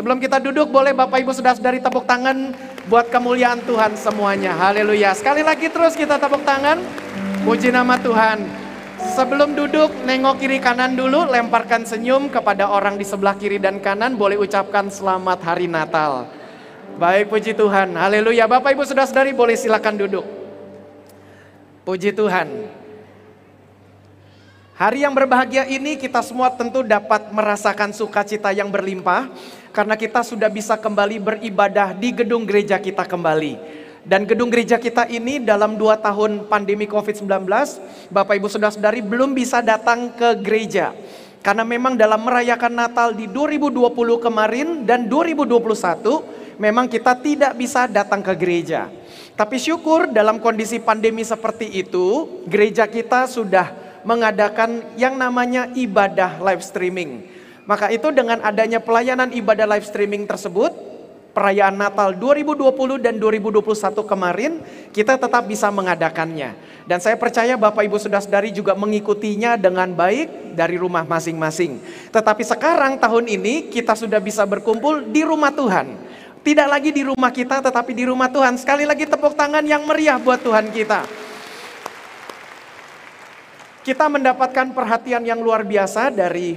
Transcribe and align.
Sebelum 0.00 0.16
kita 0.16 0.40
duduk, 0.40 0.72
boleh 0.72 0.96
Bapak 0.96 1.20
Ibu 1.20 1.28
sudah 1.28 1.52
dari 1.60 1.76
tepuk 1.76 2.08
tangan 2.08 2.56
buat 2.88 3.12
kemuliaan 3.12 3.60
Tuhan 3.68 4.00
semuanya. 4.00 4.56
Haleluya. 4.56 5.12
Sekali 5.12 5.44
lagi 5.44 5.68
terus 5.68 5.92
kita 5.92 6.16
tepuk 6.16 6.40
tangan. 6.40 6.80
Puji 7.44 7.68
nama 7.68 8.00
Tuhan. 8.00 8.48
Sebelum 8.96 9.52
duduk, 9.52 9.92
nengok 10.08 10.40
kiri 10.40 10.56
kanan 10.56 10.96
dulu, 10.96 11.28
lemparkan 11.28 11.84
senyum 11.84 12.32
kepada 12.32 12.72
orang 12.72 12.96
di 12.96 13.04
sebelah 13.04 13.36
kiri 13.36 13.60
dan 13.60 13.76
kanan, 13.76 14.16
boleh 14.16 14.40
ucapkan 14.40 14.88
selamat 14.88 15.36
hari 15.44 15.68
Natal. 15.68 16.32
Baik, 16.96 17.28
puji 17.28 17.52
Tuhan. 17.52 17.92
Haleluya. 17.92 18.48
Bapak 18.48 18.72
Ibu 18.72 18.88
sudah 18.88 19.04
dari 19.04 19.36
boleh 19.36 19.52
silakan 19.52 20.00
duduk. 20.00 20.24
Puji 21.84 22.16
Tuhan. 22.16 22.48
Hari 24.80 25.04
yang 25.04 25.12
berbahagia 25.12 25.68
ini 25.68 26.00
kita 26.00 26.24
semua 26.24 26.48
tentu 26.56 26.80
dapat 26.80 27.28
merasakan 27.36 27.92
sukacita 27.92 28.48
yang 28.48 28.72
berlimpah 28.72 29.28
karena 29.70 29.94
kita 29.94 30.26
sudah 30.26 30.50
bisa 30.50 30.74
kembali 30.74 31.22
beribadah 31.22 31.94
di 31.94 32.10
gedung 32.10 32.42
gereja 32.46 32.78
kita 32.78 33.06
kembali. 33.06 33.80
Dan 34.00 34.24
gedung 34.24 34.48
gereja 34.48 34.80
kita 34.80 35.06
ini 35.12 35.38
dalam 35.44 35.76
dua 35.76 35.94
tahun 36.00 36.48
pandemi 36.48 36.88
COVID-19, 36.88 37.44
Bapak 38.08 38.34
Ibu 38.40 38.48
Saudara-saudari 38.48 39.04
belum 39.04 39.36
bisa 39.36 39.60
datang 39.60 40.10
ke 40.16 40.40
gereja. 40.40 40.96
Karena 41.40 41.64
memang 41.64 41.96
dalam 41.96 42.20
merayakan 42.20 42.74
Natal 42.76 43.16
di 43.16 43.28
2020 43.28 43.92
kemarin 44.20 44.84
dan 44.84 45.08
2021, 45.08 46.60
memang 46.60 46.84
kita 46.88 47.16
tidak 47.16 47.52
bisa 47.56 47.88
datang 47.88 48.20
ke 48.20 48.32
gereja. 48.36 48.92
Tapi 49.36 49.56
syukur 49.56 50.12
dalam 50.12 50.36
kondisi 50.36 50.76
pandemi 50.80 51.24
seperti 51.24 51.68
itu, 51.80 52.28
gereja 52.44 52.84
kita 52.84 53.24
sudah 53.24 53.72
mengadakan 54.04 54.84
yang 54.96 55.16
namanya 55.16 55.68
ibadah 55.76 56.40
live 56.40 56.60
streaming. 56.60 57.39
Maka 57.70 57.86
itu 57.94 58.10
dengan 58.10 58.42
adanya 58.42 58.82
pelayanan 58.82 59.30
ibadah 59.30 59.62
live 59.62 59.86
streaming 59.86 60.26
tersebut, 60.26 60.74
perayaan 61.30 61.78
Natal 61.78 62.18
2020 62.18 62.98
dan 62.98 63.14
2021 63.14 63.62
kemarin, 64.10 64.58
kita 64.90 65.14
tetap 65.14 65.46
bisa 65.46 65.70
mengadakannya. 65.70 66.58
Dan 66.90 66.98
saya 66.98 67.14
percaya 67.14 67.54
Bapak 67.54 67.86
Ibu 67.86 67.94
Saudara-saudari 67.94 68.50
juga 68.50 68.74
mengikutinya 68.74 69.54
dengan 69.54 69.94
baik 69.94 70.58
dari 70.58 70.82
rumah 70.82 71.06
masing-masing. 71.06 71.78
Tetapi 72.10 72.42
sekarang 72.42 72.98
tahun 72.98 73.30
ini 73.38 73.70
kita 73.70 73.94
sudah 73.94 74.18
bisa 74.18 74.42
berkumpul 74.42 75.06
di 75.06 75.22
rumah 75.22 75.54
Tuhan. 75.54 75.94
Tidak 76.42 76.66
lagi 76.66 76.90
di 76.90 77.06
rumah 77.06 77.30
kita 77.30 77.62
tetapi 77.62 77.94
di 77.94 78.02
rumah 78.02 78.26
Tuhan. 78.34 78.58
Sekali 78.58 78.82
lagi 78.82 79.06
tepuk 79.06 79.38
tangan 79.38 79.62
yang 79.62 79.86
meriah 79.86 80.18
buat 80.18 80.42
Tuhan 80.42 80.74
kita 80.74 81.06
kita 83.80 84.12
mendapatkan 84.12 84.76
perhatian 84.76 85.24
yang 85.24 85.40
luar 85.40 85.64
biasa 85.64 86.12
dari 86.12 86.52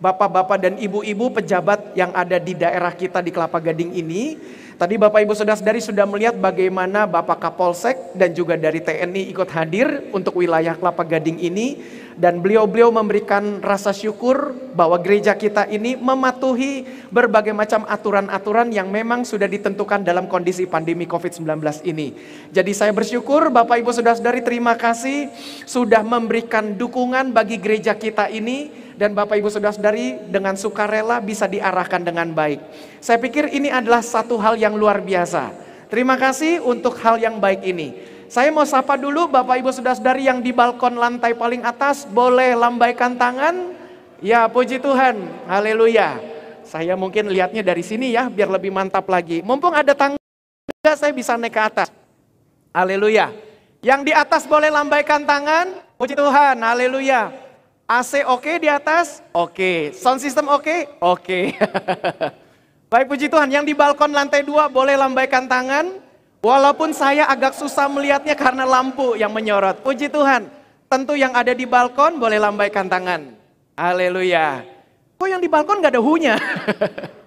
bapak-bapak 0.00 0.58
dan 0.58 0.74
ibu-ibu 0.80 1.28
pejabat 1.28 1.92
yang 1.92 2.10
ada 2.16 2.40
di 2.40 2.56
daerah 2.56 2.90
kita 2.96 3.20
di 3.20 3.30
Kelapa 3.30 3.60
Gading 3.60 3.92
ini. 3.92 4.40
Tadi 4.80 4.96
Bapak 4.96 5.20
Ibu 5.20 5.36
Saudara-saudari 5.36 5.84
sudah 5.84 6.08
melihat 6.08 6.40
bagaimana 6.40 7.04
Bapak 7.04 7.36
Kapolsek 7.36 8.16
dan 8.16 8.32
juga 8.32 8.56
dari 8.56 8.80
TNI 8.80 9.28
ikut 9.28 9.52
hadir 9.52 10.08
untuk 10.16 10.40
wilayah 10.40 10.72
Kelapa 10.72 11.04
Gading 11.04 11.36
ini 11.36 11.76
dan 12.18 12.42
beliau-beliau 12.42 12.90
memberikan 12.90 13.62
rasa 13.62 13.94
syukur 13.94 14.54
bahwa 14.74 14.98
gereja 14.98 15.34
kita 15.34 15.66
ini 15.70 15.94
mematuhi 15.94 16.86
berbagai 17.10 17.54
macam 17.54 17.86
aturan-aturan 17.86 18.70
yang 18.74 18.90
memang 18.90 19.22
sudah 19.22 19.46
ditentukan 19.46 20.02
dalam 20.02 20.26
kondisi 20.26 20.66
pandemi 20.66 21.06
COVID-19 21.06 21.46
ini. 21.86 22.14
Jadi 22.50 22.72
saya 22.74 22.90
bersyukur 22.90 23.50
Bapak 23.52 23.82
Ibu 23.82 23.90
Saudara-saudari 23.94 24.42
terima 24.42 24.74
kasih 24.74 25.30
sudah 25.66 26.02
memberikan 26.02 26.74
dukungan 26.74 27.30
bagi 27.30 27.60
gereja 27.60 27.94
kita 27.94 28.26
ini 28.30 28.72
dan 29.00 29.16
Bapak 29.16 29.40
Ibu 29.40 29.48
Saudara-saudari 29.48 30.28
dengan 30.28 30.60
sukarela 30.60 31.24
bisa 31.24 31.48
diarahkan 31.48 32.04
dengan 32.04 32.30
baik. 32.36 32.60
Saya 33.00 33.16
pikir 33.16 33.48
ini 33.48 33.72
adalah 33.72 34.04
satu 34.04 34.36
hal 34.36 34.60
yang 34.60 34.76
luar 34.76 35.00
biasa. 35.00 35.56
Terima 35.90 36.14
kasih 36.14 36.62
untuk 36.62 37.00
hal 37.02 37.18
yang 37.18 37.42
baik 37.42 37.66
ini. 37.66 38.19
Saya 38.30 38.54
mau 38.54 38.62
sapa 38.62 38.94
dulu 38.94 39.26
Bapak 39.26 39.58
Ibu 39.58 39.74
Saudara-saudari 39.74 40.30
yang 40.30 40.38
di 40.38 40.54
balkon 40.54 40.94
lantai 40.94 41.34
paling 41.34 41.66
atas, 41.66 42.06
boleh 42.06 42.54
lambaikan 42.54 43.18
tangan? 43.18 43.74
Ya, 44.22 44.46
puji 44.46 44.78
Tuhan. 44.78 45.18
Haleluya. 45.50 46.22
Saya 46.62 46.94
mungkin 46.94 47.26
lihatnya 47.26 47.66
dari 47.66 47.82
sini 47.82 48.14
ya, 48.14 48.30
biar 48.30 48.46
lebih 48.46 48.70
mantap 48.70 49.10
lagi. 49.10 49.42
Mumpung 49.42 49.74
ada 49.74 49.98
tangga, 49.98 50.94
saya 50.94 51.10
bisa 51.10 51.34
naik 51.34 51.58
ke 51.58 51.58
atas. 51.58 51.90
Haleluya. 52.70 53.34
Yang 53.82 54.00
di 54.06 54.12
atas 54.14 54.46
boleh 54.46 54.70
lambaikan 54.70 55.26
tangan. 55.26 55.82
Puji 55.98 56.14
Tuhan. 56.14 56.54
Haleluya. 56.62 57.34
AC 57.90 58.22
oke 58.22 58.46
okay 58.46 58.54
di 58.62 58.70
atas? 58.70 59.26
Oke. 59.34 59.90
Okay. 59.90 59.98
Sound 59.98 60.22
system 60.22 60.46
oke? 60.46 60.62
Okay? 60.62 60.86
Oke. 61.02 61.58
Okay. 61.58 62.24
Baik 62.94 63.10
puji 63.10 63.26
Tuhan, 63.26 63.50
yang 63.50 63.66
di 63.66 63.74
balkon 63.74 64.14
lantai 64.14 64.46
dua 64.46 64.70
boleh 64.70 64.94
lambaikan 64.94 65.50
tangan. 65.50 66.09
Walaupun 66.40 66.96
saya 66.96 67.28
agak 67.28 67.52
susah 67.52 67.84
melihatnya 67.84 68.32
karena 68.32 68.64
lampu 68.64 69.12
yang 69.12 69.28
menyorot. 69.28 69.84
Puji 69.84 70.08
Tuhan. 70.08 70.48
Tentu 70.88 71.12
yang 71.12 71.36
ada 71.36 71.52
di 71.52 71.68
balkon 71.68 72.16
boleh 72.16 72.40
lambaikan 72.40 72.88
tangan. 72.88 73.36
Haleluya. 73.76 74.64
Kok 75.20 75.28
yang 75.28 75.38
di 75.38 75.52
balkon 75.52 75.84
gak 75.84 75.92
ada 75.94 76.02
hunya? 76.02 76.40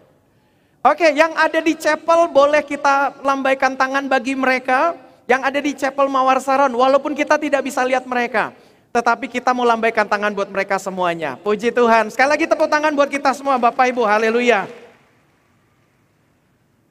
Oke, 0.92 1.14
yang 1.14 1.32
ada 1.38 1.62
di 1.62 1.78
chapel 1.78 2.28
boleh 2.28 2.66
kita 2.66 3.22
lambaikan 3.22 3.78
tangan 3.78 4.10
bagi 4.10 4.34
mereka. 4.34 4.98
Yang 5.30 5.42
ada 5.48 5.60
di 5.64 5.72
chapel 5.72 6.12
Mawar 6.12 6.44
Saron, 6.44 6.76
walaupun 6.76 7.16
kita 7.16 7.40
tidak 7.40 7.64
bisa 7.64 7.80
lihat 7.88 8.04
mereka. 8.04 8.52
Tetapi 8.92 9.32
kita 9.32 9.56
mau 9.56 9.64
lambaikan 9.64 10.04
tangan 10.04 10.36
buat 10.36 10.52
mereka 10.52 10.76
semuanya. 10.82 11.40
Puji 11.40 11.72
Tuhan. 11.72 12.12
Sekali 12.12 12.30
lagi 12.36 12.46
tepuk 12.50 12.68
tangan 12.68 12.92
buat 12.92 13.08
kita 13.08 13.32
semua 13.32 13.56
Bapak 13.56 13.96
Ibu. 13.96 14.04
Haleluya. 14.04 14.83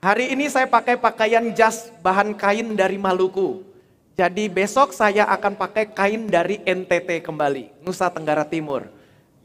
Hari 0.02 0.34
ini 0.34 0.50
saya 0.50 0.66
pakai 0.66 0.98
pakaian 0.98 1.54
jas 1.54 1.86
bahan 2.02 2.34
kain 2.34 2.74
dari 2.74 2.98
Maluku. 2.98 3.62
Jadi 4.18 4.50
besok 4.50 4.90
saya 4.90 5.30
akan 5.30 5.54
pakai 5.54 5.94
kain 5.94 6.26
dari 6.26 6.58
NTT 6.66 7.22
kembali, 7.22 7.70
Nusa 7.86 8.10
Tenggara 8.10 8.42
Timur. 8.42 8.90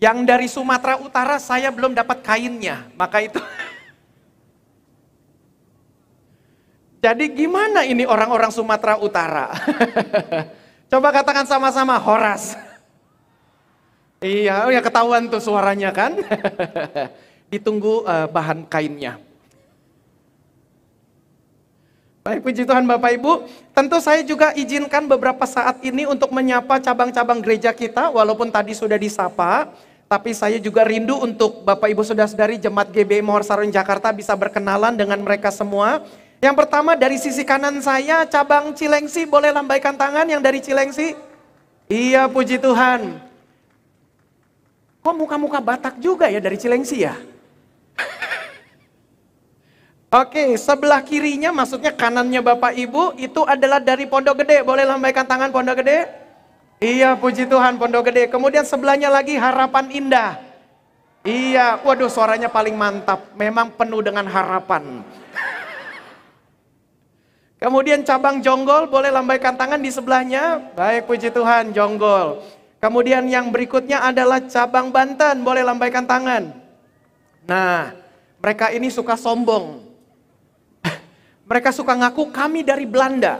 Yang 0.01 0.17
dari 0.25 0.49
Sumatera 0.49 0.97
Utara 0.97 1.37
saya 1.37 1.69
belum 1.69 1.93
dapat 1.93 2.25
kainnya, 2.25 2.89
maka 2.97 3.21
itu 3.21 3.37
Jadi 7.05 7.37
gimana 7.37 7.85
ini 7.85 8.09
orang-orang 8.09 8.49
Sumatera 8.49 8.97
Utara? 8.97 9.53
Coba 10.89 11.13
katakan 11.13 11.45
sama-sama 11.45 12.01
Horas. 12.01 12.53
Iya, 14.17 14.65
oh 14.65 14.73
ya 14.73 14.81
ketahuan 14.81 15.29
tuh 15.29 15.37
suaranya 15.37 15.93
kan. 15.93 16.17
Ditunggu 17.53 18.01
uh, 18.01 18.25
bahan 18.25 18.65
kainnya. 18.65 19.26
Baik 22.27 22.43
puji 22.43 22.67
Tuhan 22.67 22.83
Bapak 22.83 23.15
Ibu, 23.15 23.47
tentu 23.71 24.03
saya 24.03 24.19
juga 24.19 24.51
izinkan 24.51 25.07
beberapa 25.07 25.47
saat 25.47 25.79
ini 25.79 26.03
untuk 26.03 26.27
menyapa 26.35 26.75
cabang-cabang 26.75 27.39
gereja 27.39 27.71
kita, 27.71 28.11
walaupun 28.11 28.51
tadi 28.51 28.75
sudah 28.75 28.99
disapa, 28.99 29.71
tapi 30.11 30.35
saya 30.35 30.59
juga 30.59 30.83
rindu 30.83 31.15
untuk 31.23 31.63
Bapak 31.63 31.87
Ibu 31.87 32.03
Saudara-saudari 32.03 32.59
Jemaat 32.59 32.91
GB 32.91 33.23
Mohor 33.23 33.47
Sarun 33.47 33.71
Jakarta 33.71 34.11
bisa 34.11 34.35
berkenalan 34.35 34.99
dengan 34.99 35.23
mereka 35.23 35.55
semua. 35.55 36.03
Yang 36.43 36.67
pertama 36.67 36.99
dari 36.99 37.15
sisi 37.15 37.47
kanan 37.47 37.79
saya 37.79 38.27
cabang 38.27 38.75
Cilengsi 38.75 39.23
boleh 39.23 39.55
lambaikan 39.55 39.95
tangan 39.95 40.27
yang 40.27 40.43
dari 40.43 40.59
Cilengsi. 40.59 41.15
Iya 41.87 42.27
puji 42.27 42.59
Tuhan. 42.59 43.23
Kok 44.99 45.15
muka-muka 45.15 45.63
Batak 45.63 45.95
juga 46.03 46.27
ya 46.27 46.43
dari 46.43 46.59
Cilengsi 46.59 47.07
ya? 47.07 47.15
Oke, 50.07 50.55
sebelah 50.55 51.03
kirinya 51.03 51.51
maksudnya 51.51 51.91
kanannya 51.91 52.39
Bapak 52.39 52.79
Ibu 52.79 53.19
itu 53.19 53.43
adalah 53.43 53.83
dari 53.83 54.07
Pondok 54.07 54.39
Gede. 54.39 54.63
Boleh 54.63 54.87
lambaikan 54.87 55.27
tangan 55.27 55.51
Pondok 55.51 55.83
Gede? 55.83 56.07
Iya, 56.79 57.19
puji 57.19 57.43
Tuhan 57.43 57.75
Pondok 57.75 58.07
Gede. 58.07 58.31
Kemudian 58.31 58.63
sebelahnya 58.63 59.11
lagi 59.11 59.35
Harapan 59.35 59.91
Indah. 59.91 60.39
Iya, 61.27 61.83
waduh 61.83 62.07
suaranya 62.07 62.47
paling 62.47 62.79
mantap. 62.79 63.35
Memang 63.35 63.75
penuh 63.75 63.99
dengan 63.99 64.23
harapan. 64.31 65.03
Kemudian 67.59 68.05
cabang 68.07 68.39
jonggol 68.39 68.87
boleh 68.87 69.11
lambaikan 69.11 69.59
tangan 69.59 69.81
di 69.81 69.91
sebelahnya. 69.91 70.71
Baik 70.77 71.03
puji 71.09 71.35
Tuhan 71.35 71.75
jonggol. 71.75 72.45
Kemudian 72.77 73.25
yang 73.27 73.49
berikutnya 73.49 74.07
adalah 74.07 74.39
cabang 74.45 74.93
Banten 74.93 75.41
boleh 75.41 75.65
lambaikan 75.65 76.05
tangan. 76.05 76.53
Nah 77.49 77.91
mereka 78.37 78.69
ini 78.69 78.93
suka 78.93 79.17
sombong. 79.17 79.86
Mereka 81.47 81.71
suka 81.71 81.95
ngaku 81.95 82.27
kami 82.29 82.61
dari 82.61 82.83
Belanda. 82.83 83.39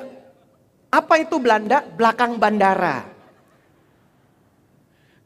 Apa 0.88 1.20
itu 1.20 1.36
Belanda? 1.44 1.84
Belakang 1.84 2.40
bandara. 2.40 3.04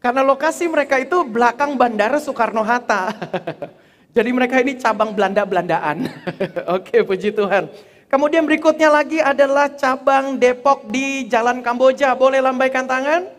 Karena 0.01 0.25
lokasi 0.25 0.65
mereka 0.65 0.97
itu 0.97 1.21
belakang 1.21 1.77
bandara 1.77 2.17
Soekarno-Hatta. 2.17 3.13
Jadi 4.17 4.29
mereka 4.33 4.57
ini 4.57 4.81
cabang 4.81 5.13
Belanda-Belandaan. 5.13 6.09
Oke, 6.75 7.05
puji 7.05 7.29
Tuhan. 7.31 7.69
Kemudian 8.09 8.43
berikutnya 8.43 8.89
lagi 8.89 9.21
adalah 9.21 9.71
cabang 9.71 10.41
Depok 10.41 10.89
di 10.89 11.29
Jalan 11.29 11.61
Kamboja. 11.61 12.17
Boleh 12.17 12.41
lambaikan 12.41 12.89
tangan? 12.89 13.29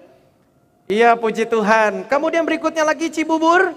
Iya, 0.87 1.19
puji 1.19 1.51
Tuhan. 1.51 2.07
Kemudian 2.07 2.47
berikutnya 2.47 2.87
lagi 2.87 3.11
Cibubur. 3.11 3.75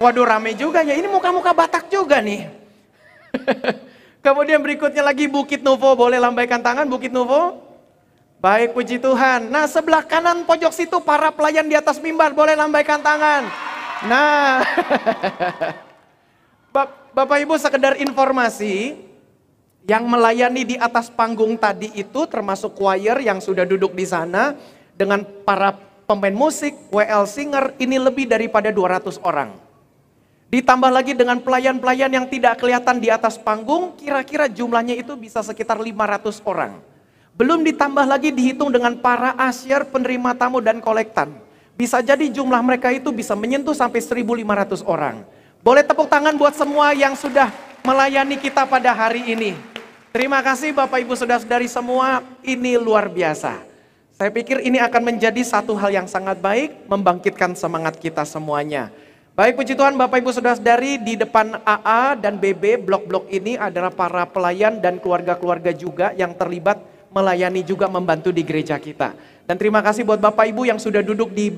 Waduh 0.00 0.24
rame 0.24 0.56
juga 0.56 0.80
ya, 0.80 0.96
ini 0.96 1.10
muka-muka 1.10 1.52
Batak 1.52 1.92
juga 1.92 2.22
nih. 2.22 2.59
Kemudian 4.26 4.60
berikutnya 4.60 5.00
lagi 5.00 5.26
Bukit 5.26 5.64
Nuvo, 5.64 5.96
boleh 5.96 6.20
lambaikan 6.20 6.60
tangan 6.60 6.84
Bukit 6.86 7.10
Nuvo. 7.10 7.56
Baik 8.40 8.72
puji 8.72 8.96
Tuhan. 8.96 9.52
Nah 9.52 9.68
sebelah 9.68 10.00
kanan 10.00 10.48
pojok 10.48 10.72
situ 10.72 10.96
para 11.04 11.28
pelayan 11.28 11.68
di 11.68 11.76
atas 11.76 12.00
mimbar 12.00 12.32
boleh 12.32 12.56
lambaikan 12.56 13.04
tangan. 13.04 13.44
Nah, 14.08 14.64
Bapak 17.12 17.36
Ibu 17.36 17.60
sekedar 17.60 18.00
informasi, 18.00 18.96
yang 19.88 20.04
melayani 20.08 20.62
di 20.62 20.76
atas 20.76 21.08
panggung 21.08 21.56
tadi 21.56 21.88
itu 21.96 22.24
termasuk 22.28 22.76
choir 22.76 23.16
yang 23.20 23.40
sudah 23.40 23.64
duduk 23.64 23.96
di 23.96 24.04
sana 24.04 24.56
dengan 24.96 25.24
para 25.44 25.72
pemain 26.04 26.34
musik, 26.34 26.76
WL 26.92 27.24
singer 27.24 27.76
ini 27.80 27.96
lebih 27.96 28.28
daripada 28.28 28.68
200 28.68 29.20
orang. 29.24 29.69
Ditambah 30.50 30.90
lagi 30.90 31.14
dengan 31.14 31.38
pelayan-pelayan 31.38 32.10
yang 32.10 32.26
tidak 32.26 32.58
kelihatan 32.58 32.98
di 32.98 33.06
atas 33.06 33.38
panggung, 33.38 33.94
kira-kira 33.94 34.50
jumlahnya 34.50 34.98
itu 34.98 35.14
bisa 35.14 35.46
sekitar 35.46 35.78
500 35.78 36.42
orang. 36.42 36.82
Belum 37.38 37.62
ditambah 37.62 38.02
lagi 38.02 38.34
dihitung 38.34 38.74
dengan 38.74 38.98
para 38.98 39.38
asyar, 39.38 39.86
penerima 39.86 40.34
tamu 40.34 40.58
dan 40.58 40.82
kolektan. 40.82 41.30
Bisa 41.78 42.02
jadi 42.02 42.26
jumlah 42.26 42.58
mereka 42.66 42.90
itu 42.90 43.14
bisa 43.14 43.38
menyentuh 43.38 43.78
sampai 43.78 44.02
1.500 44.02 44.82
orang. 44.82 45.22
Boleh 45.62 45.86
tepuk 45.86 46.10
tangan 46.10 46.34
buat 46.34 46.58
semua 46.58 46.98
yang 46.98 47.14
sudah 47.14 47.54
melayani 47.86 48.34
kita 48.34 48.66
pada 48.66 48.90
hari 48.90 49.30
ini. 49.30 49.54
Terima 50.10 50.42
kasih 50.42 50.74
Bapak 50.74 50.98
Ibu 50.98 51.14
Saudara-saudari 51.14 51.70
semua, 51.70 52.26
ini 52.42 52.74
luar 52.74 53.06
biasa. 53.06 53.62
Saya 54.18 54.34
pikir 54.34 54.66
ini 54.66 54.82
akan 54.82 55.14
menjadi 55.14 55.40
satu 55.46 55.78
hal 55.78 55.94
yang 55.94 56.10
sangat 56.10 56.42
baik, 56.42 56.90
membangkitkan 56.90 57.54
semangat 57.54 57.96
kita 58.02 58.26
semuanya. 58.26 58.90
Baik 59.30 59.62
puji 59.62 59.78
Tuhan 59.78 59.94
Bapak 59.94 60.18
Ibu 60.18 60.34
Saudara-saudari 60.34 60.98
di 61.06 61.14
depan 61.14 61.54
AA 61.62 62.18
dan 62.18 62.34
BB 62.34 62.82
blok-blok 62.82 63.30
ini 63.30 63.54
adalah 63.54 63.94
para 63.94 64.26
pelayan 64.26 64.82
dan 64.82 64.98
keluarga-keluarga 64.98 65.70
juga 65.70 66.10
yang 66.18 66.34
terlibat 66.34 66.82
melayani 67.14 67.62
juga 67.62 67.86
membantu 67.86 68.34
di 68.34 68.42
gereja 68.42 68.74
kita. 68.74 69.14
Dan 69.46 69.54
terima 69.54 69.86
kasih 69.86 70.02
buat 70.02 70.18
Bapak 70.18 70.50
Ibu 70.50 70.66
yang 70.66 70.82
sudah 70.82 70.98
duduk 71.06 71.30
di 71.30 71.54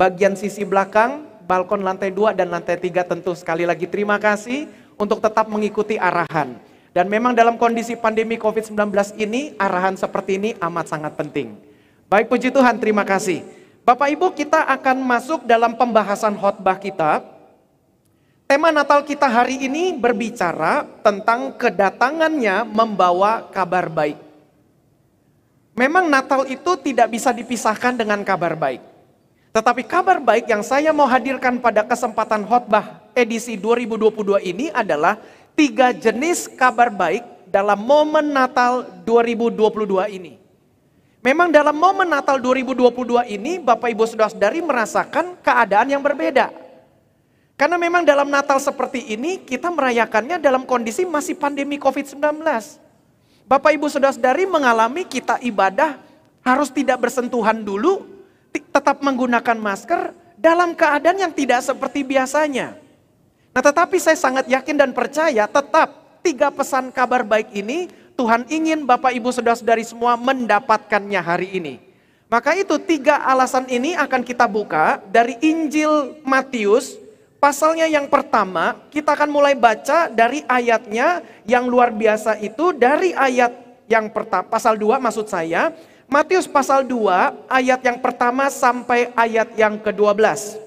bagian 0.00 0.32
sisi 0.32 0.64
belakang, 0.64 1.28
balkon 1.44 1.84
lantai 1.84 2.08
2 2.08 2.32
dan 2.32 2.48
lantai 2.48 2.80
3 2.80 3.04
tentu 3.04 3.36
sekali 3.36 3.68
lagi 3.68 3.84
terima 3.84 4.16
kasih 4.16 4.64
untuk 4.96 5.20
tetap 5.20 5.44
mengikuti 5.44 6.00
arahan. 6.00 6.56
Dan 6.96 7.04
memang 7.12 7.36
dalam 7.36 7.60
kondisi 7.60 8.00
pandemi 8.00 8.40
COVID-19 8.40 8.96
ini, 9.20 9.52
arahan 9.60 9.92
seperti 9.92 10.40
ini 10.40 10.50
amat 10.56 10.88
sangat 10.88 11.12
penting. 11.20 11.52
Baik 12.08 12.32
puji 12.32 12.48
Tuhan, 12.48 12.80
terima 12.80 13.04
kasih. 13.04 13.59
Bapak 13.80 14.12
Ibu 14.12 14.36
kita 14.36 14.68
akan 14.68 15.00
masuk 15.00 15.48
dalam 15.48 15.72
pembahasan 15.72 16.36
khotbah 16.36 16.76
kita. 16.76 17.24
Tema 18.44 18.74
Natal 18.74 19.06
kita 19.06 19.30
hari 19.30 19.62
ini 19.62 19.94
berbicara 19.94 20.82
tentang 21.06 21.54
kedatangannya 21.54 22.66
membawa 22.66 23.46
kabar 23.48 23.86
baik. 23.86 24.18
Memang 25.78 26.10
Natal 26.10 26.44
itu 26.50 26.74
tidak 26.82 27.14
bisa 27.14 27.30
dipisahkan 27.30 27.94
dengan 27.94 28.20
kabar 28.26 28.58
baik. 28.58 28.82
Tetapi 29.54 29.82
kabar 29.86 30.18
baik 30.18 30.50
yang 30.50 30.66
saya 30.66 30.90
mau 30.90 31.06
hadirkan 31.06 31.62
pada 31.62 31.86
kesempatan 31.86 32.42
khotbah 32.44 33.00
edisi 33.14 33.54
2022 33.54 34.42
ini 34.50 34.66
adalah 34.74 35.16
tiga 35.54 35.94
jenis 35.94 36.50
kabar 36.50 36.90
baik 36.90 37.22
dalam 37.48 37.78
momen 37.80 38.34
Natal 38.34 38.86
2022 39.06 40.16
ini. 40.20 40.39
Memang 41.20 41.52
dalam 41.52 41.76
momen 41.76 42.08
Natal 42.08 42.40
2022 42.40 43.28
ini 43.28 43.60
Bapak 43.60 43.92
Ibu 43.92 44.08
Saudara-saudari 44.08 44.64
merasakan 44.64 45.36
keadaan 45.44 45.92
yang 45.92 46.00
berbeda. 46.00 46.48
Karena 47.60 47.76
memang 47.76 48.08
dalam 48.08 48.24
Natal 48.32 48.56
seperti 48.56 49.12
ini 49.12 49.36
kita 49.44 49.68
merayakannya 49.68 50.40
dalam 50.40 50.64
kondisi 50.64 51.04
masih 51.04 51.36
pandemi 51.36 51.76
Covid-19. 51.76 52.40
Bapak 53.44 53.70
Ibu 53.76 53.92
Saudara-saudari 53.92 54.48
mengalami 54.48 55.04
kita 55.04 55.36
ibadah 55.44 56.00
harus 56.40 56.72
tidak 56.72 57.04
bersentuhan 57.04 57.60
dulu, 57.60 58.00
tetap 58.48 59.04
menggunakan 59.04 59.60
masker 59.60 60.16
dalam 60.40 60.72
keadaan 60.72 61.20
yang 61.20 61.32
tidak 61.36 61.60
seperti 61.60 62.00
biasanya. 62.00 62.80
Nah 63.52 63.60
tetapi 63.60 64.00
saya 64.00 64.16
sangat 64.16 64.48
yakin 64.48 64.72
dan 64.72 64.96
percaya 64.96 65.44
tetap 65.44 66.00
tiga 66.24 66.48
pesan 66.48 66.88
kabar 66.88 67.28
baik 67.28 67.52
ini 67.52 67.92
Tuhan 68.20 68.44
ingin 68.52 68.84
Bapak 68.84 69.16
Ibu 69.16 69.32
Saudara-saudari 69.32 69.80
semua 69.80 70.12
mendapatkannya 70.20 71.20
hari 71.24 71.56
ini. 71.56 71.74
Maka 72.28 72.52
itu 72.52 72.76
tiga 72.76 73.16
alasan 73.24 73.64
ini 73.72 73.96
akan 73.96 74.20
kita 74.20 74.44
buka 74.44 75.00
dari 75.08 75.40
Injil 75.40 76.20
Matius 76.20 77.00
Pasalnya 77.40 77.88
yang 77.88 78.04
pertama, 78.04 78.76
kita 78.92 79.16
akan 79.16 79.32
mulai 79.32 79.56
baca 79.56 80.12
dari 80.12 80.44
ayatnya 80.44 81.24
yang 81.48 81.64
luar 81.64 81.88
biasa 81.88 82.36
itu 82.36 82.76
dari 82.76 83.16
ayat 83.16 83.56
yang 83.88 84.12
pertama, 84.12 84.44
pasal 84.44 84.76
2 84.76 85.00
maksud 85.00 85.24
saya, 85.24 85.72
Matius 86.04 86.44
pasal 86.44 86.84
2 86.84 87.48
ayat 87.48 87.80
yang 87.80 87.96
pertama 88.04 88.52
sampai 88.52 89.08
ayat 89.16 89.56
yang 89.56 89.80
ke-12. 89.80 90.60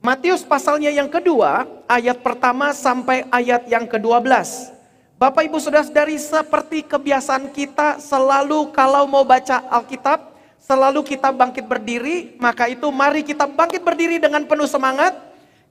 Matius 0.00 0.40
pasalnya 0.40 0.88
yang 0.88 1.12
kedua, 1.12 1.68
ayat 1.84 2.24
pertama 2.24 2.72
sampai 2.72 3.28
ayat 3.28 3.68
yang 3.68 3.84
ke-12. 3.84 4.79
Bapak 5.20 5.44
Ibu 5.44 5.60
sudah 5.60 5.84
dari 5.84 6.16
seperti 6.16 6.80
kebiasaan 6.80 7.52
kita 7.52 8.00
selalu 8.00 8.72
kalau 8.72 9.04
mau 9.04 9.20
baca 9.20 9.60
Alkitab, 9.68 10.30
Selalu 10.70 11.02
kita 11.02 11.34
bangkit 11.34 11.66
berdiri, 11.66 12.38
maka 12.38 12.70
itu 12.70 12.86
mari 12.94 13.26
kita 13.26 13.48
bangkit 13.48 13.82
berdiri 13.82 14.22
dengan 14.22 14.46
penuh 14.46 14.70
semangat. 14.70 15.18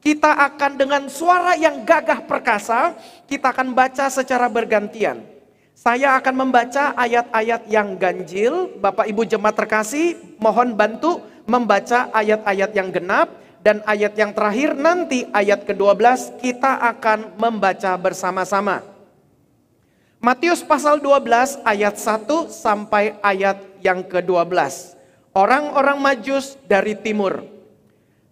Kita 0.03 0.35
akan 0.35 0.75
dengan 0.75 1.07
suara 1.07 1.55
yang 1.55 1.87
gagah 1.87 2.27
perkasa, 2.27 2.99
kita 3.23 3.55
akan 3.55 3.71
baca 3.71 4.11
secara 4.11 4.51
bergantian. 4.51 5.23
Saya 5.71 6.19
akan 6.19 6.35
membaca 6.43 6.91
ayat-ayat 6.99 7.71
yang 7.71 7.95
ganjil. 7.95 8.75
Bapak 8.83 9.07
Ibu 9.07 9.23
jemaat 9.23 9.55
terkasih, 9.55 10.19
mohon 10.35 10.75
bantu 10.75 11.23
membaca 11.47 12.11
ayat-ayat 12.11 12.75
yang 12.75 12.91
genap. 12.91 13.31
Dan 13.63 13.79
ayat 13.87 14.19
yang 14.19 14.35
terakhir 14.35 14.75
nanti 14.75 15.27
ayat 15.31 15.63
ke-12 15.63 16.39
kita 16.43 16.79
akan 16.79 17.39
membaca 17.39 17.95
bersama-sama. 17.95 18.98
Matius 20.19 20.59
pasal 20.67 20.99
12 20.99 21.63
ayat 21.63 21.95
1 21.95 22.27
sampai 22.51 23.15
ayat 23.23 23.55
yang 23.79 24.03
ke-12. 24.03 24.51
Orang-orang 25.31 25.95
Majus 25.95 26.59
dari 26.67 26.91
timur. 26.91 27.47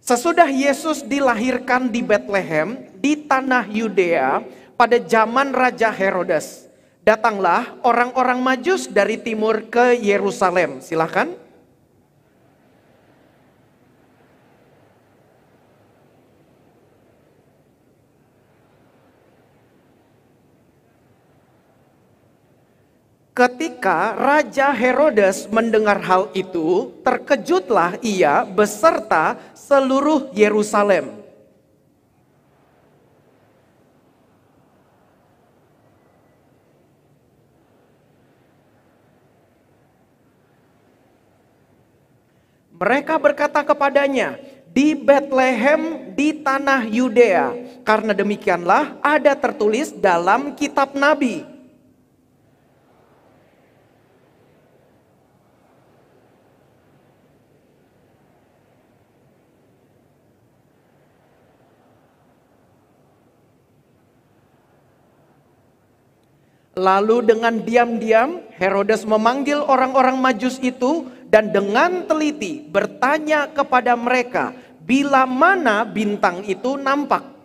Sesudah 0.03 0.51
Yesus 0.51 0.99
dilahirkan 0.99 1.87
di 1.87 2.03
Bethlehem 2.03 2.91
di 2.99 3.15
tanah 3.15 3.63
Yudea 3.71 4.43
pada 4.75 4.99
zaman 4.99 5.55
Raja 5.55 5.87
Herodes. 5.87 6.67
Datanglah 7.07 7.79
orang-orang 7.87 8.43
Majus 8.43 8.91
dari 8.91 9.15
timur 9.23 9.71
ke 9.71 9.95
Yerusalem. 9.95 10.83
Silakan. 10.83 11.39
Ketika 23.37 24.17
Raja 24.17 24.73
Herodes 24.73 25.45
mendengar 25.53 26.01
hal 26.01 26.33
itu, 26.33 26.89
terkejutlah 27.05 28.01
ia 28.01 28.41
beserta 28.41 29.37
seluruh 29.53 30.33
Yerusalem. 30.33 31.21
Mereka 42.73 43.21
berkata 43.21 43.61
kepadanya, 43.61 44.41
di 44.73 44.97
Bethlehem 44.97 46.09
di 46.17 46.41
tanah 46.41 46.89
Yudea, 46.89 47.53
karena 47.85 48.17
demikianlah 48.17 48.97
ada 48.97 49.37
tertulis 49.37 49.93
dalam 49.93 50.57
kitab 50.57 50.97
nabi. 50.97 51.56
Lalu 66.77 67.25
dengan 67.25 67.57
diam-diam 67.65 68.37
Herodes 68.53 69.01
memanggil 69.01 69.65
orang-orang 69.65 70.21
Majus 70.21 70.61
itu 70.61 71.09
dan 71.25 71.49
dengan 71.49 72.05
teliti 72.05 72.61
bertanya 72.69 73.49
kepada 73.49 73.97
mereka 73.97 74.53
bila 74.85 75.25
mana 75.25 75.83
bintang 75.83 76.45
itu 76.45 76.77
nampak. 76.77 77.36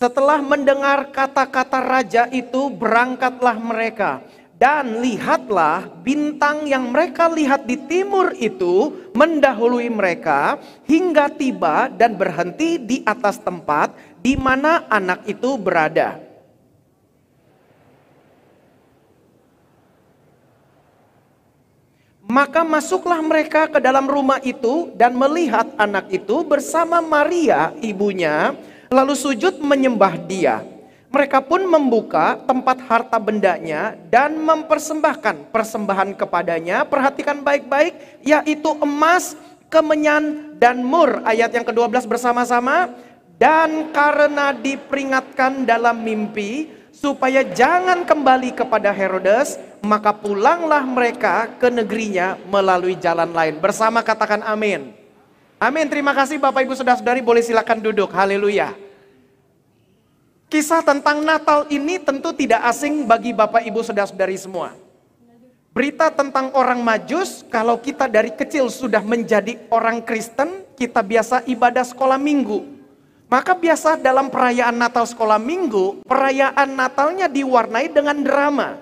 Setelah 0.00 0.40
mendengar 0.40 1.12
kata-kata 1.12 1.76
raja 1.84 2.24
itu, 2.32 2.72
berangkatlah 2.72 3.60
mereka. 3.60 4.24
Dan 4.56 5.04
lihatlah 5.04 5.92
bintang 6.00 6.64
yang 6.64 6.88
mereka 6.88 7.28
lihat 7.28 7.68
di 7.68 7.76
timur 7.84 8.32
itu 8.40 8.96
mendahului 9.12 9.92
mereka 9.92 10.56
hingga 10.88 11.28
tiba 11.28 11.92
dan 11.92 12.16
berhenti 12.16 12.80
di 12.80 13.04
atas 13.04 13.44
tempat 13.44 13.92
di 14.24 14.40
mana 14.40 14.88
anak 14.88 15.28
itu 15.28 15.60
berada. 15.60 16.16
Maka 22.24 22.64
masuklah 22.64 23.20
mereka 23.20 23.68
ke 23.68 23.84
dalam 23.84 24.08
rumah 24.08 24.40
itu 24.40 24.92
dan 24.96 25.12
melihat 25.12 25.68
anak 25.76 26.08
itu 26.08 26.40
bersama 26.40 27.04
Maria, 27.04 27.72
ibunya, 27.84 28.56
lalu 28.90 29.14
sujud 29.14 29.62
menyembah 29.62 30.18
dia. 30.26 30.66
Mereka 31.10 31.42
pun 31.42 31.62
membuka 31.66 32.38
tempat 32.46 32.78
harta 32.86 33.18
bendanya 33.18 33.98
dan 34.10 34.38
mempersembahkan 34.38 35.50
persembahan 35.50 36.14
kepadanya. 36.14 36.86
Perhatikan 36.86 37.42
baik-baik, 37.42 38.22
yaitu 38.22 38.70
emas, 38.78 39.34
kemenyan, 39.66 40.54
dan 40.62 40.82
mur. 40.86 41.22
Ayat 41.26 41.50
yang 41.50 41.66
ke-12 41.66 42.06
bersama-sama. 42.06 42.94
Dan 43.40 43.90
karena 43.90 44.54
diperingatkan 44.54 45.66
dalam 45.66 45.98
mimpi, 45.98 46.70
supaya 46.94 47.42
jangan 47.42 48.06
kembali 48.06 48.54
kepada 48.54 48.94
Herodes, 48.94 49.58
maka 49.82 50.14
pulanglah 50.14 50.84
mereka 50.84 51.48
ke 51.58 51.72
negerinya 51.72 52.38
melalui 52.46 52.94
jalan 53.00 53.34
lain. 53.34 53.58
Bersama 53.58 54.04
katakan 54.04 54.44
amin. 54.46 54.99
Amin. 55.60 55.92
Terima 55.92 56.16
kasih 56.16 56.40
Bapak 56.40 56.64
Ibu 56.64 56.72
Saudara-saudari 56.72 57.20
boleh 57.20 57.44
silakan 57.44 57.84
duduk. 57.84 58.08
Haleluya. 58.16 58.72
Kisah 60.48 60.80
tentang 60.80 61.20
Natal 61.20 61.68
ini 61.68 62.00
tentu 62.00 62.32
tidak 62.32 62.64
asing 62.64 63.04
bagi 63.04 63.36
Bapak 63.36 63.68
Ibu 63.68 63.84
Saudara-saudari 63.84 64.40
semua. 64.40 64.72
Berita 65.76 66.08
tentang 66.08 66.50
orang 66.56 66.80
Majus, 66.80 67.44
kalau 67.46 67.76
kita 67.76 68.08
dari 68.08 68.32
kecil 68.32 68.72
sudah 68.72 69.04
menjadi 69.04 69.60
orang 69.68 70.00
Kristen, 70.00 70.64
kita 70.80 71.04
biasa 71.04 71.44
ibadah 71.44 71.84
sekolah 71.84 72.16
minggu. 72.16 72.64
Maka 73.30 73.52
biasa 73.54 74.00
dalam 74.00 74.32
perayaan 74.32 74.74
Natal 74.74 75.06
sekolah 75.06 75.38
minggu, 75.38 76.02
perayaan 76.08 76.72
Natalnya 76.72 77.30
diwarnai 77.30 77.86
dengan 77.92 78.16
drama. 78.18 78.80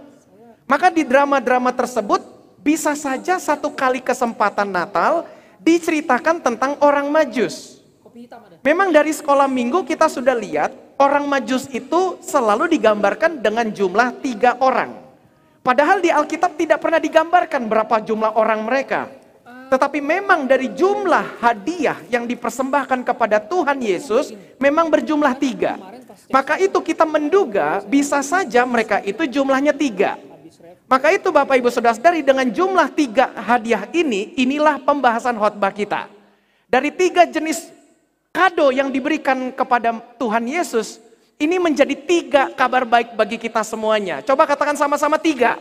Maka 0.64 0.94
di 0.94 1.02
drama-drama 1.04 1.75
tersebut 1.75 2.23
bisa 2.62 2.94
saja 2.94 3.37
satu 3.37 3.68
kali 3.75 4.00
kesempatan 4.00 4.70
Natal 4.73 5.28
diceritakan 5.62 6.42
tentang 6.42 6.78
orang 6.82 7.10
majus. 7.10 7.78
Memang 8.66 8.90
dari 8.90 9.14
sekolah 9.14 9.46
minggu 9.46 9.86
kita 9.86 10.10
sudah 10.10 10.34
lihat 10.34 10.74
orang 10.98 11.24
majus 11.30 11.70
itu 11.70 12.18
selalu 12.18 12.66
digambarkan 12.66 13.38
dengan 13.38 13.70
jumlah 13.70 14.18
tiga 14.18 14.58
orang. 14.58 14.90
Padahal 15.62 16.02
di 16.02 16.10
Alkitab 16.10 16.58
tidak 16.58 16.82
pernah 16.82 16.98
digambarkan 16.98 17.68
berapa 17.68 18.02
jumlah 18.02 18.34
orang 18.34 18.64
mereka. 18.66 19.06
Tetapi 19.68 20.00
memang 20.00 20.48
dari 20.48 20.72
jumlah 20.72 21.44
hadiah 21.44 22.00
yang 22.08 22.24
dipersembahkan 22.24 23.04
kepada 23.04 23.36
Tuhan 23.36 23.76
Yesus 23.84 24.32
memang 24.56 24.88
berjumlah 24.88 25.36
tiga. 25.36 25.76
Maka 26.32 26.56
itu 26.56 26.80
kita 26.80 27.04
menduga 27.04 27.84
bisa 27.84 28.24
saja 28.24 28.64
mereka 28.64 29.04
itu 29.04 29.28
jumlahnya 29.28 29.76
tiga. 29.76 30.16
Maka 30.88 31.12
itu 31.12 31.28
Bapak 31.28 31.61
Ibu 31.61 31.68
Saudara 31.68 31.95
dari 32.00 32.25
dengan 32.25 32.49
jumlah 32.49 32.88
tiga 32.97 33.37
hadiah 33.37 33.85
ini, 33.92 34.33
inilah 34.40 34.80
pembahasan 34.80 35.37
khotbah 35.37 35.71
kita. 35.71 36.09
Dari 36.68 36.88
tiga 36.88 37.28
jenis 37.28 37.68
kado 38.33 38.73
yang 38.73 38.88
diberikan 38.88 39.52
kepada 39.52 40.00
Tuhan 40.16 40.49
Yesus, 40.49 40.97
ini 41.37 41.61
menjadi 41.61 41.92
tiga 41.92 42.49
kabar 42.57 42.88
baik 42.88 43.12
bagi 43.12 43.37
kita 43.37 43.61
semuanya. 43.61 44.25
Coba 44.25 44.49
katakan 44.49 44.80
sama-sama 44.80 45.21
tiga. 45.21 45.61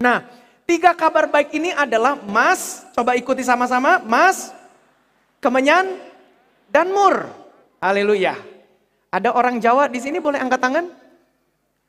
Nah, 0.00 0.24
Tiga 0.70 0.94
kabar 0.94 1.26
baik 1.26 1.50
ini 1.50 1.74
adalah 1.74 2.14
mas, 2.14 2.86
coba 2.94 3.18
ikuti 3.18 3.42
sama-sama, 3.42 3.98
mas, 4.06 4.54
kemenyan, 5.42 5.98
dan 6.70 6.86
mur. 6.94 7.26
Haleluya. 7.82 8.38
Ada 9.10 9.34
orang 9.34 9.58
Jawa 9.58 9.90
di 9.90 9.98
sini 9.98 10.22
boleh 10.22 10.38
angkat 10.38 10.62
tangan? 10.62 10.86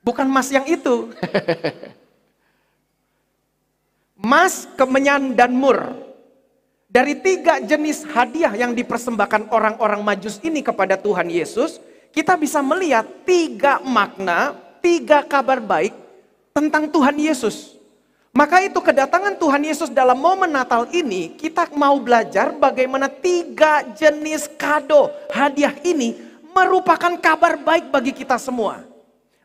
Bukan 0.01 0.25
mas 0.25 0.50
yang 0.50 0.65
itu. 0.65 1.13
mas, 4.21 4.69
kemenyan, 4.77 5.33
dan 5.33 5.51
mur. 5.51 5.97
Dari 6.91 7.17
tiga 7.17 7.57
jenis 7.57 8.05
hadiah 8.05 8.53
yang 8.53 8.77
dipersembahkan 8.77 9.49
orang-orang 9.49 10.05
majus 10.05 10.37
ini 10.45 10.61
kepada 10.61 10.95
Tuhan 10.99 11.27
Yesus, 11.27 11.81
kita 12.13 12.37
bisa 12.37 12.61
melihat 12.61 13.07
tiga 13.25 13.81
makna, 13.81 14.53
tiga 14.83 15.25
kabar 15.25 15.57
baik 15.57 15.95
tentang 16.53 16.91
Tuhan 16.91 17.17
Yesus. 17.17 17.79
Maka 18.31 18.63
itu 18.63 18.79
kedatangan 18.79 19.35
Tuhan 19.35 19.63
Yesus 19.63 19.89
dalam 19.91 20.15
momen 20.15 20.51
Natal 20.51 20.87
ini, 20.95 21.35
kita 21.35 21.67
mau 21.75 21.99
belajar 21.99 22.55
bagaimana 22.55 23.11
tiga 23.11 23.83
jenis 23.91 24.47
kado 24.55 25.11
hadiah 25.31 25.75
ini 25.83 26.15
merupakan 26.55 27.11
kabar 27.19 27.59
baik 27.59 27.91
bagi 27.91 28.15
kita 28.15 28.39
semua. 28.39 28.87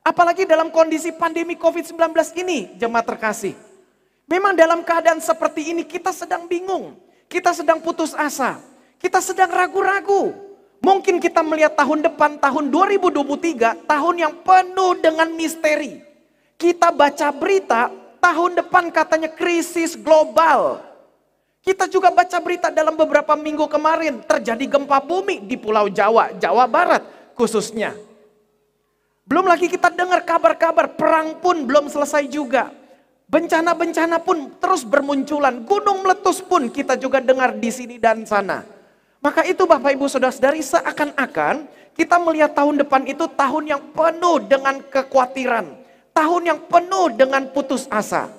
Apalagi 0.06 0.46
dalam 0.46 0.70
kondisi 0.70 1.10
pandemi 1.10 1.58
COVID-19 1.58 1.98
ini, 2.38 2.78
jemaat 2.78 3.10
terkasih. 3.10 3.65
Memang 4.26 4.58
dalam 4.58 4.82
keadaan 4.82 5.22
seperti 5.22 5.70
ini 5.70 5.86
kita 5.86 6.10
sedang 6.10 6.50
bingung, 6.50 6.98
kita 7.30 7.54
sedang 7.54 7.78
putus 7.78 8.10
asa, 8.10 8.58
kita 8.98 9.22
sedang 9.22 9.50
ragu-ragu. 9.54 10.34
Mungkin 10.82 11.22
kita 11.22 11.40
melihat 11.46 11.78
tahun 11.78 12.04
depan, 12.04 12.36
tahun 12.42 12.68
2023, 12.68 13.86
tahun 13.86 14.14
yang 14.18 14.34
penuh 14.42 14.92
dengan 14.98 15.30
misteri. 15.34 16.02
Kita 16.58 16.90
baca 16.90 17.30
berita, 17.32 17.88
tahun 18.18 18.58
depan 18.58 18.90
katanya 18.90 19.30
krisis 19.30 19.94
global. 19.94 20.82
Kita 21.62 21.90
juga 21.90 22.14
baca 22.14 22.38
berita 22.38 22.70
dalam 22.70 22.94
beberapa 22.94 23.34
minggu 23.34 23.66
kemarin 23.66 24.22
terjadi 24.22 24.78
gempa 24.78 25.02
bumi 25.02 25.42
di 25.46 25.58
Pulau 25.58 25.90
Jawa, 25.90 26.34
Jawa 26.38 26.66
Barat 26.70 27.02
khususnya. 27.34 27.94
Belum 29.26 29.46
lagi 29.46 29.66
kita 29.66 29.90
dengar 29.90 30.22
kabar-kabar 30.22 30.94
perang 30.94 31.38
pun 31.42 31.66
belum 31.66 31.90
selesai 31.90 32.30
juga. 32.30 32.70
Bencana-bencana 33.26 34.22
pun 34.22 34.54
terus 34.62 34.86
bermunculan. 34.86 35.66
Gunung 35.66 36.06
meletus 36.06 36.38
pun 36.42 36.70
kita 36.70 36.94
juga 36.94 37.18
dengar 37.18 37.54
di 37.58 37.70
sini 37.74 37.98
dan 37.98 38.22
sana. 38.22 38.62
Maka 39.18 39.42
itu 39.42 39.66
Bapak 39.66 39.98
Ibu 39.98 40.06
Saudara-saudari 40.06 40.62
seakan-akan 40.62 41.66
kita 41.98 42.16
melihat 42.22 42.54
tahun 42.54 42.86
depan 42.86 43.02
itu 43.08 43.26
tahun 43.34 43.64
yang 43.66 43.82
penuh 43.90 44.38
dengan 44.46 44.78
kekhawatiran 44.86 45.86
tahun 46.16 46.42
yang 46.48 46.60
penuh 46.64 47.12
dengan 47.12 47.52
putus 47.52 47.84
asa. 47.92 48.32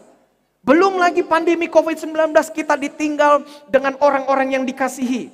Belum 0.66 0.98
lagi 0.98 1.22
pandemi 1.22 1.70
COVID-19 1.70 2.34
kita 2.50 2.74
ditinggal 2.74 3.46
dengan 3.70 3.94
orang-orang 4.02 4.58
yang 4.58 4.64
dikasihi. 4.66 5.30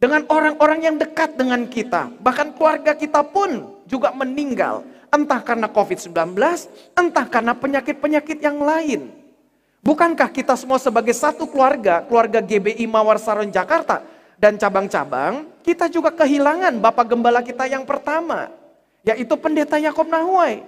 Dengan 0.00 0.26
orang-orang 0.26 0.80
yang 0.82 0.96
dekat 0.98 1.38
dengan 1.38 1.62
kita. 1.68 2.10
Bahkan 2.18 2.58
keluarga 2.58 2.96
kita 2.96 3.22
pun 3.22 3.70
juga 3.86 4.10
meninggal. 4.10 4.82
Entah 5.12 5.44
karena 5.44 5.68
COVID-19, 5.68 6.32
entah 6.96 7.26
karena 7.28 7.52
penyakit-penyakit 7.52 8.40
yang 8.40 8.64
lain. 8.64 9.12
Bukankah 9.84 10.32
kita 10.32 10.56
semua 10.56 10.80
sebagai 10.80 11.12
satu 11.12 11.44
keluarga, 11.44 12.00
keluarga 12.08 12.40
GBI 12.40 12.88
Mawar 12.88 13.20
Saron 13.20 13.52
Jakarta 13.52 14.00
dan 14.40 14.56
cabang-cabang, 14.56 15.44
kita 15.60 15.92
juga 15.92 16.08
kehilangan 16.16 16.80
Bapak 16.80 17.12
Gembala 17.12 17.44
kita 17.44 17.68
yang 17.68 17.84
pertama, 17.84 18.48
yaitu 19.04 19.36
Pendeta 19.36 19.76
Yakob 19.76 20.08
Nahuai. 20.08 20.64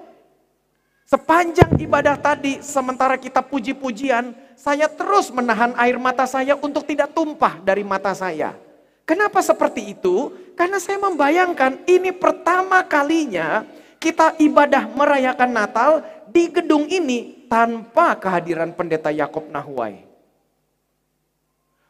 Sepanjang 1.08 1.80
ibadah 1.80 2.20
tadi, 2.20 2.60
sementara 2.60 3.16
kita 3.16 3.40
puji-pujian, 3.40 4.36
saya 4.60 4.92
terus 4.92 5.32
menahan 5.32 5.72
air 5.80 5.96
mata 5.96 6.28
saya 6.28 6.52
untuk 6.60 6.84
tidak 6.84 7.16
tumpah 7.16 7.64
dari 7.64 7.80
mata 7.80 8.12
saya. 8.12 8.52
Kenapa 9.04 9.40
seperti 9.44 9.92
itu? 9.92 10.32
Karena 10.56 10.80
saya 10.80 10.96
membayangkan 11.00 11.84
ini 11.88 12.08
pertama 12.12 12.80
kalinya 12.84 13.68
kita 14.04 14.36
ibadah 14.36 14.84
merayakan 14.92 15.48
Natal 15.48 16.04
di 16.28 16.52
gedung 16.52 16.84
ini 16.84 17.48
tanpa 17.48 18.12
kehadiran 18.20 18.76
pendeta 18.76 19.08
Yakob 19.08 19.48
Nahuai. 19.48 20.04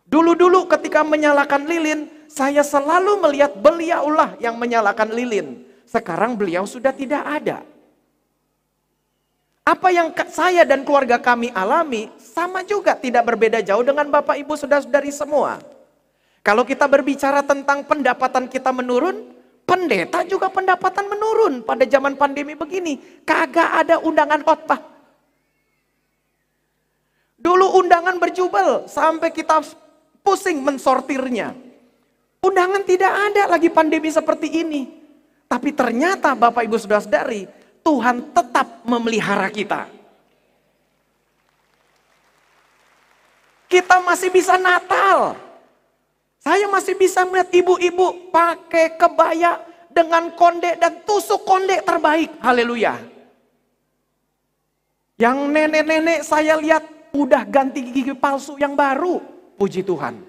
Dulu-dulu 0.07 0.71
ketika 0.71 1.03
menyalakan 1.03 1.67
lilin, 1.67 2.07
saya 2.31 2.63
selalu 2.63 3.19
melihat 3.19 3.59
beliaulah 3.59 4.39
yang 4.39 4.55
menyalakan 4.55 5.11
lilin. 5.11 5.67
Sekarang 5.91 6.39
beliau 6.39 6.63
sudah 6.63 6.95
tidak 6.95 7.27
ada. 7.27 7.67
Apa 9.65 9.91
yang 9.91 10.15
saya 10.31 10.63
dan 10.63 10.87
keluarga 10.87 11.19
kami 11.19 11.51
alami 11.51 12.13
sama 12.21 12.63
juga 12.63 12.95
tidak 12.95 13.27
berbeda 13.27 13.65
jauh 13.65 13.83
dengan 13.83 14.07
Bapak 14.07 14.39
Ibu 14.39 14.55
Saudara-saudari 14.55 15.11
semua. 15.11 15.59
Kalau 16.45 16.63
kita 16.63 16.85
berbicara 16.85 17.41
tentang 17.41 17.83
pendapatan 17.83 18.45
kita 18.47 18.69
menurun, 18.71 19.34
pendeta 19.65 20.23
juga 20.25 20.53
pendapatan 20.53 21.09
menurun 21.09 21.65
pada 21.65 21.85
zaman 21.89 22.15
pandemi 22.15 22.53
begini. 22.57 23.25
Kagak 23.25 23.85
ada 23.85 23.97
undangan 24.01 24.41
khotbah. 24.45 24.81
Dulu 27.41 27.77
undangan 27.77 28.17
berjubel 28.17 28.89
sampai 28.89 29.29
kita 29.29 29.61
pusing 30.25 30.65
mensortirnya. 30.65 31.53
Undangan 32.41 32.85
tidak 32.85 33.13
ada 33.13 33.43
lagi 33.57 33.69
pandemi 33.69 34.09
seperti 34.09 34.49
ini. 34.65 34.83
Tapi 35.45 35.73
ternyata 35.77 36.33
Bapak 36.33 36.65
Ibu 36.65 36.77
Saudara-saudari, 36.81 37.45
Tuhan 37.85 38.33
tetap 38.33 38.85
memelihara 38.89 39.49
kita. 39.53 39.89
Kita 43.69 44.01
masih 44.01 44.33
bisa 44.33 44.57
Natal. 44.57 45.37
Saya 46.45 46.69
masih 46.69 46.93
bisa 46.93 47.25
melihat 47.25 47.49
ibu-ibu 47.57 48.29
pakai 48.29 49.01
kebaya 49.01 49.65
dengan 49.89 50.29
konde 50.37 50.77
dan 50.77 51.01
tusuk 51.09 51.41
konde 51.49 51.81
terbaik. 51.81 52.37
Haleluya. 52.45 53.01
Yang 55.17 55.37
nenek-nenek 55.49 56.21
saya 56.21 56.61
lihat 56.61 56.85
udah 57.17 57.49
ganti 57.49 57.81
gigi 57.81 58.13
palsu 58.13 58.61
yang 58.61 58.77
baru. 58.77 59.25
Puji 59.57 59.81
Tuhan. 59.81 60.21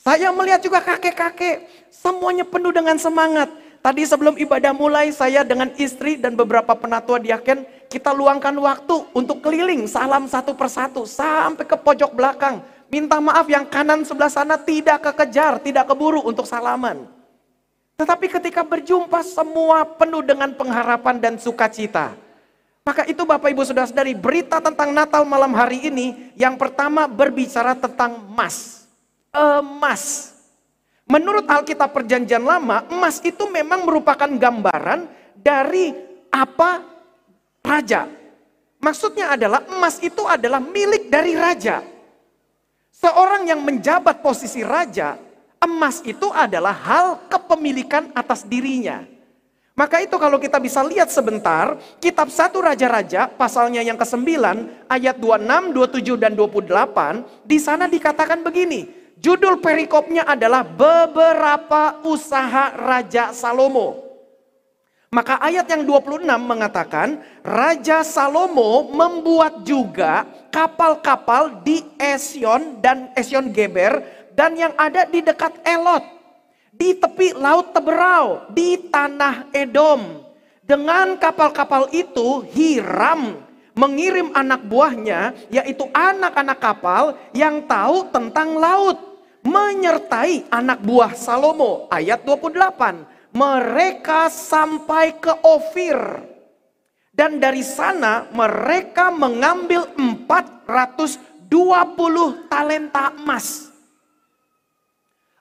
Saya 0.00 0.34
melihat 0.34 0.58
juga 0.58 0.82
kakek-kakek, 0.82 1.68
semuanya 1.94 2.42
penuh 2.42 2.74
dengan 2.74 2.98
semangat. 2.98 3.52
Tadi 3.78 4.02
sebelum 4.02 4.34
ibadah 4.42 4.74
mulai, 4.74 5.14
saya 5.14 5.46
dengan 5.46 5.70
istri 5.78 6.18
dan 6.18 6.34
beberapa 6.34 6.74
penatua 6.74 7.22
diaken, 7.22 7.62
kita 7.86 8.10
luangkan 8.10 8.56
waktu 8.58 9.06
untuk 9.14 9.38
keliling 9.38 9.86
salam 9.86 10.26
satu 10.26 10.56
persatu 10.56 11.06
sampai 11.06 11.62
ke 11.62 11.76
pojok 11.78 12.10
belakang. 12.10 12.58
Minta 12.88 13.20
maaf 13.20 13.44
yang 13.48 13.68
kanan 13.68 14.04
sebelah 14.04 14.32
sana 14.32 14.56
tidak 14.56 15.04
kekejar, 15.12 15.60
tidak 15.60 15.84
keburu 15.88 16.24
untuk 16.24 16.48
salaman. 16.48 17.04
Tetapi 18.00 18.26
ketika 18.32 18.64
berjumpa 18.64 19.20
semua 19.26 19.84
penuh 19.84 20.24
dengan 20.24 20.54
pengharapan 20.56 21.20
dan 21.20 21.34
sukacita. 21.36 22.16
Maka 22.86 23.04
itu 23.04 23.20
Bapak 23.20 23.52
Ibu 23.52 23.68
Saudara-saudari 23.68 24.16
berita 24.16 24.64
tentang 24.64 24.96
Natal 24.96 25.20
malam 25.28 25.52
hari 25.52 25.92
ini 25.92 26.32
yang 26.32 26.56
pertama 26.56 27.04
berbicara 27.04 27.76
tentang 27.76 28.16
emas 28.32 28.78
emas. 29.34 30.34
Menurut 31.08 31.48
Alkitab 31.48 31.96
Perjanjian 31.96 32.44
Lama, 32.44 32.84
emas 32.92 33.20
itu 33.24 33.48
memang 33.48 33.88
merupakan 33.88 34.28
gambaran 34.28 35.08
dari 35.40 35.96
apa 36.28 36.84
raja. 37.64 38.04
Maksudnya 38.78 39.32
adalah 39.32 39.64
emas 39.72 39.96
itu 40.04 40.28
adalah 40.28 40.60
milik 40.60 41.08
dari 41.08 41.32
raja. 41.32 41.80
Seorang 42.98 43.46
yang 43.46 43.62
menjabat 43.62 44.26
posisi 44.26 44.66
raja, 44.66 45.14
emas 45.62 46.02
itu 46.02 46.34
adalah 46.34 46.74
hal 46.74 47.30
kepemilikan 47.30 48.10
atas 48.10 48.42
dirinya. 48.42 49.06
Maka 49.78 50.02
itu 50.02 50.18
kalau 50.18 50.42
kita 50.42 50.58
bisa 50.58 50.82
lihat 50.82 51.06
sebentar, 51.06 51.78
kitab 52.02 52.26
satu 52.26 52.58
Raja-Raja, 52.58 53.30
pasalnya 53.30 53.78
yang 53.86 53.94
ke-9, 53.94 54.26
ayat 54.90 55.14
26, 55.22 55.70
27, 55.70 56.18
dan 56.18 56.34
28, 56.34 57.46
di 57.46 57.58
sana 57.62 57.86
dikatakan 57.86 58.42
begini, 58.42 58.90
Judul 59.18 59.58
perikopnya 59.58 60.26
adalah 60.26 60.62
beberapa 60.62 62.02
usaha 62.06 62.74
Raja 62.74 63.34
Salomo. 63.34 64.07
Maka 65.08 65.40
ayat 65.40 65.64
yang 65.72 65.88
26 65.88 66.28
mengatakan 66.36 67.16
Raja 67.40 68.04
Salomo 68.04 68.92
membuat 68.92 69.64
juga 69.64 70.28
kapal-kapal 70.52 71.64
di 71.64 71.80
Esion 71.96 72.76
dan 72.84 73.08
Esion 73.16 73.48
Geber 73.48 74.04
dan 74.36 74.52
yang 74.52 74.76
ada 74.76 75.08
di 75.08 75.24
dekat 75.24 75.64
Elot. 75.64 76.04
Di 76.76 76.92
tepi 76.92 77.32
laut 77.32 77.72
Teberau, 77.72 78.52
di 78.52 78.76
tanah 78.92 79.48
Edom. 79.56 80.20
Dengan 80.60 81.16
kapal-kapal 81.16 81.88
itu 81.96 82.44
Hiram 82.52 83.40
mengirim 83.72 84.28
anak 84.36 84.60
buahnya 84.68 85.32
yaitu 85.48 85.88
anak-anak 85.88 86.60
kapal 86.60 87.16
yang 87.32 87.64
tahu 87.64 88.12
tentang 88.12 88.60
laut 88.60 89.00
menyertai 89.40 90.52
anak 90.52 90.84
buah 90.84 91.16
Salomo. 91.16 91.88
Ayat 91.88 92.20
28. 92.28 93.17
Mereka 93.38 94.26
sampai 94.26 95.14
ke 95.22 95.30
Ofir. 95.46 95.94
Dan 97.14 97.38
dari 97.38 97.62
sana 97.62 98.26
mereka 98.34 99.14
mengambil 99.14 99.90
420 99.94 101.46
talenta 102.50 103.14
emas. 103.14 103.70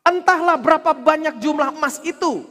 Entahlah 0.06 0.58
berapa 0.62 0.94
banyak 0.94 1.42
jumlah 1.42 1.74
emas 1.74 1.98
itu. 2.06 2.46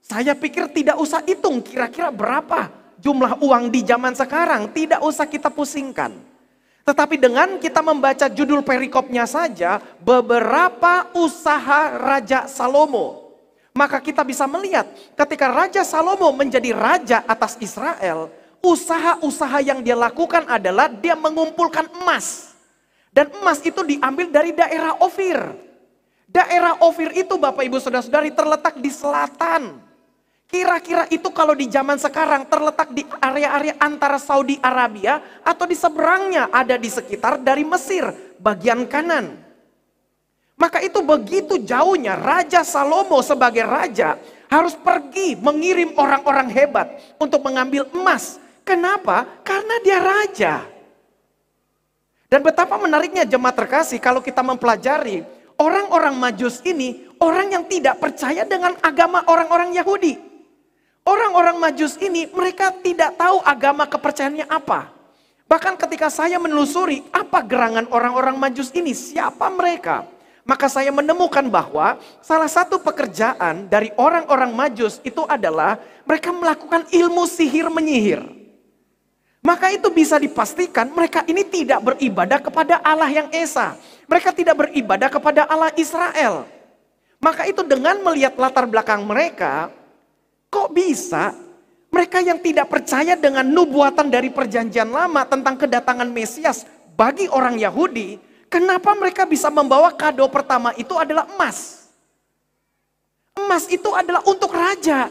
Saya 0.00 0.32
pikir 0.32 0.68
tidak 0.72 0.96
usah 0.96 1.20
hitung 1.24 1.60
kira-kira 1.60 2.08
berapa 2.08 2.72
jumlah 3.00 3.40
uang 3.40 3.72
di 3.72 3.84
zaman 3.84 4.16
sekarang. 4.16 4.72
Tidak 4.72 5.00
usah 5.04 5.28
kita 5.28 5.52
pusingkan. 5.52 6.12
Tetapi 6.84 7.20
dengan 7.20 7.60
kita 7.60 7.84
membaca 7.84 8.32
judul 8.32 8.64
perikopnya 8.64 9.28
saja, 9.28 9.76
beberapa 10.00 11.12
usaha 11.12 12.00
Raja 12.00 12.48
Salomo. 12.48 13.19
Maka 13.80 13.96
kita 14.04 14.20
bisa 14.20 14.44
melihat 14.44 14.84
ketika 15.16 15.48
Raja 15.48 15.80
Salomo 15.80 16.28
menjadi 16.36 16.76
raja 16.76 17.24
atas 17.24 17.56
Israel, 17.64 18.28
usaha-usaha 18.60 19.64
yang 19.64 19.80
dia 19.80 19.96
lakukan 19.96 20.44
adalah 20.44 20.92
dia 20.92 21.16
mengumpulkan 21.16 21.88
emas. 22.04 22.52
Dan 23.08 23.32
emas 23.40 23.64
itu 23.64 23.80
diambil 23.80 24.28
dari 24.28 24.52
daerah 24.52 25.00
Ofir. 25.00 25.40
Daerah 26.28 26.76
Ofir 26.84 27.16
itu 27.16 27.40
Bapak 27.40 27.64
Ibu 27.64 27.80
Saudara-saudari 27.80 28.36
terletak 28.36 28.76
di 28.76 28.92
selatan 28.92 29.80
Kira-kira 30.50 31.06
itu 31.14 31.30
kalau 31.30 31.54
di 31.54 31.70
zaman 31.70 31.94
sekarang 31.94 32.42
terletak 32.50 32.90
di 32.90 33.06
area-area 33.22 33.78
antara 33.78 34.18
Saudi 34.18 34.58
Arabia 34.58 35.22
atau 35.46 35.62
di 35.62 35.78
seberangnya 35.78 36.50
ada 36.50 36.74
di 36.74 36.90
sekitar 36.90 37.38
dari 37.38 37.62
Mesir 37.62 38.34
bagian 38.42 38.82
kanan. 38.90 39.38
Maka 40.60 40.84
itu 40.84 41.00
begitu 41.00 41.56
jauhnya 41.56 42.20
Raja 42.20 42.60
Salomo 42.60 43.24
sebagai 43.24 43.64
raja 43.64 44.20
harus 44.52 44.76
pergi 44.76 45.32
mengirim 45.40 45.96
orang-orang 45.96 46.52
hebat 46.52 47.00
untuk 47.16 47.40
mengambil 47.40 47.88
emas. 47.96 48.36
Kenapa? 48.60 49.24
Karena 49.40 49.80
dia 49.80 49.98
raja. 50.04 50.54
Dan 52.28 52.44
betapa 52.44 52.76
menariknya 52.76 53.24
jemaat 53.24 53.56
terkasih 53.56 53.96
kalau 54.04 54.20
kita 54.20 54.44
mempelajari 54.44 55.24
orang-orang 55.56 56.12
majus 56.20 56.60
ini 56.62 57.08
orang 57.16 57.56
yang 57.56 57.64
tidak 57.64 57.96
percaya 57.96 58.44
dengan 58.44 58.76
agama 58.84 59.24
orang-orang 59.32 59.72
Yahudi. 59.72 60.20
Orang-orang 61.08 61.56
majus 61.56 61.96
ini 62.04 62.28
mereka 62.28 62.68
tidak 62.84 63.16
tahu 63.16 63.40
agama 63.42 63.88
kepercayaannya 63.88 64.44
apa. 64.44 64.92
Bahkan 65.48 65.80
ketika 65.80 66.12
saya 66.12 66.36
menelusuri 66.36 67.00
apa 67.10 67.42
gerangan 67.42 67.88
orang-orang 67.90 68.36
majus 68.36 68.70
ini, 68.76 68.92
siapa 68.94 69.50
mereka? 69.50 70.19
Maka 70.50 70.66
saya 70.66 70.90
menemukan 70.90 71.46
bahwa 71.46 71.94
salah 72.18 72.50
satu 72.50 72.82
pekerjaan 72.82 73.70
dari 73.70 73.94
orang-orang 73.94 74.50
majus 74.50 74.98
itu 75.06 75.22
adalah 75.30 75.78
mereka 76.02 76.34
melakukan 76.34 76.90
ilmu 76.90 77.22
sihir 77.30 77.70
menyihir. 77.70 78.26
Maka 79.46 79.70
itu 79.70 79.86
bisa 79.94 80.18
dipastikan 80.18 80.90
mereka 80.90 81.22
ini 81.30 81.46
tidak 81.46 81.94
beribadah 81.94 82.42
kepada 82.42 82.82
Allah 82.82 83.06
yang 83.06 83.30
Esa. 83.30 83.78
Mereka 84.10 84.34
tidak 84.34 84.58
beribadah 84.66 85.06
kepada 85.06 85.46
Allah 85.46 85.70
Israel. 85.78 86.50
Maka 87.22 87.46
itu 87.46 87.62
dengan 87.62 88.02
melihat 88.02 88.34
latar 88.34 88.66
belakang 88.66 89.06
mereka, 89.06 89.70
Kok 90.50 90.74
bisa 90.74 91.30
mereka 91.94 92.18
yang 92.18 92.42
tidak 92.42 92.66
percaya 92.66 93.14
dengan 93.14 93.46
nubuatan 93.46 94.10
dari 94.10 94.34
perjanjian 94.34 94.90
lama 94.90 95.22
tentang 95.22 95.54
kedatangan 95.54 96.10
Mesias 96.10 96.66
bagi 96.98 97.30
orang 97.30 97.54
Yahudi, 97.54 98.18
kenapa 98.50 98.92
mereka 98.98 99.22
bisa 99.24 99.46
membawa 99.48 99.94
kado 99.94 100.26
pertama 100.26 100.74
itu 100.74 100.92
adalah 100.98 101.24
emas? 101.30 101.86
Emas 103.38 103.70
itu 103.70 103.88
adalah 103.94 104.20
untuk 104.26 104.50
raja. 104.50 105.08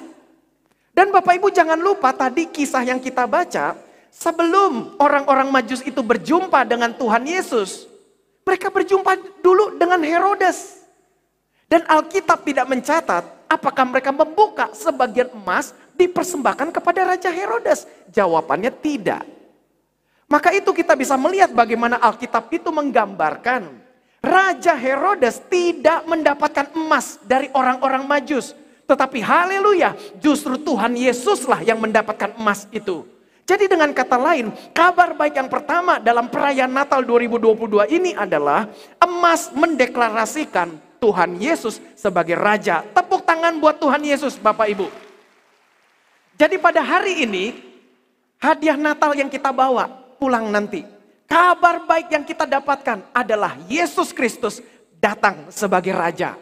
Dan 0.92 1.16
Bapak 1.16 1.40
Ibu 1.40 1.48
jangan 1.50 1.80
lupa 1.80 2.12
tadi 2.12 2.52
kisah 2.52 2.84
yang 2.84 3.00
kita 3.00 3.24
baca, 3.24 3.80
sebelum 4.12 5.00
orang-orang 5.00 5.48
Majus 5.48 5.80
itu 5.88 6.04
berjumpa 6.04 6.68
dengan 6.68 6.92
Tuhan 6.92 7.24
Yesus, 7.24 7.88
mereka 8.44 8.68
berjumpa 8.68 9.16
dulu 9.40 9.80
dengan 9.80 10.04
Herodes. 10.04 10.84
Dan 11.70 11.86
Alkitab 11.86 12.44
tidak 12.44 12.66
mencatat 12.68 13.24
apakah 13.46 13.86
mereka 13.86 14.10
membuka 14.10 14.74
sebagian 14.74 15.30
emas 15.32 15.72
dipersembahkan 15.94 16.74
kepada 16.74 17.16
Raja 17.16 17.30
Herodes? 17.30 17.86
Jawabannya 18.10 18.74
tidak. 18.82 19.39
Maka 20.30 20.54
itu 20.54 20.70
kita 20.72 20.94
bisa 20.94 21.18
melihat 21.18 21.50
bagaimana 21.50 21.98
Alkitab 21.98 22.54
itu 22.54 22.70
menggambarkan 22.70 23.90
Raja 24.20 24.76
Herodes 24.76 25.40
tidak 25.48 26.04
mendapatkan 26.04 26.76
emas 26.76 27.18
dari 27.24 27.48
orang-orang 27.56 28.04
majus. 28.04 28.52
Tetapi 28.84 29.24
haleluya, 29.24 29.96
justru 30.20 30.60
Tuhan 30.60 30.98
Yesuslah 30.98 31.64
yang 31.64 31.80
mendapatkan 31.80 32.36
emas 32.36 32.68
itu. 32.76 33.08
Jadi 33.48 33.66
dengan 33.66 33.90
kata 33.96 34.18
lain, 34.20 34.54
kabar 34.76 35.18
baik 35.18 35.34
yang 35.40 35.50
pertama 35.50 35.98
dalam 35.98 36.30
perayaan 36.30 36.70
Natal 36.70 37.02
2022 37.02 37.90
ini 37.90 38.14
adalah 38.14 38.70
emas 39.02 39.50
mendeklarasikan 39.56 40.78
Tuhan 41.02 41.40
Yesus 41.40 41.82
sebagai 41.98 42.38
Raja. 42.38 42.86
Tepuk 42.94 43.26
tangan 43.26 43.58
buat 43.58 43.80
Tuhan 43.82 44.04
Yesus 44.04 44.38
Bapak 44.38 44.68
Ibu. 44.70 44.86
Jadi 46.38 46.62
pada 46.62 46.84
hari 46.84 47.26
ini, 47.26 47.56
hadiah 48.38 48.78
Natal 48.78 49.16
yang 49.16 49.32
kita 49.32 49.50
bawa 49.50 50.09
pulang 50.20 50.52
nanti. 50.52 50.84
Kabar 51.24 51.88
baik 51.88 52.12
yang 52.12 52.26
kita 52.28 52.44
dapatkan 52.44 53.16
adalah 53.16 53.56
Yesus 53.72 54.12
Kristus 54.12 54.60
datang 55.00 55.48
sebagai 55.48 55.96
Raja. 55.96 56.36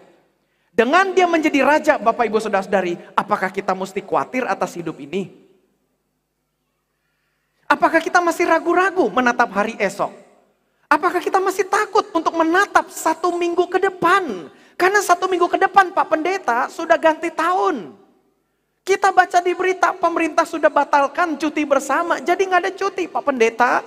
Dengan 0.78 1.10
dia 1.10 1.26
menjadi 1.26 1.66
raja, 1.66 1.94
Bapak 1.98 2.30
Ibu 2.30 2.38
Saudara-saudari, 2.38 3.02
apakah 3.18 3.50
kita 3.50 3.74
mesti 3.74 3.98
khawatir 3.98 4.46
atas 4.46 4.78
hidup 4.78 5.02
ini? 5.02 5.34
Apakah 7.66 7.98
kita 7.98 8.22
masih 8.22 8.46
ragu-ragu 8.46 9.10
menatap 9.10 9.50
hari 9.58 9.74
esok? 9.82 10.14
Apakah 10.86 11.18
kita 11.18 11.42
masih 11.42 11.66
takut 11.66 12.06
untuk 12.14 12.30
menatap 12.38 12.94
satu 12.94 13.34
minggu 13.34 13.66
ke 13.66 13.90
depan? 13.90 14.54
Karena 14.78 15.02
satu 15.02 15.26
minggu 15.26 15.50
ke 15.50 15.58
depan 15.58 15.90
Pak 15.90 16.14
Pendeta 16.14 16.70
sudah 16.70 16.96
ganti 16.96 17.34
tahun. 17.34 17.98
Kita 18.88 19.12
baca 19.12 19.44
di 19.44 19.52
berita 19.52 19.92
pemerintah 19.92 20.48
sudah 20.48 20.72
batalkan 20.72 21.36
cuti 21.36 21.68
bersama, 21.68 22.24
jadi 22.24 22.40
nggak 22.40 22.62
ada 22.64 22.72
cuti 22.72 23.04
Pak 23.12 23.20
Pendeta. 23.20 23.84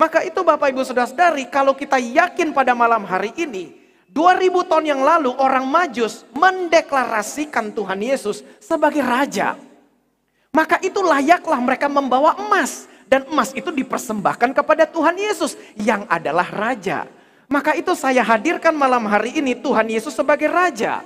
Maka 0.00 0.24
itu 0.24 0.40
Bapak 0.40 0.72
Ibu 0.72 0.80
Saudara-saudari, 0.80 1.44
kalau 1.52 1.76
kita 1.76 2.00
yakin 2.00 2.56
pada 2.56 2.72
malam 2.72 3.04
hari 3.04 3.36
ini, 3.36 3.76
2000 4.08 4.48
tahun 4.64 4.96
yang 4.96 5.04
lalu 5.04 5.28
orang 5.36 5.68
Majus 5.68 6.24
mendeklarasikan 6.32 7.68
Tuhan 7.76 8.00
Yesus 8.00 8.40
sebagai 8.64 9.04
raja. 9.04 9.60
Maka 10.56 10.80
itu 10.80 11.04
layaklah 11.04 11.60
mereka 11.60 11.92
membawa 11.92 12.32
emas 12.48 12.88
dan 13.12 13.28
emas 13.28 13.52
itu 13.52 13.68
dipersembahkan 13.68 14.56
kepada 14.56 14.88
Tuhan 14.88 15.20
Yesus 15.20 15.52
yang 15.76 16.08
adalah 16.08 16.48
raja. 16.48 17.04
Maka 17.52 17.76
itu 17.76 17.92
saya 17.92 18.24
hadirkan 18.24 18.72
malam 18.72 19.04
hari 19.04 19.36
ini 19.36 19.52
Tuhan 19.52 19.84
Yesus 19.84 20.16
sebagai 20.16 20.48
raja. 20.48 21.04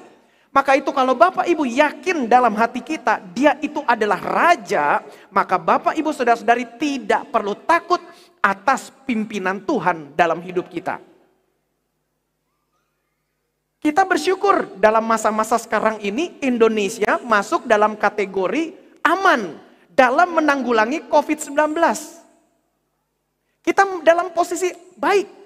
Maka 0.51 0.75
itu 0.75 0.91
kalau 0.91 1.15
Bapak 1.15 1.47
Ibu 1.47 1.63
yakin 1.63 2.27
dalam 2.27 2.59
hati 2.59 2.83
kita 2.83 3.23
dia 3.31 3.55
itu 3.63 3.87
adalah 3.87 4.19
raja, 4.19 4.99
maka 5.31 5.55
Bapak 5.55 5.95
Ibu 5.95 6.11
Saudara-saudari 6.11 6.67
tidak 6.75 7.31
perlu 7.31 7.55
takut 7.55 8.03
atas 8.43 8.91
pimpinan 9.07 9.63
Tuhan 9.63 10.11
dalam 10.19 10.43
hidup 10.43 10.67
kita. 10.67 10.99
Kita 13.81 14.05
bersyukur 14.05 14.77
dalam 14.77 15.07
masa-masa 15.07 15.57
sekarang 15.57 16.03
ini 16.05 16.37
Indonesia 16.45 17.17
masuk 17.23 17.65
dalam 17.65 17.97
kategori 17.97 18.77
aman 19.07 19.57
dalam 19.95 20.37
menanggulangi 20.37 21.07
COVID-19. 21.09 21.79
Kita 23.61 23.83
dalam 24.03 24.35
posisi 24.35 24.75
baik. 24.99 25.39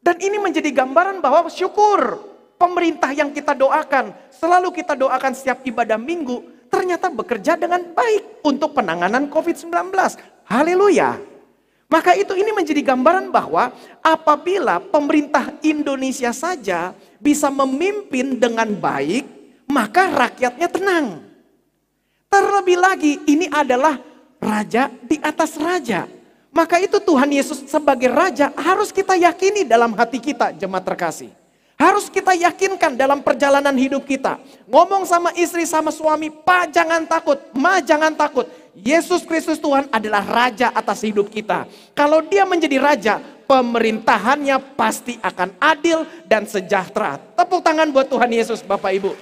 Dan 0.00 0.22
ini 0.22 0.38
menjadi 0.38 0.70
gambaran 0.70 1.18
bahwa 1.18 1.50
syukur 1.50 2.22
pemerintah 2.56 3.12
yang 3.12 3.32
kita 3.32 3.52
doakan, 3.52 4.12
selalu 4.32 4.72
kita 4.72 4.96
doakan 4.96 5.32
setiap 5.32 5.62
ibadah 5.64 5.96
minggu, 6.00 6.68
ternyata 6.68 7.08
bekerja 7.08 7.54
dengan 7.56 7.80
baik 7.94 8.42
untuk 8.44 8.76
penanganan 8.76 9.30
COVID-19. 9.30 9.72
Haleluya. 10.48 11.16
Maka 11.86 12.18
itu 12.18 12.34
ini 12.34 12.50
menjadi 12.50 12.82
gambaran 12.82 13.30
bahwa 13.30 13.70
apabila 14.02 14.82
pemerintah 14.82 15.54
Indonesia 15.62 16.34
saja 16.34 16.90
bisa 17.22 17.46
memimpin 17.46 18.42
dengan 18.42 18.66
baik, 18.74 19.22
maka 19.70 20.10
rakyatnya 20.10 20.66
tenang. 20.66 21.06
Terlebih 22.26 22.78
lagi 22.82 23.22
ini 23.30 23.46
adalah 23.46 24.02
raja 24.42 24.90
di 25.06 25.22
atas 25.22 25.54
raja. 25.54 26.10
Maka 26.50 26.82
itu 26.82 26.98
Tuhan 26.98 27.30
Yesus 27.30 27.70
sebagai 27.70 28.10
raja 28.10 28.50
harus 28.58 28.90
kita 28.90 29.14
yakini 29.14 29.62
dalam 29.62 29.94
hati 29.94 30.18
kita 30.18 30.56
jemaat 30.56 30.82
terkasih. 30.88 31.30
Harus 31.76 32.08
kita 32.08 32.32
yakinkan 32.32 32.96
dalam 32.96 33.20
perjalanan 33.20 33.76
hidup 33.76 34.08
kita. 34.08 34.40
Ngomong 34.64 35.04
sama 35.04 35.28
istri 35.36 35.68
sama 35.68 35.92
suami, 35.92 36.32
Pak 36.32 36.72
jangan 36.72 37.04
takut, 37.04 37.36
Ma 37.52 37.84
jangan 37.84 38.16
takut. 38.16 38.48
Yesus 38.72 39.28
Kristus 39.28 39.60
Tuhan 39.60 39.84
adalah 39.92 40.24
raja 40.24 40.72
atas 40.72 41.04
hidup 41.04 41.28
kita. 41.28 41.68
Kalau 41.92 42.24
dia 42.24 42.48
menjadi 42.48 42.80
raja, 42.80 43.14
pemerintahannya 43.44 44.56
pasti 44.72 45.20
akan 45.20 45.52
adil 45.60 46.08
dan 46.24 46.48
sejahtera. 46.48 47.20
Tepuk 47.36 47.60
tangan 47.60 47.92
buat 47.92 48.08
Tuhan 48.08 48.32
Yesus 48.32 48.64
Bapak 48.64 48.96
Ibu. 48.96 49.12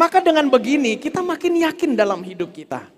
Maka 0.00 0.24
dengan 0.24 0.48
begini 0.48 0.96
kita 0.96 1.20
makin 1.20 1.60
yakin 1.60 1.92
dalam 1.92 2.24
hidup 2.24 2.56
kita. 2.56 2.88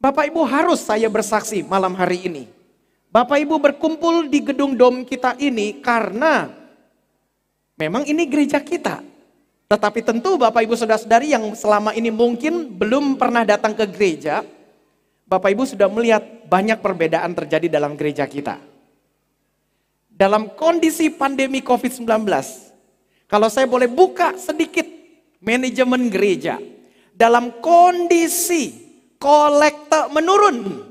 Bapak 0.00 0.32
Ibu 0.32 0.40
harus 0.48 0.80
saya 0.80 1.12
bersaksi 1.12 1.60
malam 1.60 1.92
hari 1.92 2.24
ini. 2.24 2.57
Bapak 3.08 3.40
Ibu 3.40 3.56
berkumpul 3.56 4.28
di 4.28 4.44
gedung 4.44 4.76
dom 4.76 5.00
kita 5.00 5.32
ini 5.40 5.80
karena 5.80 6.52
memang 7.80 8.04
ini 8.04 8.28
gereja 8.28 8.60
kita. 8.60 9.00
Tetapi 9.68 10.00
tentu 10.04 10.36
Bapak 10.36 10.64
Ibu 10.64 10.76
Saudara-saudari 10.76 11.32
yang 11.32 11.52
selama 11.56 11.92
ini 11.96 12.08
mungkin 12.12 12.72
belum 12.72 13.16
pernah 13.16 13.44
datang 13.48 13.72
ke 13.76 13.84
gereja, 13.88 14.44
Bapak 15.28 15.52
Ibu 15.52 15.64
sudah 15.68 15.88
melihat 15.92 16.24
banyak 16.48 16.80
perbedaan 16.80 17.36
terjadi 17.36 17.68
dalam 17.80 17.96
gereja 17.96 18.24
kita. 18.24 18.60
Dalam 20.08 20.56
kondisi 20.56 21.12
pandemi 21.12 21.60
COVID-19, 21.60 22.08
kalau 23.28 23.48
saya 23.52 23.68
boleh 23.68 23.92
buka 23.92 24.40
sedikit 24.40 24.88
manajemen 25.44 26.08
gereja, 26.08 26.56
dalam 27.12 27.60
kondisi 27.60 28.72
kolekte 29.20 30.08
menurun, 30.16 30.87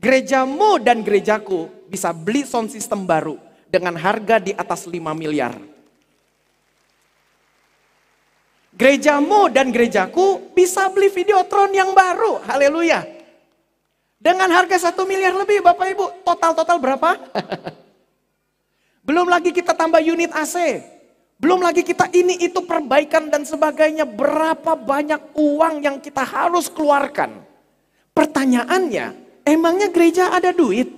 gerejamu 0.00 0.80
dan 0.80 1.04
gerejaku 1.04 1.68
bisa 1.92 2.10
beli 2.16 2.48
sound 2.48 2.72
system 2.72 3.04
baru 3.04 3.36
dengan 3.68 3.94
harga 4.00 4.40
di 4.40 4.56
atas 4.56 4.88
5 4.88 4.96
miliar. 5.12 5.54
Gerejamu 8.80 9.52
dan 9.52 9.68
gerejaku 9.68 10.56
bisa 10.56 10.88
beli 10.88 11.12
videotron 11.12 11.68
yang 11.76 11.92
baru. 11.92 12.40
Haleluya. 12.48 13.04
Dengan 14.16 14.48
harga 14.48 14.88
satu 14.88 15.04
miliar 15.04 15.36
lebih 15.36 15.60
Bapak 15.60 15.86
Ibu. 15.92 16.24
Total-total 16.24 16.80
berapa? 16.80 17.10
Belum 19.06 19.28
lagi 19.28 19.52
kita 19.52 19.76
tambah 19.76 20.00
unit 20.00 20.32
AC. 20.32 20.80
Belum 21.40 21.60
lagi 21.60 21.84
kita 21.84 22.08
ini 22.12 22.40
itu 22.40 22.64
perbaikan 22.64 23.28
dan 23.28 23.44
sebagainya. 23.44 24.08
Berapa 24.08 24.76
banyak 24.76 25.36
uang 25.36 25.84
yang 25.84 25.96
kita 26.00 26.24
harus 26.24 26.72
keluarkan. 26.72 27.36
Pertanyaannya, 28.16 29.19
emangnya 29.44 29.88
gereja 29.92 30.32
ada 30.32 30.50
duit? 30.54 30.88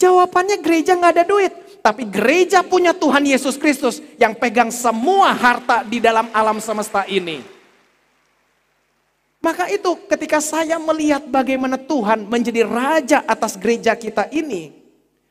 Jawabannya 0.00 0.64
gereja 0.64 0.96
nggak 0.96 1.12
ada 1.20 1.24
duit. 1.28 1.52
Tapi 1.80 2.08
gereja 2.08 2.60
punya 2.60 2.92
Tuhan 2.92 3.24
Yesus 3.24 3.56
Kristus 3.56 4.04
yang 4.20 4.36
pegang 4.36 4.68
semua 4.68 5.32
harta 5.32 5.80
di 5.84 5.96
dalam 6.00 6.28
alam 6.32 6.60
semesta 6.60 7.08
ini. 7.08 7.40
Maka 9.40 9.72
itu 9.72 9.96
ketika 10.04 10.36
saya 10.44 10.76
melihat 10.76 11.24
bagaimana 11.24 11.80
Tuhan 11.80 12.28
menjadi 12.28 12.68
raja 12.68 13.24
atas 13.24 13.56
gereja 13.56 13.96
kita 13.96 14.28
ini. 14.28 14.76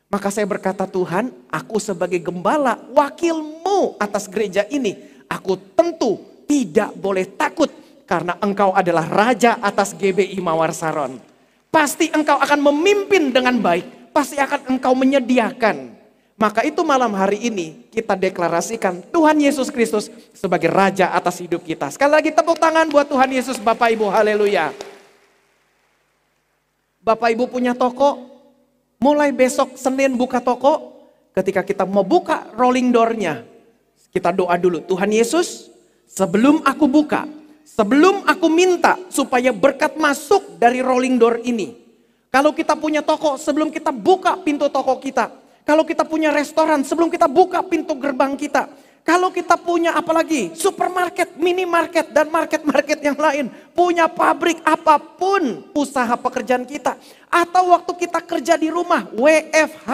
Maka 0.09 0.33
saya 0.33 0.49
berkata 0.49 0.89
Tuhan 0.89 1.29
aku 1.53 1.77
sebagai 1.77 2.17
gembala 2.17 2.81
wakilmu 2.97 4.01
atas 4.01 4.25
gereja 4.25 4.65
ini. 4.73 4.97
Aku 5.29 5.53
tentu 5.77 6.17
tidak 6.49 6.97
boleh 6.97 7.29
takut 7.29 7.69
karena 8.09 8.33
engkau 8.41 8.73
adalah 8.73 9.05
raja 9.05 9.61
atas 9.61 9.93
GBI 9.93 10.41
Mawar 10.41 10.73
Saron. 10.73 11.28
Pasti 11.69 12.09
engkau 12.09 12.37
akan 12.41 12.59
memimpin 12.69 13.29
dengan 13.29 13.57
baik. 13.61 14.13
Pasti 14.13 14.41
akan 14.41 14.77
engkau 14.77 14.97
menyediakan 14.97 15.99
maka 16.39 16.63
itu 16.63 16.79
malam 16.87 17.11
hari 17.19 17.51
ini 17.51 17.83
kita 17.91 18.15
deklarasikan 18.15 19.03
Tuhan 19.11 19.35
Yesus 19.43 19.67
Kristus 19.67 20.07
sebagai 20.31 20.71
Raja 20.71 21.11
atas 21.11 21.43
hidup 21.43 21.67
kita. 21.67 21.91
Sekali 21.91 22.15
lagi 22.15 22.31
tepuk 22.31 22.55
tangan 22.55 22.87
buat 22.87 23.11
Tuhan 23.11 23.27
Yesus 23.27 23.59
Bapak 23.59 23.91
Ibu, 23.91 24.07
haleluya. 24.07 24.71
Bapak 27.03 27.35
Ibu 27.35 27.51
punya 27.51 27.75
toko, 27.75 28.23
mulai 29.03 29.35
besok 29.35 29.75
Senin 29.75 30.15
buka 30.15 30.39
toko, 30.39 31.03
ketika 31.35 31.59
kita 31.59 31.83
mau 31.83 32.07
buka 32.07 32.47
rolling 32.55 32.87
door-nya, 32.95 33.43
kita 34.15 34.31
doa 34.31 34.55
dulu, 34.55 34.79
Tuhan 34.87 35.11
Yesus 35.11 35.67
sebelum 36.07 36.63
aku 36.63 36.87
buka, 36.87 37.27
sebelum 37.77 38.25
aku 38.25 38.47
minta 38.49 38.97
supaya 39.13 39.53
berkat 39.53 39.93
masuk 39.99 40.57
dari 40.57 40.81
rolling 40.81 41.21
door 41.21 41.37
ini. 41.45 41.77
Kalau 42.29 42.53
kita 42.53 42.77
punya 42.77 43.01
toko, 43.01 43.37
sebelum 43.37 43.73
kita 43.73 43.89
buka 43.89 44.37
pintu 44.41 44.69
toko 44.69 45.01
kita, 45.01 45.33
kalau 45.69 45.85
kita 45.85 46.01
punya 46.01 46.33
restoran, 46.33 46.81
sebelum 46.81 47.13
kita 47.13 47.29
buka 47.29 47.61
pintu 47.61 47.93
gerbang 47.93 48.33
kita. 48.33 48.69
Kalau 49.05 49.29
kita 49.33 49.57
punya 49.57 49.93
apalagi 49.97 50.53
supermarket, 50.53 51.33
minimarket, 51.37 52.13
dan 52.13 52.29
market-market 52.29 52.99
yang 53.01 53.17
lain. 53.17 53.49
Punya 53.73 54.05
pabrik 54.05 54.61
apa 54.61 54.97
pun 54.97 55.65
usaha 55.73 56.13
pekerjaan 56.13 56.65
kita. 56.65 56.93
Atau 57.29 57.73
waktu 57.73 58.05
kita 58.05 58.21
kerja 58.21 58.53
di 58.57 58.69
rumah, 58.69 59.09
WFH, 59.13 59.89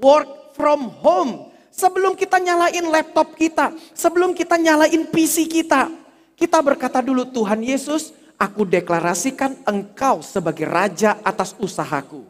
work 0.00 0.56
from 0.56 0.92
home. 1.00 1.52
Sebelum 1.72 2.16
kita 2.16 2.36
nyalain 2.40 2.86
laptop 2.88 3.32
kita, 3.32 3.72
sebelum 3.96 4.36
kita 4.36 4.60
nyalain 4.60 5.08
PC 5.08 5.48
kita. 5.48 6.03
Kita 6.34 6.58
berkata 6.60 6.98
dulu, 6.98 7.26
Tuhan 7.26 7.62
Yesus, 7.62 8.10
aku 8.34 8.66
deklarasikan 8.66 9.54
engkau 9.66 10.20
sebagai 10.20 10.66
raja 10.66 11.18
atas 11.22 11.54
usahaku. 11.58 12.26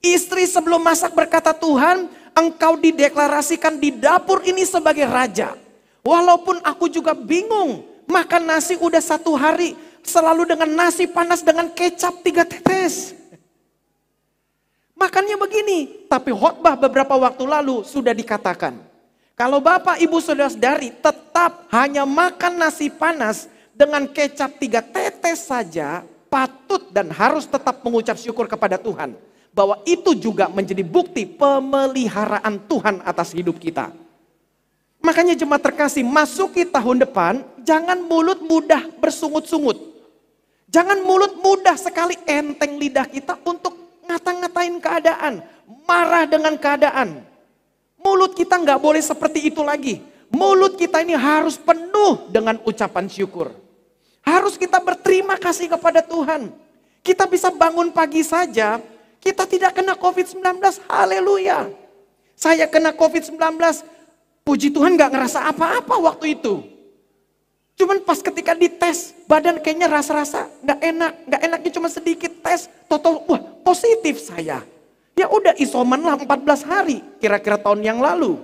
Istri 0.00 0.48
sebelum 0.48 0.80
masak 0.80 1.12
berkata, 1.12 1.52
Tuhan 1.52 2.08
engkau 2.32 2.78
dideklarasikan 2.78 3.76
di 3.76 3.92
dapur 3.92 4.40
ini 4.46 4.64
sebagai 4.64 5.04
raja. 5.04 5.58
Walaupun 6.00 6.64
aku 6.64 6.88
juga 6.88 7.12
bingung, 7.12 7.84
makan 8.08 8.48
nasi 8.48 8.80
udah 8.80 9.02
satu 9.04 9.36
hari, 9.36 9.76
selalu 10.00 10.48
dengan 10.48 10.70
nasi 10.72 11.04
panas 11.04 11.44
dengan 11.44 11.68
kecap 11.68 12.24
tiga 12.24 12.48
tetes. 12.48 13.12
Makannya 14.96 15.36
begini, 15.36 16.08
tapi 16.08 16.32
khotbah 16.32 16.76
beberapa 16.76 17.16
waktu 17.16 17.44
lalu 17.44 17.84
sudah 17.84 18.12
dikatakan. 18.12 18.89
Kalau 19.40 19.56
Bapak 19.56 19.96
Ibu 19.96 20.20
Saudara-saudari 20.20 20.92
tetap 21.00 21.64
hanya 21.72 22.04
makan 22.04 22.60
nasi 22.60 22.92
panas 22.92 23.48
dengan 23.72 24.04
kecap 24.04 24.60
tiga 24.60 24.84
tetes 24.84 25.48
saja, 25.48 26.04
patut 26.28 26.92
dan 26.92 27.08
harus 27.08 27.48
tetap 27.48 27.80
mengucap 27.80 28.20
syukur 28.20 28.44
kepada 28.44 28.76
Tuhan. 28.76 29.16
Bahwa 29.56 29.80
itu 29.88 30.12
juga 30.12 30.52
menjadi 30.52 30.84
bukti 30.84 31.24
pemeliharaan 31.24 32.68
Tuhan 32.68 33.00
atas 33.00 33.32
hidup 33.32 33.56
kita. 33.56 33.88
Makanya 35.00 35.32
jemaat 35.32 35.64
terkasih, 35.64 36.04
masuki 36.04 36.68
tahun 36.68 37.08
depan, 37.08 37.40
jangan 37.64 37.96
mulut 37.96 38.44
mudah 38.44 38.92
bersungut-sungut. 39.00 39.80
Jangan 40.68 41.00
mulut 41.00 41.40
mudah 41.40 41.80
sekali 41.80 42.20
enteng 42.28 42.76
lidah 42.76 43.08
kita 43.08 43.40
untuk 43.48 44.04
ngata-ngatain 44.04 44.76
keadaan, 44.84 45.40
marah 45.88 46.28
dengan 46.28 46.60
keadaan. 46.60 47.29
Mulut 48.00 48.32
kita 48.32 48.56
nggak 48.56 48.80
boleh 48.80 49.04
seperti 49.04 49.52
itu 49.52 49.60
lagi. 49.60 50.00
Mulut 50.32 50.80
kita 50.80 51.04
ini 51.04 51.12
harus 51.12 51.60
penuh 51.60 52.32
dengan 52.32 52.56
ucapan 52.64 53.04
syukur. 53.12 53.52
Harus 54.24 54.56
kita 54.56 54.80
berterima 54.80 55.36
kasih 55.36 55.68
kepada 55.68 56.00
Tuhan. 56.00 56.48
Kita 57.04 57.28
bisa 57.28 57.52
bangun 57.52 57.92
pagi 57.92 58.20
saja, 58.24 58.80
kita 59.20 59.44
tidak 59.44 59.76
kena 59.76 59.96
COVID-19, 59.96 60.40
haleluya. 60.88 61.68
Saya 62.36 62.64
kena 62.68 62.96
COVID-19, 62.96 63.36
puji 64.44 64.72
Tuhan 64.72 64.96
nggak 64.96 65.12
ngerasa 65.12 65.44
apa-apa 65.48 66.00
waktu 66.00 66.40
itu. 66.40 66.64
Cuman 67.80 68.04
pas 68.04 68.20
ketika 68.20 68.52
dites, 68.52 69.16
badan 69.24 69.60
kayaknya 69.60 69.88
rasa-rasa 69.88 70.48
nggak 70.60 70.80
enak, 70.84 71.12
nggak 71.24 71.40
enaknya 71.48 71.70
cuma 71.72 71.88
sedikit 71.88 72.32
tes, 72.44 72.68
total 72.84 73.24
wah 73.24 73.40
positif 73.64 74.20
saya. 74.20 74.60
Ya 75.18 75.26
udah 75.28 75.54
isoman 75.60 76.00
lah 76.00 76.16
14 76.16 76.64
hari, 76.64 77.04
kira-kira 77.20 77.60
tahun 77.60 77.84
yang 77.84 77.98
lalu. 78.00 78.40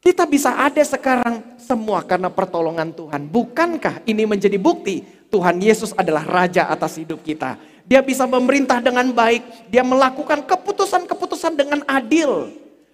Kita 0.00 0.24
bisa 0.24 0.56
ada 0.56 0.80
sekarang 0.80 1.44
semua 1.60 2.00
karena 2.00 2.32
pertolongan 2.32 2.88
Tuhan. 2.88 3.28
Bukankah 3.28 4.00
ini 4.08 4.24
menjadi 4.24 4.56
bukti 4.56 5.04
Tuhan 5.28 5.60
Yesus 5.60 5.92
adalah 5.92 6.24
Raja 6.24 6.66
atas 6.72 6.96
hidup 6.96 7.20
kita. 7.20 7.60
Dia 7.84 8.00
bisa 8.00 8.24
memerintah 8.24 8.80
dengan 8.80 9.12
baik, 9.12 9.68
dia 9.68 9.84
melakukan 9.84 10.46
keputusan-keputusan 10.48 11.52
dengan 11.52 11.84
adil. 11.84 12.48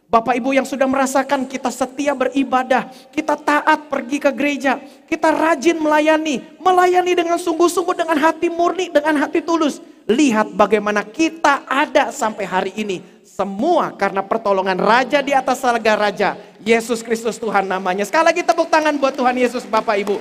Bapak 0.07 0.38
Ibu 0.38 0.55
yang 0.55 0.66
sudah 0.66 0.87
merasakan 0.87 1.51
kita 1.51 1.66
setia 1.66 2.14
beribadah, 2.14 2.87
kita 3.11 3.35
taat 3.35 3.90
pergi 3.90 4.23
ke 4.23 4.31
gereja, 4.31 4.79
kita 5.11 5.35
rajin 5.35 5.83
melayani, 5.83 6.42
melayani 6.62 7.12
dengan 7.14 7.38
sungguh-sungguh 7.42 8.07
dengan 8.07 8.14
hati 8.14 8.47
murni, 8.47 8.87
dengan 8.87 9.19
hati 9.19 9.42
tulus. 9.42 9.83
Lihat 10.07 10.55
bagaimana 10.55 11.03
kita 11.03 11.66
ada 11.66 12.14
sampai 12.14 12.47
hari 12.47 12.73
ini. 12.79 13.03
Semua 13.27 13.92
karena 13.92 14.25
pertolongan 14.25 14.81
Raja 14.81 15.21
di 15.21 15.37
atas 15.37 15.61
salga 15.61 15.92
Raja, 15.92 16.40
Yesus 16.62 17.05
Kristus 17.05 17.37
Tuhan 17.37 17.69
namanya. 17.69 18.07
Sekali 18.09 18.33
lagi 18.33 18.40
tepuk 18.40 18.71
tangan 18.73 18.97
buat 18.97 19.12
Tuhan 19.12 19.37
Yesus 19.37 19.69
Bapak 19.69 20.01
Ibu. 20.01 20.16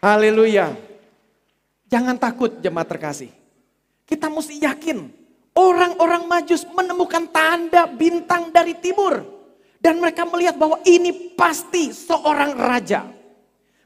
Haleluya. 0.00 0.72
Jangan 1.92 2.16
takut 2.16 2.56
jemaat 2.62 2.88
terkasih. 2.88 3.28
Kita 4.08 4.32
mesti 4.32 4.64
yakin 4.64 5.20
Orang-orang 5.50 6.30
majus 6.30 6.62
menemukan 6.70 7.26
tanda 7.28 7.90
bintang 7.90 8.54
dari 8.54 8.78
timur. 8.78 9.42
Dan 9.80 10.00
mereka 10.00 10.28
melihat 10.28 10.60
bahwa 10.60 10.80
ini 10.84 11.32
pasti 11.34 11.90
seorang 11.90 12.52
raja. 12.54 13.08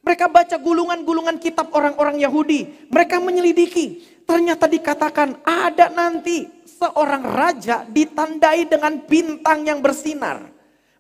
Mereka 0.05 0.29
baca 0.29 0.57
gulungan-gulungan 0.61 1.41
kitab 1.41 1.73
orang-orang 1.73 2.21
Yahudi. 2.21 2.89
Mereka 2.93 3.19
menyelidiki. 3.25 4.05
Ternyata 4.29 4.69
dikatakan 4.69 5.41
ada 5.45 5.89
nanti 5.89 6.49
seorang 6.65 7.25
raja 7.25 7.89
ditandai 7.89 8.69
dengan 8.69 9.01
bintang 9.05 9.65
yang 9.65 9.81
bersinar. 9.81 10.45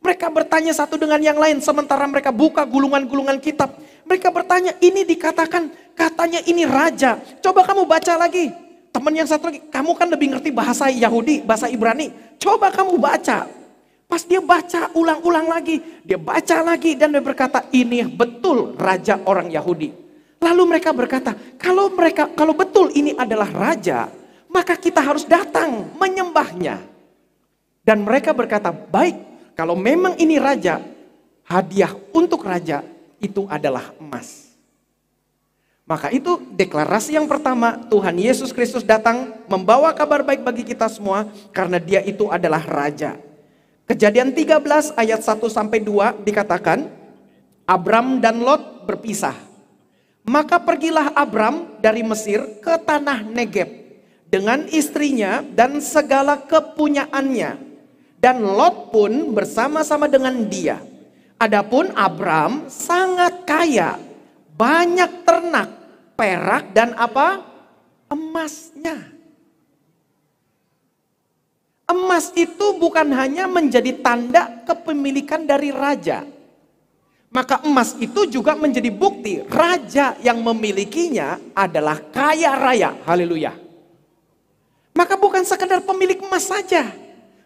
Mereka 0.04 0.28
bertanya 0.28 0.72
satu 0.76 1.00
dengan 1.00 1.16
yang 1.20 1.40
lain 1.40 1.64
sementara 1.64 2.04
mereka 2.04 2.28
buka 2.28 2.64
gulungan-gulungan 2.68 3.40
kitab. 3.40 3.76
Mereka 4.04 4.28
bertanya 4.28 4.76
ini 4.84 5.00
dikatakan 5.08 5.72
katanya 5.96 6.44
ini 6.44 6.68
raja. 6.68 7.16
Coba 7.40 7.64
kamu 7.64 7.88
baca 7.88 8.12
lagi. 8.20 8.52
Teman 8.92 9.10
yang 9.16 9.26
satu 9.26 9.50
lagi, 9.50 9.58
kamu 9.72 9.90
kan 9.98 10.06
lebih 10.06 10.36
ngerti 10.36 10.54
bahasa 10.54 10.86
Yahudi, 10.86 11.42
bahasa 11.42 11.66
Ibrani. 11.66 12.14
Coba 12.38 12.70
kamu 12.70 12.94
baca. 13.00 13.63
Pas 14.04 14.22
dia 14.22 14.38
baca 14.38 14.92
ulang-ulang 14.94 15.48
lagi, 15.48 15.80
dia 16.04 16.20
baca 16.20 16.60
lagi 16.62 16.94
dan 16.94 17.10
dia 17.10 17.24
berkata, 17.24 17.66
ini 17.72 18.04
betul 18.04 18.76
raja 18.76 19.18
orang 19.24 19.48
Yahudi. 19.50 19.90
Lalu 20.44 20.62
mereka 20.76 20.92
berkata, 20.92 21.32
kalau 21.56 21.88
mereka 21.88 22.28
kalau 22.36 22.52
betul 22.52 22.92
ini 22.92 23.16
adalah 23.16 23.48
raja, 23.48 24.12
maka 24.52 24.76
kita 24.76 25.00
harus 25.00 25.24
datang 25.24 25.88
menyembahnya. 25.96 26.84
Dan 27.84 28.04
mereka 28.04 28.36
berkata, 28.36 28.68
baik, 28.70 29.16
kalau 29.56 29.72
memang 29.72 30.16
ini 30.20 30.36
raja, 30.36 30.84
hadiah 31.48 31.92
untuk 32.12 32.44
raja 32.44 32.84
itu 33.20 33.48
adalah 33.48 33.92
emas. 33.96 34.52
Maka 35.84 36.08
itu 36.08 36.40
deklarasi 36.56 37.12
yang 37.12 37.28
pertama, 37.28 37.76
Tuhan 37.92 38.16
Yesus 38.16 38.56
Kristus 38.56 38.80
datang 38.80 39.36
membawa 39.44 39.92
kabar 39.92 40.24
baik 40.24 40.40
bagi 40.40 40.64
kita 40.64 40.88
semua 40.88 41.28
karena 41.52 41.76
dia 41.76 42.00
itu 42.00 42.32
adalah 42.32 42.64
raja. 42.64 43.20
Kejadian 43.84 44.32
13 44.32 44.96
ayat 44.96 45.20
1 45.20 45.44
sampai 45.52 45.84
2 45.84 46.24
dikatakan, 46.24 46.88
Abram 47.68 48.16
dan 48.16 48.40
Lot 48.40 48.88
berpisah. 48.88 49.36
Maka 50.24 50.56
pergilah 50.56 51.12
Abram 51.12 51.76
dari 51.84 52.00
Mesir 52.00 52.40
ke 52.64 52.80
tanah 52.80 53.20
Negeb 53.28 53.68
dengan 54.32 54.64
istrinya 54.72 55.44
dan 55.44 55.84
segala 55.84 56.40
kepunyaannya. 56.48 57.60
Dan 58.24 58.40
Lot 58.40 58.88
pun 58.88 59.36
bersama-sama 59.36 60.08
dengan 60.08 60.48
dia. 60.48 60.80
Adapun 61.36 61.92
Abram 61.92 62.72
sangat 62.72 63.44
kaya 63.44 64.00
banyak 64.56 65.28
ternak, 65.28 65.68
perak 66.16 66.72
dan 66.72 66.96
apa? 66.96 67.44
Emasnya. 68.08 69.13
Emas 71.84 72.32
itu 72.32 72.80
bukan 72.80 73.12
hanya 73.12 73.44
menjadi 73.44 73.92
tanda 74.00 74.64
kepemilikan 74.64 75.44
dari 75.44 75.68
raja. 75.68 76.24
Maka 77.34 77.60
emas 77.66 77.98
itu 77.98 78.30
juga 78.30 78.54
menjadi 78.54 78.88
bukti 78.94 79.42
raja 79.50 80.14
yang 80.22 80.38
memilikinya 80.40 81.42
adalah 81.52 81.98
kaya 82.14 82.54
raya. 82.56 82.94
Haleluya. 83.04 83.52
Maka 84.94 85.18
bukan 85.18 85.42
sekedar 85.42 85.82
pemilik 85.82 86.22
emas 86.22 86.46
saja. 86.46 86.94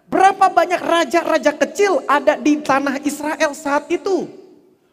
Berapa 0.09 0.53
banyak 0.53 0.81
raja-raja 0.81 1.53
kecil 1.57 2.05
ada 2.05 2.37
di 2.37 2.61
tanah 2.61 3.01
Israel 3.03 3.57
saat 3.57 3.89
itu? 3.89 4.29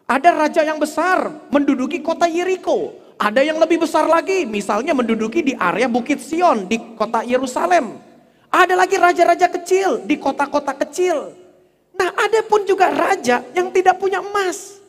Ada 0.07 0.31
raja 0.31 0.61
yang 0.63 0.79
besar 0.79 1.31
menduduki 1.51 1.99
kota 1.99 2.25
Yeriko. 2.25 2.95
Ada 3.15 3.43
yang 3.43 3.59
lebih 3.59 3.83
besar 3.83 4.07
lagi, 4.07 4.43
misalnya 4.43 4.91
menduduki 4.91 5.39
di 5.39 5.53
area 5.55 5.87
Bukit 5.87 6.19
Sion 6.19 6.67
di 6.67 6.79
kota 6.99 7.23
Yerusalem. 7.23 8.04
Ada 8.55 8.71
lagi 8.79 8.95
raja-raja 8.95 9.51
kecil 9.51 10.07
di 10.07 10.15
kota-kota 10.15 10.71
kecil. 10.71 11.35
Nah, 11.91 12.07
ada 12.15 12.39
pun 12.47 12.63
juga 12.63 12.87
raja 12.87 13.43
yang 13.51 13.67
tidak 13.67 13.99
punya 13.99 14.23
emas. 14.23 14.79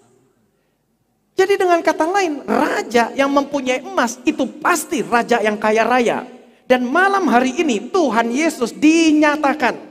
Jadi 1.35 1.59
dengan 1.59 1.83
kata 1.83 2.07
lain, 2.07 2.47
raja 2.47 3.11
yang 3.19 3.27
mempunyai 3.27 3.83
emas 3.83 4.23
itu 4.23 4.47
pasti 4.63 5.03
raja 5.03 5.43
yang 5.43 5.59
kaya 5.59 5.83
raya. 5.83 6.23
Dan 6.71 6.87
malam 6.87 7.27
hari 7.27 7.59
ini 7.59 7.91
Tuhan 7.91 8.31
Yesus 8.31 8.71
dinyatakan. 8.71 9.83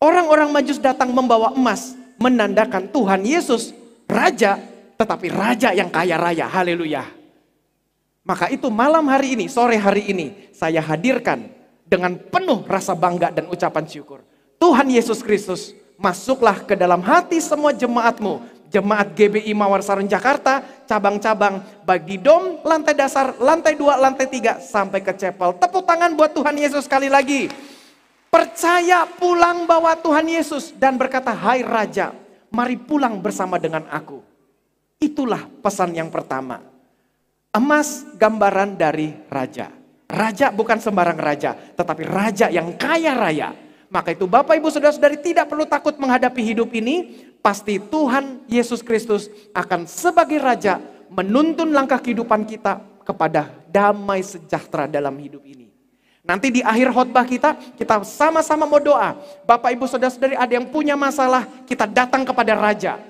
Orang-orang 0.00 0.50
majus 0.50 0.80
datang 0.80 1.12
membawa 1.14 1.52
emas, 1.54 1.94
menandakan 2.18 2.90
Tuhan 2.90 3.22
Yesus 3.22 3.70
raja, 4.08 4.58
tetapi 4.98 5.30
raja 5.30 5.70
yang 5.76 5.92
kaya 5.92 6.18
raya. 6.18 6.50
Haleluya. 6.50 7.06
Maka 8.26 8.50
itu 8.50 8.66
malam 8.72 9.06
hari 9.06 9.38
ini, 9.38 9.46
sore 9.46 9.76
hari 9.78 10.08
ini, 10.10 10.50
saya 10.56 10.80
hadirkan 10.80 11.59
dengan 11.90 12.14
penuh 12.14 12.62
rasa 12.70 12.94
bangga 12.94 13.34
dan 13.34 13.50
ucapan 13.50 13.82
syukur. 13.82 14.22
Tuhan 14.62 14.86
Yesus 14.86 15.26
Kristus, 15.26 15.74
masuklah 15.98 16.62
ke 16.62 16.78
dalam 16.78 17.02
hati 17.02 17.42
semua 17.42 17.74
jemaatmu. 17.74 18.62
Jemaat 18.70 19.18
GBI 19.18 19.50
Mawar 19.50 19.82
Sarun 19.82 20.06
Jakarta, 20.06 20.62
cabang-cabang, 20.86 21.58
baik 21.82 22.06
di 22.06 22.22
dom, 22.22 22.62
lantai 22.62 22.94
dasar, 22.94 23.34
lantai 23.42 23.74
dua, 23.74 23.98
lantai 23.98 24.30
tiga, 24.30 24.62
sampai 24.62 25.02
ke 25.02 25.10
cepel. 25.10 25.58
Tepuk 25.58 25.82
tangan 25.82 26.14
buat 26.14 26.30
Tuhan 26.30 26.54
Yesus 26.54 26.86
sekali 26.86 27.10
lagi. 27.10 27.50
Percaya 28.30 29.10
pulang 29.10 29.66
bawa 29.66 29.98
Tuhan 29.98 30.22
Yesus 30.22 30.70
dan 30.78 30.94
berkata, 30.94 31.34
hai 31.34 31.66
Raja, 31.66 32.14
mari 32.54 32.78
pulang 32.78 33.18
bersama 33.18 33.58
dengan 33.58 33.90
aku. 33.90 34.22
Itulah 35.02 35.50
pesan 35.66 35.90
yang 35.98 36.06
pertama. 36.06 36.62
Emas 37.50 38.06
gambaran 38.14 38.78
dari 38.78 39.10
raja. 39.26 39.79
Raja 40.10 40.50
bukan 40.50 40.82
sembarang 40.82 41.14
raja, 41.14 41.54
tetapi 41.54 42.02
raja 42.02 42.50
yang 42.50 42.74
kaya 42.74 43.14
raya. 43.14 43.54
Maka 43.90 44.14
itu 44.14 44.26
Bapak 44.26 44.54
Ibu 44.58 44.70
Saudara-saudari 44.70 45.18
tidak 45.18 45.50
perlu 45.50 45.66
takut 45.66 45.94
menghadapi 45.98 46.42
hidup 46.42 46.70
ini. 46.74 47.26
Pasti 47.42 47.80
Tuhan 47.80 48.44
Yesus 48.46 48.84
Kristus 48.84 49.32
akan 49.50 49.88
sebagai 49.88 50.38
raja 50.38 50.78
menuntun 51.10 51.74
langkah 51.74 51.98
kehidupan 51.98 52.46
kita 52.46 52.78
kepada 53.02 53.50
damai 53.66 54.22
sejahtera 54.22 54.86
dalam 54.86 55.16
hidup 55.18 55.42
ini. 55.42 55.70
Nanti 56.22 56.52
di 56.54 56.60
akhir 56.62 56.94
khotbah 56.94 57.26
kita, 57.26 57.58
kita 57.74 58.06
sama-sama 58.06 58.68
mau 58.68 58.78
doa. 58.78 59.18
Bapak 59.42 59.74
Ibu 59.74 59.88
Saudara-saudari 59.90 60.38
ada 60.38 60.52
yang 60.52 60.70
punya 60.70 60.94
masalah, 60.94 61.48
kita 61.66 61.88
datang 61.90 62.22
kepada 62.22 62.54
Raja. 62.54 63.09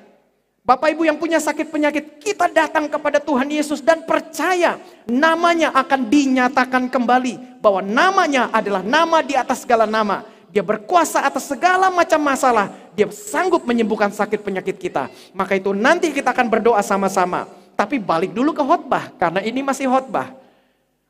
Bapak 0.61 0.92
Ibu 0.92 1.09
yang 1.09 1.16
punya 1.16 1.40
sakit 1.40 1.73
penyakit, 1.73 2.20
kita 2.20 2.44
datang 2.53 2.85
kepada 2.85 3.16
Tuhan 3.16 3.49
Yesus 3.49 3.81
dan 3.81 4.05
percaya 4.05 4.77
namanya 5.09 5.73
akan 5.73 6.07
dinyatakan 6.07 6.92
kembali. 6.92 7.61
Bahwa 7.64 7.81
namanya 7.81 8.53
adalah 8.53 8.85
nama 8.85 9.25
di 9.25 9.33
atas 9.33 9.64
segala 9.64 9.88
nama. 9.88 10.25
Dia 10.53 10.61
berkuasa 10.61 11.25
atas 11.25 11.49
segala 11.49 11.88
macam 11.88 12.20
masalah. 12.20 12.68
Dia 12.92 13.09
sanggup 13.09 13.64
menyembuhkan 13.64 14.12
sakit 14.12 14.44
penyakit 14.44 14.77
kita. 14.77 15.09
Maka 15.33 15.57
itu 15.57 15.73
nanti 15.73 16.12
kita 16.12 16.37
akan 16.37 16.53
berdoa 16.53 16.85
sama-sama. 16.85 17.49
Tapi 17.73 17.96
balik 17.96 18.37
dulu 18.37 18.53
ke 18.53 18.61
khotbah, 18.61 19.09
karena 19.16 19.40
ini 19.40 19.64
masih 19.64 19.88
khotbah. 19.88 20.37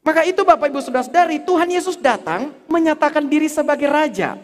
Maka 0.06 0.22
itu 0.22 0.46
Bapak 0.46 0.70
Ibu 0.70 0.78
Saudara-saudari, 0.78 1.42
Tuhan 1.42 1.66
Yesus 1.66 1.98
datang 1.98 2.54
menyatakan 2.70 3.26
diri 3.26 3.50
sebagai 3.50 3.90
raja. 3.90 4.38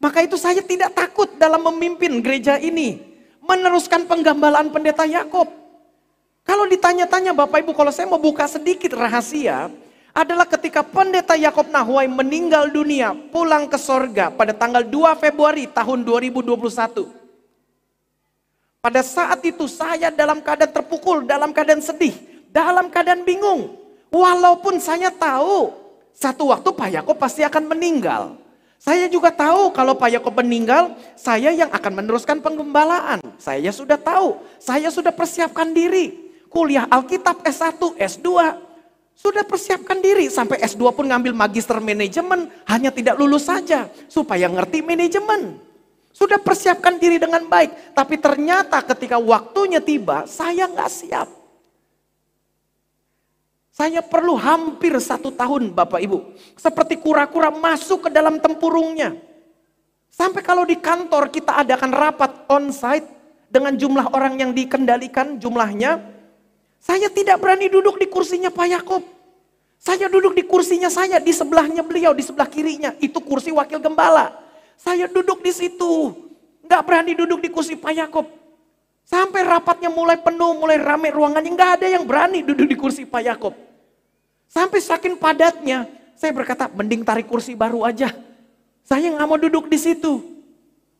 Maka 0.00 0.24
itu 0.24 0.40
saya 0.40 0.64
tidak 0.64 0.96
takut 0.96 1.28
dalam 1.36 1.60
memimpin 1.62 2.18
gereja 2.24 2.56
ini, 2.56 3.11
meneruskan 3.52 4.08
penggambalaan 4.08 4.72
pendeta 4.72 5.04
Yakob. 5.04 5.52
Kalau 6.42 6.64
ditanya-tanya 6.64 7.36
Bapak 7.36 7.62
Ibu, 7.62 7.76
kalau 7.76 7.92
saya 7.92 8.08
mau 8.08 8.18
buka 8.18 8.48
sedikit 8.48 8.96
rahasia, 8.96 9.68
adalah 10.12 10.48
ketika 10.48 10.80
pendeta 10.80 11.36
Yakob 11.36 11.68
Nahuai 11.68 12.08
meninggal 12.08 12.72
dunia, 12.72 13.12
pulang 13.32 13.68
ke 13.68 13.76
sorga 13.76 14.32
pada 14.32 14.56
tanggal 14.56 14.84
2 14.84 15.20
Februari 15.20 15.68
tahun 15.68 16.04
2021. 16.04 17.08
Pada 18.82 19.00
saat 19.04 19.38
itu 19.46 19.70
saya 19.70 20.10
dalam 20.10 20.42
keadaan 20.42 20.72
terpukul, 20.74 21.22
dalam 21.22 21.54
keadaan 21.54 21.78
sedih, 21.78 22.18
dalam 22.50 22.90
keadaan 22.90 23.22
bingung. 23.22 23.78
Walaupun 24.10 24.82
saya 24.82 25.08
tahu 25.08 25.70
satu 26.10 26.50
waktu 26.50 26.68
Pak 26.74 26.90
Yakob 26.90 27.16
pasti 27.16 27.46
akan 27.46 27.70
meninggal. 27.70 28.41
Saya 28.82 29.06
juga 29.06 29.30
tahu 29.30 29.70
kalau 29.70 29.94
Pak 29.94 30.10
Yakob 30.10 30.42
meninggal, 30.42 30.98
saya 31.14 31.54
yang 31.54 31.70
akan 31.70 32.02
meneruskan 32.02 32.42
penggembalaan. 32.42 33.22
Saya 33.38 33.70
sudah 33.70 33.94
tahu, 33.94 34.42
saya 34.58 34.90
sudah 34.90 35.14
persiapkan 35.14 35.70
diri. 35.70 36.34
Kuliah 36.50 36.90
Alkitab 36.90 37.46
S1, 37.46 37.78
S2, 37.78 38.26
sudah 39.14 39.46
persiapkan 39.46 40.02
diri. 40.02 40.26
Sampai 40.26 40.58
S2 40.66 40.82
pun 40.98 41.06
ngambil 41.06 41.30
magister 41.30 41.78
manajemen, 41.78 42.50
hanya 42.66 42.90
tidak 42.90 43.14
lulus 43.22 43.46
saja. 43.46 43.86
Supaya 44.10 44.50
ngerti 44.50 44.82
manajemen. 44.82 45.62
Sudah 46.10 46.42
persiapkan 46.42 46.98
diri 46.98 47.22
dengan 47.22 47.46
baik. 47.46 47.94
Tapi 47.94 48.18
ternyata 48.18 48.82
ketika 48.82 49.14
waktunya 49.14 49.78
tiba, 49.78 50.26
saya 50.26 50.66
nggak 50.66 50.90
siap. 50.90 51.41
Saya 53.72 54.04
perlu 54.04 54.36
hampir 54.36 54.92
satu 55.00 55.32
tahun 55.32 55.72
Bapak 55.72 55.96
Ibu. 56.04 56.36
Seperti 56.60 57.00
kura-kura 57.00 57.48
masuk 57.48 58.06
ke 58.06 58.10
dalam 58.12 58.36
tempurungnya. 58.36 59.16
Sampai 60.12 60.44
kalau 60.44 60.68
di 60.68 60.76
kantor 60.76 61.32
kita 61.32 61.64
adakan 61.64 61.88
rapat 61.88 62.44
on-site 62.52 63.08
dengan 63.48 63.72
jumlah 63.72 64.12
orang 64.12 64.36
yang 64.36 64.52
dikendalikan 64.52 65.40
jumlahnya. 65.40 66.04
Saya 66.76 67.08
tidak 67.08 67.40
berani 67.40 67.72
duduk 67.72 67.96
di 67.96 68.12
kursinya 68.12 68.52
Pak 68.52 68.66
Yakob. 68.68 69.02
Saya 69.80 70.06
duduk 70.12 70.36
di 70.36 70.44
kursinya 70.44 70.92
saya, 70.92 71.16
di 71.16 71.32
sebelahnya 71.32 71.80
beliau, 71.80 72.12
di 72.12 72.20
sebelah 72.20 72.52
kirinya. 72.52 72.92
Itu 73.00 73.24
kursi 73.24 73.56
wakil 73.56 73.80
gembala. 73.80 74.36
Saya 74.76 75.08
duduk 75.08 75.40
di 75.40 75.48
situ. 75.48 76.12
Nggak 76.68 76.82
berani 76.84 77.12
duduk 77.16 77.40
di 77.40 77.48
kursi 77.48 77.72
Pak 77.80 77.92
Yakob. 77.96 78.41
Sampai 79.02 79.44
rapatnya 79.44 79.90
mulai 79.92 80.16
penuh, 80.16 80.56
mulai 80.56 80.78
rame 80.78 81.12
ruangannya. 81.12 81.52
Nggak 81.52 81.70
ada 81.80 81.86
yang 81.90 82.04
berani 82.06 82.40
duduk 82.40 82.66
di 82.66 82.76
kursi 82.78 83.02
Pak 83.04 83.22
Yakob. 83.22 83.54
Sampai 84.48 84.80
saking 84.80 85.16
padatnya, 85.16 85.88
saya 86.16 86.32
berkata, 86.32 86.68
mending 86.70 87.02
tarik 87.02 87.26
kursi 87.26 87.56
baru 87.56 87.82
aja. 87.82 88.12
Saya 88.84 89.10
nggak 89.10 89.26
mau 89.28 89.40
duduk 89.40 89.66
di 89.66 89.78
situ. 89.80 90.20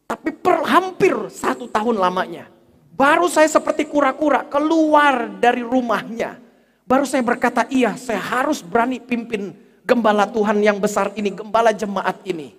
Tapi 0.08 0.34
per, 0.34 0.66
hampir 0.66 1.14
satu 1.30 1.68
tahun 1.68 1.96
lamanya. 2.00 2.48
Baru 2.92 3.30
saya 3.30 3.48
seperti 3.48 3.88
kura-kura 3.88 4.44
keluar 4.44 5.30
dari 5.40 5.64
rumahnya. 5.64 6.36
Baru 6.84 7.08
saya 7.08 7.24
berkata, 7.24 7.64
iya 7.72 7.96
saya 7.96 8.20
harus 8.20 8.60
berani 8.60 9.00
pimpin 9.00 9.56
gembala 9.86 10.26
Tuhan 10.28 10.58
yang 10.60 10.76
besar 10.82 11.14
ini, 11.14 11.30
gembala 11.32 11.72
jemaat 11.72 12.20
ini. 12.26 12.54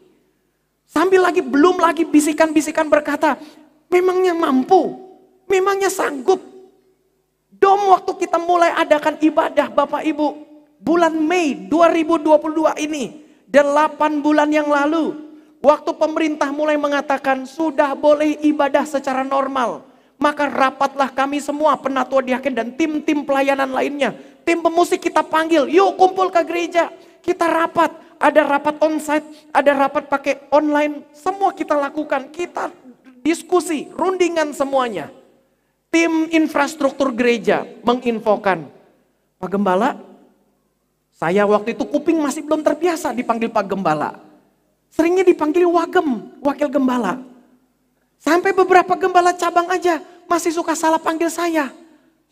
Sambil 0.87 1.25
lagi, 1.25 1.41
belum 1.41 1.81
lagi 1.81 2.05
bisikan-bisikan 2.05 2.87
berkata, 2.87 3.37
memangnya 3.89 4.33
mampu, 4.33 5.02
memangnya 5.53 5.93
sanggup. 5.93 6.41
Dom 7.53 7.93
waktu 7.93 8.11
kita 8.25 8.41
mulai 8.41 8.73
adakan 8.73 9.21
ibadah 9.21 9.69
Bapak 9.69 10.01
Ibu, 10.01 10.27
bulan 10.81 11.13
Mei 11.13 11.69
2022 11.69 12.75
ini, 12.81 13.21
8 13.47 14.25
bulan 14.25 14.49
yang 14.49 14.67
lalu, 14.67 15.13
waktu 15.61 15.93
pemerintah 15.93 16.49
mulai 16.49 16.75
mengatakan 16.75 17.45
sudah 17.45 17.93
boleh 17.93 18.41
ibadah 18.43 18.83
secara 18.83 19.21
normal, 19.21 19.85
maka 20.17 20.49
rapatlah 20.49 21.07
kami 21.13 21.39
semua 21.39 21.77
penatua 21.79 22.25
diaken 22.25 22.53
dan 22.57 22.67
tim-tim 22.75 23.23
pelayanan 23.23 23.71
lainnya. 23.71 24.11
Tim 24.43 24.59
pemusik 24.59 24.99
kita 25.07 25.23
panggil, 25.23 25.71
yuk 25.71 25.95
kumpul 25.95 26.27
ke 26.27 26.43
gereja. 26.43 26.91
Kita 27.23 27.47
rapat, 27.47 27.95
ada 28.19 28.41
rapat 28.43 28.75
onsite, 28.83 29.23
ada 29.55 29.71
rapat 29.71 30.11
pakai 30.11 30.51
online, 30.51 31.07
semua 31.15 31.55
kita 31.55 31.79
lakukan. 31.79 32.27
Kita 32.27 32.67
diskusi, 33.23 33.87
rundingan 33.95 34.51
semuanya. 34.51 35.22
Tim 35.93 36.25
infrastruktur 36.33 37.13
gereja 37.13 37.69
menginfokan, 37.85 38.65
Pak 39.37 39.45
Gembala, 39.45 40.01
saya 41.13 41.45
waktu 41.45 41.77
itu 41.77 41.85
kuping 41.85 42.17
masih 42.17 42.41
belum 42.41 42.65
terbiasa 42.65 43.13
dipanggil 43.13 43.53
Pak 43.53 43.69
Gembala. 43.69 44.17
Seringnya 44.89 45.21
dipanggil 45.21 45.69
Wagem, 45.69 46.33
wakil 46.41 46.69
gembala. 46.69 47.21
Sampai 48.17 48.53
beberapa 48.53 48.93
gembala 48.93 49.33
cabang 49.33 49.69
aja 49.69 50.01
masih 50.29 50.53
suka 50.53 50.73
salah 50.73 51.01
panggil 51.01 51.29
saya. 51.29 51.69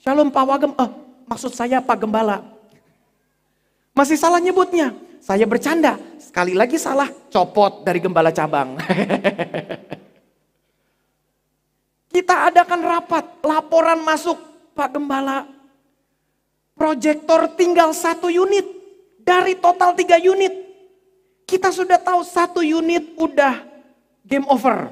Shalom 0.02 0.34
Pak 0.34 0.46
Wagem, 0.46 0.72
oh 0.78 0.90
maksud 1.30 1.54
saya 1.54 1.82
Pak 1.82 2.02
Gembala. 2.02 2.42
Masih 3.94 4.18
salah 4.18 4.42
nyebutnya. 4.42 4.94
Saya 5.22 5.46
bercanda, 5.46 6.02
sekali 6.18 6.58
lagi 6.58 6.82
salah, 6.82 7.06
copot 7.30 7.86
dari 7.86 8.02
gembala 8.02 8.34
cabang. 8.34 8.74
Kita 12.12 12.52
adakan 12.52 12.84
rapat, 12.84 13.40
laporan 13.40 14.04
masuk 14.04 14.36
Pak 14.76 15.00
Gembala. 15.00 15.48
Proyektor 16.76 17.56
tinggal 17.56 17.96
satu 17.96 18.28
unit 18.28 18.68
dari 19.24 19.56
total 19.56 19.96
tiga 19.96 20.20
unit. 20.20 20.52
Kita 21.48 21.72
sudah 21.72 21.96
tahu 21.96 22.20
satu 22.28 22.60
unit 22.60 23.16
udah 23.16 23.64
game 24.28 24.44
over. 24.52 24.92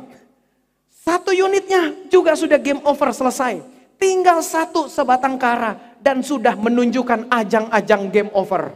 Satu 0.87 1.35
unitnya 1.35 1.91
juga 2.07 2.39
sudah 2.39 2.55
game 2.55 2.79
over 2.87 3.11
selesai. 3.11 3.59
Tinggal 3.99 4.39
satu 4.39 4.87
sebatang 4.87 5.35
kara 5.35 5.75
dan 5.99 6.23
sudah 6.23 6.55
menunjukkan 6.55 7.27
ajang-ajang 7.27 8.07
game 8.15 8.31
over. 8.31 8.71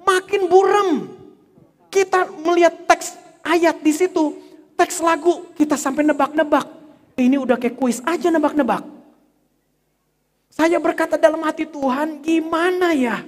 Makin 0.00 0.48
buram. 0.48 0.90
Kita 1.92 2.32
melihat 2.44 2.88
teks 2.88 3.16
ayat 3.44 3.80
di 3.80 3.92
situ, 3.92 4.36
teks 4.76 5.00
lagu 5.04 5.48
kita 5.56 5.76
sampai 5.80 6.04
nebak-nebak 6.04 6.75
ini 7.16 7.36
udah 7.40 7.56
kayak 7.56 7.80
kuis 7.80 8.04
aja 8.04 8.28
nebak-nebak. 8.28 8.84
Saya 10.52 10.80
berkata 10.80 11.20
dalam 11.20 11.44
hati 11.44 11.68
Tuhan, 11.68 12.24
gimana 12.24 12.96
ya? 12.96 13.24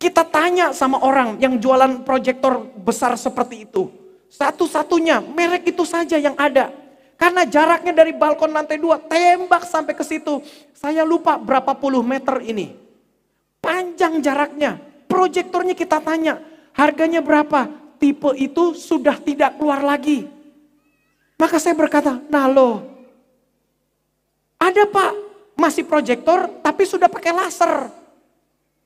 Kita 0.00 0.24
tanya 0.24 0.72
sama 0.72 1.00
orang 1.00 1.36
yang 1.40 1.60
jualan 1.60 2.04
proyektor 2.04 2.64
besar 2.80 3.16
seperti 3.20 3.68
itu. 3.68 3.92
Satu-satunya 4.32 5.20
merek 5.20 5.72
itu 5.72 5.84
saja 5.84 6.16
yang 6.16 6.36
ada. 6.40 6.72
Karena 7.20 7.44
jaraknya 7.44 7.92
dari 7.92 8.16
balkon 8.16 8.48
lantai 8.48 8.80
dua 8.80 8.96
tembak 8.96 9.68
sampai 9.68 9.92
ke 9.92 10.00
situ. 10.00 10.40
Saya 10.72 11.04
lupa 11.04 11.36
berapa 11.36 11.76
puluh 11.76 12.00
meter 12.00 12.40
ini. 12.40 12.72
Panjang 13.60 14.24
jaraknya. 14.24 14.80
Proyektornya 15.04 15.76
kita 15.76 16.00
tanya, 16.00 16.40
harganya 16.72 17.20
berapa? 17.20 17.68
Tipe 18.00 18.32
itu 18.40 18.72
sudah 18.72 19.20
tidak 19.20 19.60
keluar 19.60 19.84
lagi. 19.84 20.24
Maka 21.36 21.60
saya 21.60 21.76
berkata, 21.76 22.20
nah 22.32 22.48
loh, 22.48 22.89
ada 24.60 24.84
pak, 24.84 25.12
masih 25.56 25.88
proyektor 25.88 26.46
tapi 26.60 26.84
sudah 26.84 27.08
pakai 27.08 27.32
laser. 27.32 27.88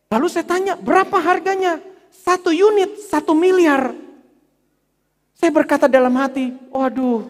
Lalu 0.09 0.27
saya 0.31 0.47
tanya, 0.47 0.79
berapa 0.79 1.19
harganya? 1.19 1.83
Satu 2.15 2.55
unit, 2.55 3.03
satu 3.11 3.35
miliar. 3.35 3.91
Saya 5.35 5.51
berkata 5.51 5.91
dalam 5.91 6.15
hati, 6.15 6.55
waduh. 6.71 7.27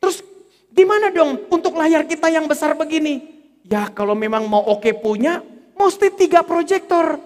Terus 0.00 0.24
gimana 0.72 1.12
dong 1.12 1.44
untuk 1.52 1.76
layar 1.76 2.08
kita 2.08 2.32
yang 2.32 2.48
besar 2.48 2.72
begini? 2.72 3.20
Ya 3.68 3.92
kalau 3.92 4.16
memang 4.16 4.48
mau 4.48 4.64
oke 4.64 4.96
punya, 4.96 5.44
mesti 5.76 6.08
tiga 6.16 6.40
proyektor. 6.40 7.20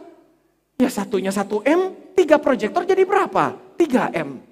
Ya 0.83 0.91
satunya 0.91 1.31
satu 1.31 1.63
M, 1.63 1.95
tiga 2.19 2.43
proyektor 2.43 2.83
jadi 2.83 3.07
berapa? 3.07 3.55
3 3.79 4.11
M. 4.19 4.43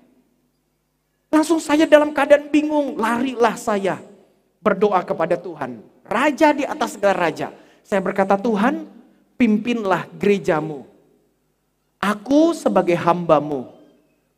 Langsung 1.35 1.59
saya 1.59 1.83
dalam 1.85 2.15
keadaan 2.15 2.47
bingung, 2.47 2.95
larilah 2.95 3.59
saya 3.59 3.99
berdoa 4.67 4.99
kepada 5.07 5.39
Tuhan. 5.39 5.79
Raja 6.03 6.51
di 6.51 6.67
atas 6.67 6.99
segala 6.99 7.31
raja. 7.31 7.55
Saya 7.87 8.03
berkata, 8.03 8.35
Tuhan, 8.35 8.91
pimpinlah 9.39 10.11
gerejamu. 10.19 10.83
Aku 12.03 12.51
sebagai 12.51 12.99
hambamu. 12.99 13.71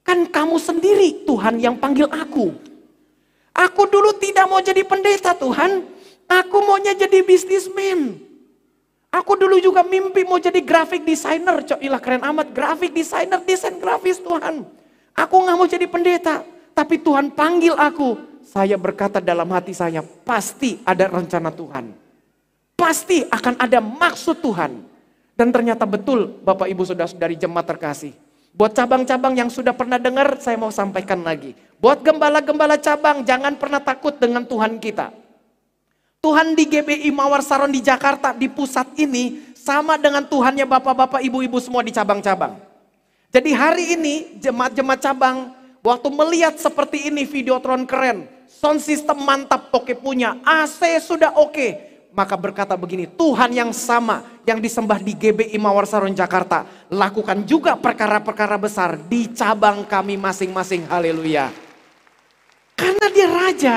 Kan 0.05 0.29
kamu 0.29 0.61
sendiri 0.61 1.25
Tuhan 1.25 1.57
yang 1.57 1.81
panggil 1.81 2.05
aku. 2.13 2.53
Aku 3.57 3.83
dulu 3.89 4.13
tidak 4.21 4.45
mau 4.45 4.61
jadi 4.61 4.85
pendeta 4.85 5.33
Tuhan. 5.33 5.85
Aku 6.29 6.61
maunya 6.61 6.93
jadi 6.93 7.25
bisnismen. 7.25 8.21
Aku 9.09 9.41
dulu 9.41 9.57
juga 9.57 9.81
mimpi 9.81 10.29
mau 10.29 10.37
jadi 10.37 10.61
graphic 10.61 11.09
designer. 11.09 11.65
Cok, 11.65 11.81
ilah 11.81 12.01
keren 12.01 12.21
amat. 12.21 12.53
Graphic 12.53 12.93
designer, 12.93 13.41
desain 13.41 13.81
grafis 13.81 14.21
Tuhan. 14.21 14.69
Aku 15.17 15.35
nggak 15.41 15.57
mau 15.57 15.65
jadi 15.65 15.89
pendeta. 15.89 16.45
Tapi 16.77 17.01
Tuhan 17.01 17.33
panggil 17.33 17.75
aku. 17.75 18.38
Saya 18.49 18.81
berkata 18.81 19.21
dalam 19.21 19.45
hati 19.53 19.77
saya, 19.77 20.01
pasti 20.01 20.81
ada 20.89 21.05
rencana 21.05 21.53
Tuhan. 21.53 21.93
Pasti 22.73 23.21
akan 23.29 23.61
ada 23.61 23.77
maksud 23.77 24.41
Tuhan. 24.41 24.89
Dan 25.37 25.53
ternyata 25.53 25.85
betul 25.85 26.41
Bapak 26.41 26.65
Ibu 26.65 26.83
sudah 26.89 27.05
dari 27.13 27.37
jemaat 27.37 27.69
terkasih. 27.69 28.17
Buat 28.57 28.73
cabang-cabang 28.73 29.37
yang 29.37 29.53
sudah 29.53 29.77
pernah 29.77 30.01
dengar, 30.01 30.41
saya 30.41 30.57
mau 30.57 30.73
sampaikan 30.73 31.21
lagi. 31.21 31.53
Buat 31.77 32.01
gembala-gembala 32.01 32.81
cabang, 32.81 33.21
jangan 33.23 33.55
pernah 33.61 33.85
takut 33.85 34.17
dengan 34.17 34.43
Tuhan 34.49 34.81
kita. 34.81 35.13
Tuhan 36.19 36.57
di 36.57 36.65
GBI 36.67 37.13
Mawar 37.15 37.45
Saron 37.45 37.71
di 37.71 37.85
Jakarta, 37.85 38.35
di 38.35 38.49
pusat 38.51 38.91
ini, 38.99 39.55
sama 39.55 40.01
dengan 40.01 40.25
Tuhannya 40.27 40.67
bapak-bapak, 40.67 41.21
ibu-ibu 41.23 41.61
semua 41.61 41.85
di 41.85 41.95
cabang-cabang. 41.95 42.59
Jadi 43.29 43.51
hari 43.53 43.95
ini, 43.95 44.41
jemaat-jemaat 44.41 45.01
cabang, 45.05 45.53
waktu 45.85 46.09
melihat 46.11 46.57
seperti 46.59 47.13
ini 47.13 47.29
Videotron 47.29 47.87
keren, 47.87 48.38
sound 48.59 48.83
system 48.83 49.23
mantap 49.23 49.71
oke 49.71 49.95
punya, 49.95 50.35
AC 50.43 50.99
sudah 50.99 51.39
oke, 51.39 51.79
maka 52.11 52.35
berkata 52.35 52.75
begini, 52.75 53.07
Tuhan 53.07 53.55
yang 53.55 53.71
sama 53.71 54.27
yang 54.43 54.59
disembah 54.59 54.99
di 54.99 55.15
GBI 55.15 55.55
Mawar 55.63 55.87
Saron 55.87 56.11
Jakarta, 56.11 56.67
lakukan 56.91 57.47
juga 57.47 57.79
perkara-perkara 57.79 58.59
besar 58.59 58.99
di 58.99 59.31
cabang 59.31 59.87
kami 59.87 60.19
masing-masing. 60.19 60.91
Haleluya. 60.91 61.55
Karena 62.75 63.07
dia 63.15 63.29
raja. 63.31 63.77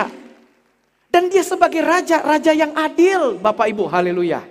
Dan 1.11 1.27
dia 1.27 1.43
sebagai 1.43 1.83
raja, 1.83 2.23
raja 2.23 2.55
yang 2.55 2.71
adil, 2.71 3.35
Bapak 3.35 3.67
Ibu, 3.67 3.83
haleluya. 3.91 4.47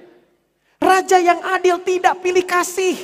Raja 0.76 1.16
yang 1.16 1.40
adil 1.56 1.80
tidak 1.80 2.20
pilih 2.20 2.44
kasih. 2.44 3.00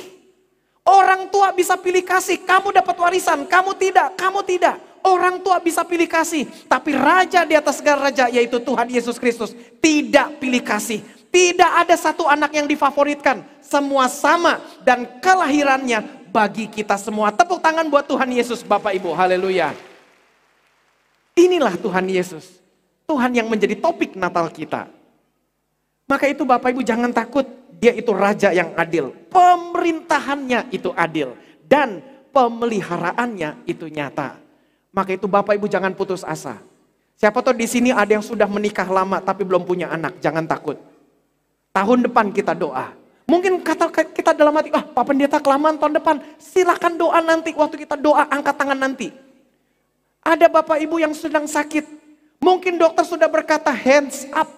Orang 0.85 1.33
tua 1.33 1.49
bisa 1.57 1.73
pilih 1.73 2.05
kasih, 2.05 2.37
kamu 2.45 2.69
dapat 2.69 2.93
warisan, 2.95 3.49
kamu 3.49 3.73
tidak, 3.75 4.13
kamu 4.13 4.45
tidak. 4.45 4.86
Orang 5.07 5.39
tua 5.39 5.63
bisa 5.63 5.87
pilih 5.87 6.03
kasih, 6.03 6.43
tapi 6.67 6.91
raja 6.91 7.47
di 7.47 7.55
atas 7.55 7.79
segala 7.79 8.11
raja 8.11 8.27
yaitu 8.27 8.59
Tuhan 8.59 8.91
Yesus 8.91 9.15
Kristus 9.15 9.55
tidak 9.79 10.35
pilih 10.43 10.59
kasih. 10.59 10.99
Tidak 11.31 11.71
ada 11.79 11.95
satu 11.95 12.27
anak 12.27 12.51
yang 12.51 12.67
difavoritkan, 12.67 13.39
semua 13.63 14.11
sama 14.11 14.59
dan 14.83 15.07
kelahirannya 15.23 16.27
bagi 16.27 16.67
kita 16.67 16.99
semua. 16.99 17.31
Tepuk 17.31 17.63
tangan 17.63 17.87
buat 17.87 18.03
Tuhan 18.03 18.27
Yesus 18.35 18.67
Bapak 18.67 18.91
Ibu. 18.99 19.15
Haleluya. 19.15 19.71
Inilah 21.39 21.79
Tuhan 21.79 22.03
Yesus. 22.11 22.59
Tuhan 23.07 23.31
yang 23.31 23.47
menjadi 23.47 23.79
topik 23.79 24.19
Natal 24.19 24.51
kita. 24.51 24.91
Maka 26.03 26.27
itu 26.27 26.43
Bapak 26.43 26.75
Ibu 26.75 26.83
jangan 26.83 27.15
takut, 27.15 27.47
dia 27.79 27.95
itu 27.95 28.11
raja 28.11 28.51
yang 28.51 28.75
adil. 28.75 29.15
Pemerintahannya 29.31 30.67
itu 30.75 30.91
adil 30.91 31.31
dan 31.63 32.03
pemeliharaannya 32.35 33.63
itu 33.63 33.87
nyata. 33.87 34.46
Maka 34.97 35.13
itu 35.13 35.29
Bapak 35.29 35.53
Ibu 35.53 35.69
jangan 35.69 35.93
putus 35.93 36.25
asa. 36.25 36.57
Siapa 37.21 37.45
tahu 37.45 37.53
di 37.53 37.69
sini 37.69 37.93
ada 37.93 38.17
yang 38.17 38.25
sudah 38.25 38.49
menikah 38.49 38.89
lama 38.89 39.21
tapi 39.21 39.45
belum 39.45 39.61
punya 39.61 39.93
anak, 39.93 40.17
jangan 40.17 40.49
takut. 40.49 40.81
Tahun 41.69 42.09
depan 42.09 42.33
kita 42.33 42.57
doa. 42.57 42.97
Mungkin 43.29 43.61
kata 43.61 43.93
kita 43.93 44.33
dalam 44.33 44.57
hati, 44.57 44.73
ah 44.73 44.81
Pak 44.81 45.05
Pendeta 45.05 45.37
kelamaan 45.37 45.77
tahun 45.77 46.01
depan. 46.01 46.15
Silakan 46.41 46.97
doa 46.97 47.21
nanti, 47.21 47.53
waktu 47.53 47.85
kita 47.85 47.93
doa 47.93 48.25
angkat 48.25 48.57
tangan 48.57 48.79
nanti. 48.79 49.13
Ada 50.25 50.49
Bapak 50.49 50.81
Ibu 50.81 50.97
yang 50.97 51.13
sedang 51.13 51.45
sakit. 51.45 51.85
Mungkin 52.41 52.81
dokter 52.81 53.05
sudah 53.05 53.29
berkata 53.29 53.69
hands 53.69 54.25
up. 54.33 54.49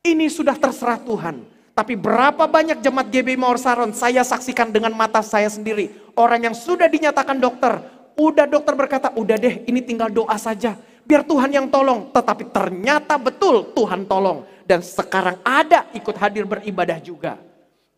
Ini 0.00 0.32
sudah 0.32 0.56
terserah 0.56 0.96
Tuhan. 0.96 1.44
Tapi 1.76 1.92
berapa 1.92 2.48
banyak 2.48 2.80
jemaat 2.80 3.12
GB 3.12 3.36
Mawar 3.36 3.60
saya 3.92 4.24
saksikan 4.24 4.72
dengan 4.72 4.96
mata 4.96 5.20
saya 5.20 5.50
sendiri. 5.52 5.92
Orang 6.16 6.42
yang 6.42 6.56
sudah 6.56 6.88
dinyatakan 6.90 7.38
dokter, 7.38 7.97
Udah 8.18 8.50
dokter 8.50 8.74
berkata, 8.74 9.14
udah 9.14 9.38
deh 9.38 9.62
ini 9.70 9.78
tinggal 9.78 10.10
doa 10.10 10.34
saja. 10.34 10.74
Biar 11.06 11.22
Tuhan 11.22 11.54
yang 11.54 11.70
tolong. 11.70 12.10
Tetapi 12.10 12.50
ternyata 12.50 13.14
betul 13.14 13.70
Tuhan 13.78 14.10
tolong. 14.10 14.42
Dan 14.66 14.82
sekarang 14.82 15.38
ada 15.46 15.86
ikut 15.94 16.18
hadir 16.18 16.42
beribadah 16.42 16.98
juga. 16.98 17.38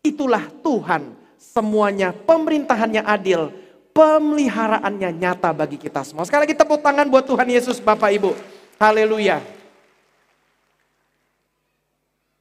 Itulah 0.05 0.45
Tuhan. 0.61 1.17
Semuanya 1.41 2.13
pemerintahannya 2.13 3.01
adil. 3.01 3.49
Pemeliharaannya 3.91 5.09
nyata 5.09 5.51
bagi 5.51 5.75
kita 5.75 6.05
semua. 6.05 6.23
Sekali 6.23 6.47
lagi 6.47 6.55
tepuk 6.55 6.79
tangan 6.79 7.09
buat 7.09 7.25
Tuhan 7.25 7.49
Yesus 7.49 7.81
Bapak 7.81 8.13
Ibu. 8.13 8.31
Haleluya. 8.77 9.41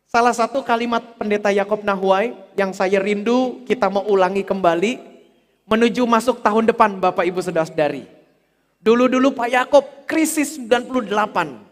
Salah 0.07 0.37
satu 0.37 0.63
kalimat 0.63 1.17
pendeta 1.17 1.51
Yakob 1.51 1.83
Nahuai 1.83 2.37
yang 2.55 2.71
saya 2.77 3.03
rindu 3.03 3.65
kita 3.67 3.91
mau 3.91 4.07
ulangi 4.07 4.47
kembali 4.47 5.10
menuju 5.71 6.03
masuk 6.03 6.43
tahun 6.43 6.67
depan 6.75 6.99
Bapak 6.99 7.23
Ibu 7.23 7.39
Saudara-saudari. 7.39 8.03
Dulu-dulu 8.83 9.31
Pak 9.31 9.49
Yakob 9.55 9.85
krisis 10.11 10.59
98. 10.59 11.71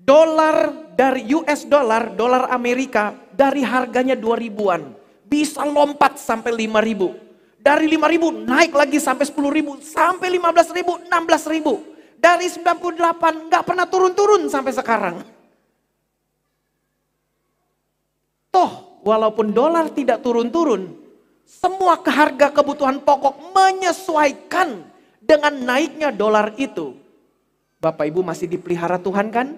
Dolar 0.00 0.56
dari 0.96 1.28
US 1.36 1.68
dollar, 1.68 2.14
dolar 2.16 2.48
Amerika 2.48 3.12
dari 3.34 3.60
harganya 3.60 4.16
2000-an 4.16 4.96
bisa 5.28 5.66
lompat 5.66 6.16
sampai 6.16 6.54
5000. 6.54 7.60
Dari 7.60 7.90
5000 7.90 8.46
naik 8.46 8.72
lagi 8.72 8.98
sampai 9.02 9.26
10000, 9.26 9.82
sampai 9.82 10.28
15000, 10.30 11.10
16000. 11.10 11.96
Dari 12.16 12.46
98 12.48 13.50
nggak 13.50 13.64
pernah 13.66 13.86
turun-turun 13.90 14.46
sampai 14.48 14.72
sekarang. 14.72 15.16
Toh, 18.54 19.02
walaupun 19.02 19.52
dolar 19.52 19.90
tidak 19.90 20.22
turun-turun, 20.22 21.05
semua 21.46 21.94
harga 22.02 22.50
kebutuhan 22.50 22.98
pokok 22.98 23.54
menyesuaikan 23.54 24.82
dengan 25.22 25.54
naiknya 25.54 26.10
dolar 26.10 26.50
itu. 26.58 26.98
Bapak 27.78 28.10
Ibu 28.10 28.26
masih 28.26 28.50
dipelihara 28.50 28.98
Tuhan 28.98 29.30
kan? 29.30 29.54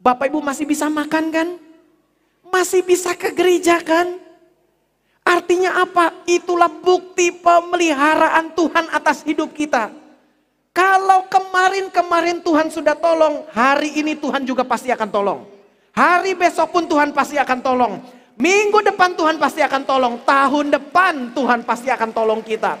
Bapak 0.00 0.32
Ibu 0.32 0.40
masih 0.40 0.64
bisa 0.64 0.88
makan 0.88 1.28
kan? 1.28 1.48
Masih 2.48 2.80
bisa 2.80 3.12
ke 3.12 3.36
gereja 3.36 3.76
kan? 3.84 4.16
Artinya 5.28 5.84
apa? 5.84 6.24
Itulah 6.24 6.72
bukti 6.72 7.28
pemeliharaan 7.28 8.56
Tuhan 8.56 8.88
atas 8.88 9.20
hidup 9.28 9.52
kita. 9.52 9.92
Kalau 10.72 11.28
kemarin-kemarin 11.28 12.40
Tuhan 12.40 12.72
sudah 12.72 12.96
tolong, 12.96 13.44
hari 13.52 13.92
ini 14.00 14.16
Tuhan 14.16 14.48
juga 14.48 14.64
pasti 14.64 14.88
akan 14.88 15.08
tolong. 15.12 15.40
Hari 15.92 16.32
besok 16.32 16.72
pun 16.72 16.88
Tuhan 16.88 17.12
pasti 17.12 17.36
akan 17.36 17.58
tolong. 17.60 18.17
Minggu 18.38 18.78
depan 18.86 19.18
Tuhan 19.18 19.34
pasti 19.34 19.58
akan 19.66 19.82
tolong. 19.82 20.14
Tahun 20.22 20.66
depan 20.70 21.34
Tuhan 21.34 21.66
pasti 21.66 21.90
akan 21.90 22.14
tolong 22.14 22.38
kita. 22.38 22.78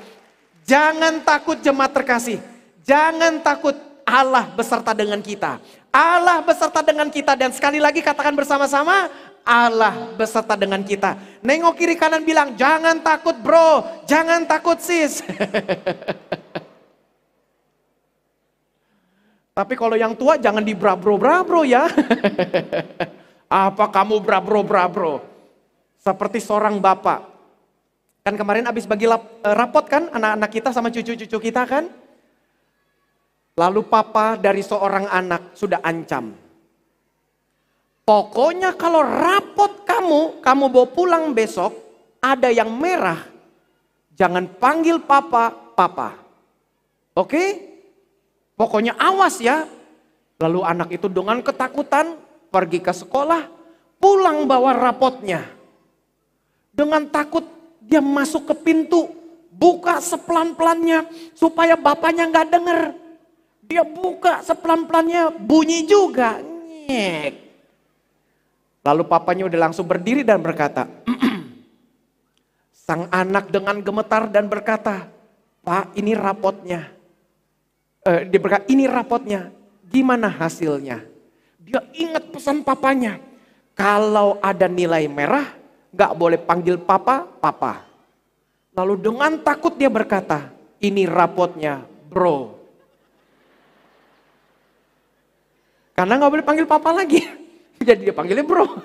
Jangan 0.62 1.26
takut 1.26 1.58
jemaat 1.58 1.90
terkasih. 1.90 2.38
Jangan 2.86 3.42
takut 3.42 3.74
Allah 4.06 4.46
beserta 4.54 4.94
dengan 4.94 5.18
kita. 5.18 5.58
Allah 5.90 6.46
beserta 6.46 6.78
dengan 6.80 7.10
kita 7.10 7.34
dan 7.34 7.50
sekali 7.50 7.82
lagi 7.82 7.98
katakan 7.98 8.38
bersama-sama 8.38 9.10
Allah 9.42 10.14
beserta 10.14 10.54
dengan 10.54 10.78
kita. 10.86 11.18
Nengok 11.42 11.74
kiri 11.74 11.98
kanan 11.98 12.22
bilang 12.22 12.54
jangan 12.54 13.02
takut 13.02 13.34
bro, 13.34 13.82
jangan 14.06 14.46
takut 14.46 14.78
sis. 14.78 15.26
Tapi 19.58 19.74
kalau 19.74 19.98
yang 19.98 20.14
tua 20.14 20.38
jangan 20.38 20.62
di 20.62 20.70
bro 20.70 20.94
bro 20.94 21.66
ya. 21.66 21.90
Apa 23.50 23.90
kamu 23.90 24.22
bro 24.22 24.62
bro? 24.62 25.37
Seperti 25.98 26.38
seorang 26.38 26.78
bapak. 26.78 27.20
Kan 28.22 28.38
kemarin 28.38 28.68
habis 28.68 28.86
bagi 28.86 29.08
lap, 29.08 29.24
eh, 29.42 29.54
rapot 29.54 29.84
kan 29.88 30.12
anak-anak 30.12 30.50
kita 30.52 30.68
sama 30.70 30.92
cucu-cucu 30.94 31.38
kita 31.38 31.62
kan. 31.66 31.90
Lalu 33.58 33.82
papa 33.90 34.38
dari 34.38 34.62
seorang 34.62 35.10
anak 35.10 35.58
sudah 35.58 35.82
ancam. 35.82 36.30
Pokoknya 38.06 38.78
kalau 38.78 39.02
rapot 39.02 39.84
kamu, 39.84 40.40
kamu 40.40 40.64
bawa 40.70 40.86
pulang 40.88 41.24
besok, 41.34 41.74
ada 42.22 42.48
yang 42.48 42.70
merah, 42.72 43.20
jangan 44.14 44.46
panggil 44.56 45.02
papa, 45.02 45.52
papa. 45.74 46.16
Oke? 47.18 47.44
Pokoknya 48.54 48.94
awas 48.96 49.42
ya. 49.42 49.66
Lalu 50.38 50.60
anak 50.62 50.88
itu 50.94 51.10
dengan 51.10 51.42
ketakutan 51.42 52.14
pergi 52.54 52.78
ke 52.78 52.94
sekolah, 52.94 53.50
pulang 53.98 54.46
bawa 54.46 54.70
rapotnya. 54.70 55.57
Dengan 56.78 57.02
takut 57.10 57.42
dia 57.82 57.98
masuk 57.98 58.46
ke 58.46 58.54
pintu, 58.54 59.10
buka 59.50 59.98
sepelan-pelannya 59.98 61.10
supaya 61.34 61.74
bapaknya 61.74 62.30
nggak 62.30 62.48
denger. 62.54 62.80
Dia 63.66 63.82
buka 63.82 64.46
sepelan-pelannya, 64.46 65.42
bunyi 65.42 65.82
juga. 65.90 66.38
Nyek. 66.38 67.34
Lalu 68.86 69.02
papanya 69.10 69.50
udah 69.50 69.60
langsung 69.68 69.90
berdiri 69.90 70.22
dan 70.22 70.38
berkata, 70.38 70.86
Sang 72.86 73.10
anak 73.10 73.50
dengan 73.50 73.82
gemetar 73.82 74.30
dan 74.30 74.46
berkata, 74.46 75.10
Pak 75.66 75.98
ini 75.98 76.14
rapotnya. 76.14 76.88
Eh, 78.06 78.24
dia 78.30 78.40
berkata, 78.40 78.64
ini 78.70 78.86
rapotnya. 78.88 79.50
Gimana 79.84 80.30
hasilnya? 80.30 81.04
Dia 81.58 81.84
ingat 81.92 82.32
pesan 82.32 82.62
papanya. 82.64 83.20
Kalau 83.76 84.40
ada 84.40 84.64
nilai 84.64 85.04
merah, 85.04 85.58
gak 85.92 86.12
boleh 86.16 86.38
panggil 86.40 86.76
papa, 86.80 87.24
papa. 87.24 87.84
Lalu 88.76 88.94
dengan 89.00 89.40
takut 89.42 89.74
dia 89.74 89.90
berkata, 89.90 90.52
ini 90.78 91.08
rapotnya 91.08 91.82
bro. 92.08 92.54
Karena 95.98 96.14
gak 96.14 96.30
boleh 96.30 96.46
panggil 96.46 96.66
papa 96.68 96.94
lagi. 96.94 97.26
Jadi 97.88 98.06
dia 98.06 98.14
panggilnya 98.14 98.46
bro. 98.46 98.66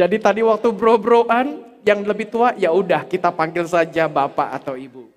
Jadi 0.00 0.16
tadi 0.20 0.44
waktu 0.44 0.68
bro-broan 0.76 1.64
yang 1.80 2.04
lebih 2.04 2.28
tua 2.28 2.52
ya 2.60 2.68
udah 2.68 3.08
kita 3.08 3.32
panggil 3.32 3.64
saja 3.64 4.04
bapak 4.04 4.52
atau 4.60 4.76
ibu. 4.76 5.08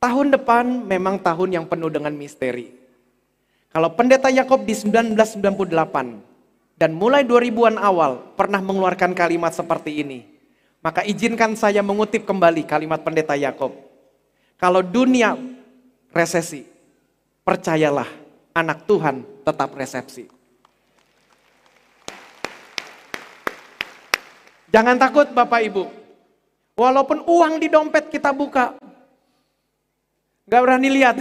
Tahun 0.00 0.32
depan 0.32 0.84
memang 0.84 1.16
tahun 1.20 1.60
yang 1.60 1.64
penuh 1.68 1.88
dengan 1.88 2.12
misteri. 2.12 2.72
Kalau 3.72 3.92
pendeta 3.96 4.28
Yakob 4.28 4.66
di 4.68 4.74
1998 4.76 6.29
dan 6.80 6.96
mulai 6.96 7.28
2000-an 7.28 7.76
awal 7.76 8.32
pernah 8.40 8.64
mengeluarkan 8.64 9.12
kalimat 9.12 9.52
seperti 9.52 10.00
ini. 10.00 10.24
Maka 10.80 11.04
izinkan 11.04 11.52
saya 11.52 11.84
mengutip 11.84 12.24
kembali 12.24 12.64
kalimat 12.64 13.04
pendeta 13.04 13.36
Yakob. 13.36 13.76
Kalau 14.56 14.80
dunia 14.80 15.36
resesi, 16.08 16.64
percayalah 17.44 18.08
anak 18.56 18.88
Tuhan 18.88 19.20
tetap 19.44 19.76
resepsi. 19.76 20.24
Jangan 24.72 24.96
takut 24.96 25.28
Bapak 25.36 25.60
Ibu. 25.68 25.84
Walaupun 26.80 27.28
uang 27.28 27.60
di 27.60 27.68
dompet 27.68 28.08
kita 28.08 28.32
buka. 28.32 28.72
Gak 30.48 30.62
berani 30.64 30.88
lihat. 30.88 31.20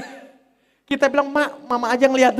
Kita 0.88 1.12
bilang, 1.12 1.28
mak, 1.36 1.68
mama 1.68 1.92
aja 1.92 2.08
ngeliat. 2.08 2.40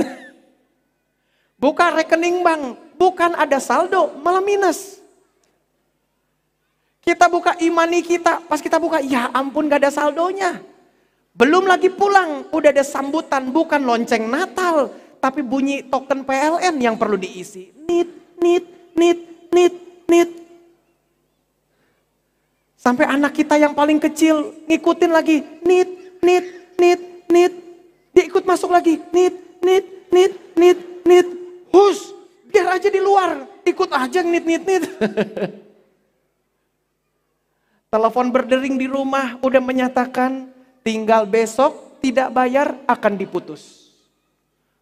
Buka 1.60 1.92
rekening 2.00 2.40
bank, 2.40 2.89
bukan 3.00 3.32
ada 3.40 3.64
saldo, 3.64 4.12
malah 4.20 4.44
minus. 4.44 5.00
Kita 7.00 7.32
buka 7.32 7.56
imani 7.64 8.04
kita, 8.04 8.44
pas 8.44 8.60
kita 8.60 8.76
buka, 8.76 9.00
ya 9.00 9.32
ampun 9.32 9.72
gak 9.72 9.88
ada 9.88 9.90
saldonya. 9.90 10.60
Belum 11.32 11.64
lagi 11.64 11.88
pulang, 11.88 12.52
udah 12.52 12.70
ada 12.76 12.84
sambutan, 12.84 13.48
bukan 13.56 13.80
lonceng 13.88 14.28
Natal, 14.28 14.92
tapi 15.24 15.40
bunyi 15.40 15.88
token 15.88 16.28
PLN 16.28 16.76
yang 16.76 17.00
perlu 17.00 17.16
diisi. 17.16 17.72
Nit, 17.88 18.12
nit, 18.44 18.68
nit, 19.00 19.20
nit, 19.56 19.74
nit. 20.12 20.30
Sampai 22.76 23.08
anak 23.08 23.32
kita 23.32 23.56
yang 23.56 23.72
paling 23.72 24.04
kecil 24.04 24.60
ngikutin 24.68 25.12
lagi, 25.16 25.40
nit, 25.64 26.20
nit, 26.20 26.46
nit, 26.76 27.02
nit. 27.32 27.54
Dia 28.12 28.24
ikut 28.28 28.44
masuk 28.44 28.76
lagi, 28.76 29.00
nit, 29.16 29.36
nit, 29.64 29.86
nit, 30.12 30.34
nit, 30.60 30.80
nit. 31.08 31.28
Hus, 31.72 32.19
biar 32.50 32.76
aja 32.76 32.90
di 32.90 32.98
luar, 32.98 33.46
ikut 33.64 33.90
aja 33.94 34.20
nit, 34.26 34.44
nit, 34.44 34.64
nit. 34.66 34.84
Telepon 37.94 38.30
berdering 38.30 38.78
di 38.78 38.86
rumah 38.86 39.38
udah 39.42 39.62
menyatakan 39.62 40.50
tinggal 40.86 41.26
besok 41.26 42.02
tidak 42.04 42.30
bayar 42.34 42.78
akan 42.86 43.14
diputus. 43.18 43.94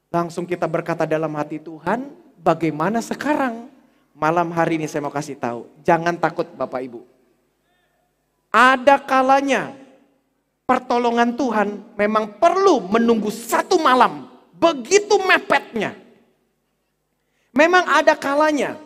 Langsung 0.08 0.48
kita 0.48 0.68
berkata 0.68 1.04
dalam 1.04 1.32
hati 1.36 1.60
Tuhan, 1.60 2.12
bagaimana 2.40 3.04
sekarang? 3.04 3.68
Malam 4.18 4.50
hari 4.56 4.82
ini 4.82 4.90
saya 4.90 5.06
mau 5.06 5.14
kasih 5.14 5.38
tahu, 5.38 5.70
jangan 5.86 6.18
takut 6.18 6.50
Bapak 6.58 6.82
Ibu 6.84 7.18
ada 8.58 8.98
kalanya 8.98 9.76
pertolongan 10.66 11.38
Tuhan 11.38 11.94
memang 11.94 12.42
perlu 12.42 12.82
menunggu 12.90 13.30
satu 13.30 13.78
malam. 13.78 14.26
Begitu 14.58 15.22
mepetnya. 15.22 15.94
Memang 17.58 17.90
ada 17.90 18.14
kalanya 18.14 18.78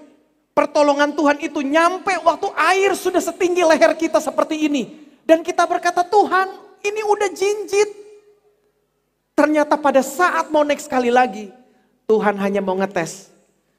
pertolongan 0.56 1.12
Tuhan 1.12 1.44
itu 1.44 1.60
nyampe 1.60 2.16
waktu 2.24 2.48
air 2.56 2.96
sudah 2.96 3.20
setinggi 3.20 3.68
leher 3.68 3.92
kita 4.00 4.24
seperti 4.24 4.64
ini. 4.64 5.12
Dan 5.28 5.44
kita 5.44 5.68
berkata 5.68 6.08
Tuhan 6.08 6.48
ini 6.80 7.02
udah 7.04 7.30
jinjit. 7.36 7.90
Ternyata 9.36 9.76
pada 9.76 10.00
saat 10.00 10.48
mau 10.48 10.64
naik 10.64 10.80
sekali 10.80 11.12
lagi 11.12 11.52
Tuhan 12.08 12.40
hanya 12.40 12.64
mau 12.64 12.80
ngetes 12.80 13.28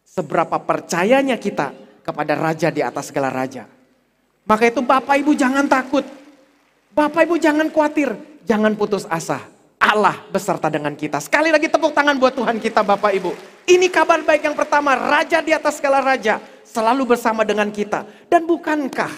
seberapa 0.04 0.60
percayanya 0.60 1.40
kita 1.40 1.72
kepada 2.04 2.36
Raja 2.36 2.68
di 2.68 2.84
atas 2.84 3.08
segala 3.08 3.32
Raja. 3.32 3.64
Maka 4.44 4.68
itu 4.68 4.84
Bapak 4.84 5.16
Ibu 5.24 5.32
jangan 5.32 5.64
takut. 5.72 6.04
Bapak 6.92 7.24
Ibu 7.24 7.40
jangan 7.40 7.72
khawatir. 7.72 8.12
Jangan 8.44 8.76
putus 8.76 9.08
asa. 9.08 9.40
Allah 9.80 10.20
beserta 10.28 10.68
dengan 10.68 10.92
kita. 10.92 11.16
Sekali 11.22 11.48
lagi 11.48 11.70
tepuk 11.70 11.96
tangan 11.96 12.18
buat 12.20 12.36
Tuhan 12.36 12.60
kita 12.60 12.84
Bapak 12.84 13.16
Ibu. 13.16 13.51
Ini 13.72 13.88
kabar 13.88 14.20
baik 14.20 14.44
yang 14.44 14.52
pertama. 14.52 14.92
Raja 14.92 15.40
di 15.40 15.56
atas 15.56 15.80
segala 15.80 16.04
raja. 16.04 16.36
Selalu 16.60 17.16
bersama 17.16 17.40
dengan 17.40 17.72
kita. 17.72 18.04
Dan 18.28 18.44
bukankah 18.44 19.08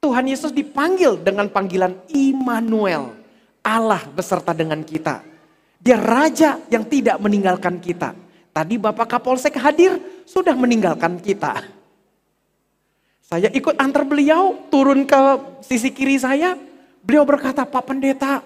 Tuhan 0.00 0.24
Yesus 0.32 0.48
dipanggil 0.48 1.20
dengan 1.20 1.52
panggilan 1.52 1.92
Immanuel. 2.08 3.12
Allah 3.60 4.00
beserta 4.16 4.56
dengan 4.56 4.80
kita. 4.80 5.20
Dia 5.76 6.00
raja 6.00 6.56
yang 6.72 6.88
tidak 6.88 7.20
meninggalkan 7.20 7.76
kita. 7.84 8.16
Tadi 8.48 8.80
Bapak 8.80 9.12
Kapolsek 9.12 9.60
hadir 9.60 10.00
sudah 10.24 10.56
meninggalkan 10.56 11.20
kita. 11.20 11.68
Saya 13.28 13.52
ikut 13.52 13.76
antar 13.76 14.08
beliau 14.08 14.56
turun 14.72 15.04
ke 15.04 15.20
sisi 15.60 15.92
kiri 15.92 16.16
saya. 16.16 16.56
Beliau 17.04 17.28
berkata, 17.28 17.68
Pak 17.68 17.92
Pendeta, 17.92 18.40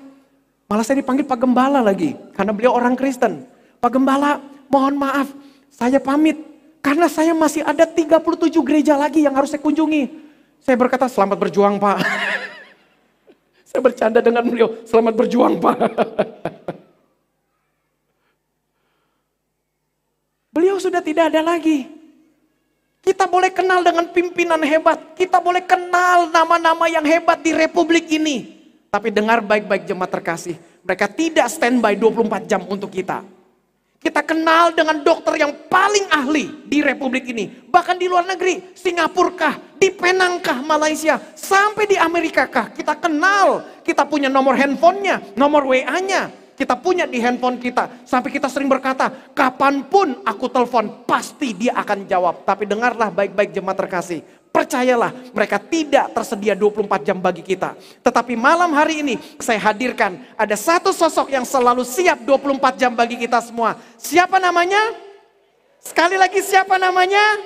malah 0.67 0.83
saya 0.83 0.99
dipanggil 0.99 1.23
Pak 1.23 1.39
Gembala 1.39 1.79
lagi. 1.79 2.19
Karena 2.35 2.51
beliau 2.51 2.75
orang 2.75 2.99
Kristen. 2.99 3.52
Pak 3.83 3.99
Gembala, 3.99 4.39
mohon 4.71 4.95
maaf, 4.95 5.27
saya 5.67 5.99
pamit. 5.99 6.39
Karena 6.79 7.11
saya 7.11 7.35
masih 7.35 7.67
ada 7.67 7.83
37 7.83 8.63
gereja 8.63 8.95
lagi 8.95 9.27
yang 9.27 9.35
harus 9.35 9.51
saya 9.51 9.59
kunjungi. 9.59 10.07
Saya 10.63 10.79
berkata, 10.79 11.11
selamat 11.11 11.35
berjuang 11.35 11.83
Pak. 11.83 11.99
saya 13.75 13.83
bercanda 13.83 14.23
dengan 14.23 14.47
beliau, 14.47 14.87
selamat 14.87 15.15
berjuang 15.19 15.59
Pak. 15.59 15.79
beliau 20.55 20.79
sudah 20.79 21.03
tidak 21.03 21.35
ada 21.35 21.43
lagi. 21.43 21.91
Kita 23.03 23.27
boleh 23.27 23.51
kenal 23.51 23.83
dengan 23.83 24.07
pimpinan 24.15 24.63
hebat. 24.63 25.19
Kita 25.19 25.43
boleh 25.43 25.67
kenal 25.67 26.31
nama-nama 26.31 26.87
yang 26.87 27.03
hebat 27.03 27.43
di 27.43 27.51
republik 27.51 28.07
ini. 28.15 28.63
Tapi 28.95 29.11
dengar 29.11 29.43
baik-baik 29.43 29.91
jemaat 29.91 30.15
terkasih. 30.15 30.55
Mereka 30.87 31.11
tidak 31.11 31.51
standby 31.51 31.99
24 31.99 32.47
jam 32.47 32.63
untuk 32.71 32.95
kita. 32.95 33.42
Kita 34.03 34.19
kenal 34.27 34.75
dengan 34.75 34.99
dokter 35.07 35.39
yang 35.39 35.55
paling 35.71 36.11
ahli 36.11 36.67
di 36.67 36.83
republik 36.83 37.23
ini. 37.31 37.47
Bahkan 37.71 38.03
di 38.03 38.11
luar 38.11 38.27
negeri, 38.27 38.75
Singapura 38.75 39.31
kah, 39.39 39.55
di 39.79 39.95
Penang 39.95 40.43
kah, 40.43 40.59
Malaysia, 40.59 41.23
sampai 41.39 41.87
di 41.87 41.95
Amerika 41.95 42.51
kah. 42.51 42.67
Kita 42.75 42.99
kenal, 42.99 43.63
kita 43.87 44.03
punya 44.03 44.27
nomor 44.27 44.59
handphonenya, 44.59 45.39
nomor 45.39 45.71
WA-nya, 45.71 46.35
kita 46.59 46.75
punya 46.83 47.07
di 47.07 47.23
handphone 47.23 47.63
kita. 47.63 48.03
Sampai 48.03 48.35
kita 48.35 48.51
sering 48.51 48.67
berkata, 48.67 49.07
kapan 49.39 49.87
pun 49.87 50.19
aku 50.27 50.51
telepon, 50.51 51.07
pasti 51.07 51.55
dia 51.55 51.79
akan 51.79 52.03
jawab. 52.11 52.43
Tapi 52.43 52.67
dengarlah 52.67 53.07
baik-baik 53.15 53.55
jemaat 53.55 53.79
terkasih. 53.87 54.42
Percayalah, 54.53 55.33
mereka 55.33 55.57
tidak 55.57 56.13
tersedia 56.13 56.53
24 56.53 57.09
jam 57.09 57.17
bagi 57.17 57.41
kita. 57.41 57.73
Tetapi 58.05 58.37
malam 58.37 58.69
hari 58.77 59.01
ini 59.01 59.17
saya 59.41 59.57
hadirkan 59.57 60.21
ada 60.37 60.53
satu 60.53 60.93
sosok 60.93 61.33
yang 61.33 61.49
selalu 61.49 61.81
siap 61.89 62.21
24 62.21 62.77
jam 62.77 62.93
bagi 62.93 63.17
kita 63.17 63.41
semua. 63.41 63.81
Siapa 63.97 64.37
namanya? 64.37 64.93
Sekali 65.81 66.21
lagi 66.21 66.45
siapa 66.45 66.77
namanya? 66.77 67.41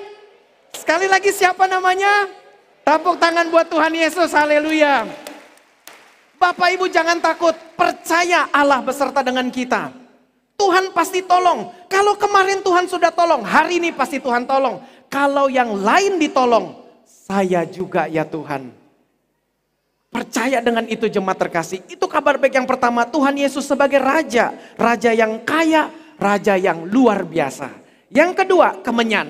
Sekali 0.75 1.07
lagi 1.07 1.31
siapa 1.31 1.63
namanya? 1.63 2.27
Tepuk 2.83 3.15
tangan 3.23 3.47
buat 3.55 3.71
Tuhan 3.71 3.95
Yesus, 3.95 4.35
haleluya. 4.35 5.07
Bapak 6.35 6.75
Ibu 6.75 6.91
jangan 6.91 7.23
takut, 7.23 7.55
percaya 7.79 8.51
Allah 8.51 8.83
beserta 8.83 9.23
dengan 9.23 9.47
kita. 9.47 9.95
Tuhan 10.59 10.91
pasti 10.91 11.23
tolong. 11.23 11.71
Kalau 11.87 12.19
kemarin 12.19 12.59
Tuhan 12.59 12.85
sudah 12.85 13.15
tolong, 13.15 13.47
hari 13.47 13.79
ini 13.79 13.95
pasti 13.95 14.19
Tuhan 14.19 14.43
tolong. 14.43 14.83
Kalau 15.07 15.47
yang 15.47 15.71
lain 15.71 16.19
ditolong, 16.19 16.86
saya 17.27 17.67
juga 17.67 18.07
ya 18.07 18.23
Tuhan. 18.23 18.71
Percaya 20.07 20.63
dengan 20.63 20.87
itu 20.87 21.11
jemaat 21.11 21.35
terkasih. 21.35 21.83
Itu 21.91 22.07
kabar 22.07 22.39
baik 22.39 22.55
yang 22.55 22.63
pertama, 22.63 23.03
Tuhan 23.03 23.35
Yesus 23.35 23.67
sebagai 23.67 23.99
Raja. 23.99 24.55
Raja 24.79 25.11
yang 25.11 25.43
kaya, 25.43 25.91
Raja 26.15 26.55
yang 26.55 26.87
luar 26.87 27.27
biasa. 27.27 27.67
Yang 28.07 28.31
kedua, 28.39 28.79
kemenyan. 28.79 29.27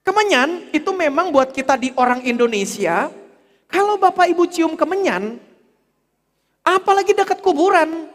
Kemenyan 0.00 0.72
itu 0.72 0.88
memang 0.96 1.28
buat 1.28 1.52
kita 1.52 1.76
di 1.76 1.92
orang 1.92 2.24
Indonesia, 2.24 3.12
kalau 3.68 4.00
Bapak 4.00 4.32
Ibu 4.32 4.48
cium 4.48 4.72
kemenyan, 4.72 5.36
apalagi 6.64 7.12
dekat 7.12 7.44
kuburan, 7.44 8.08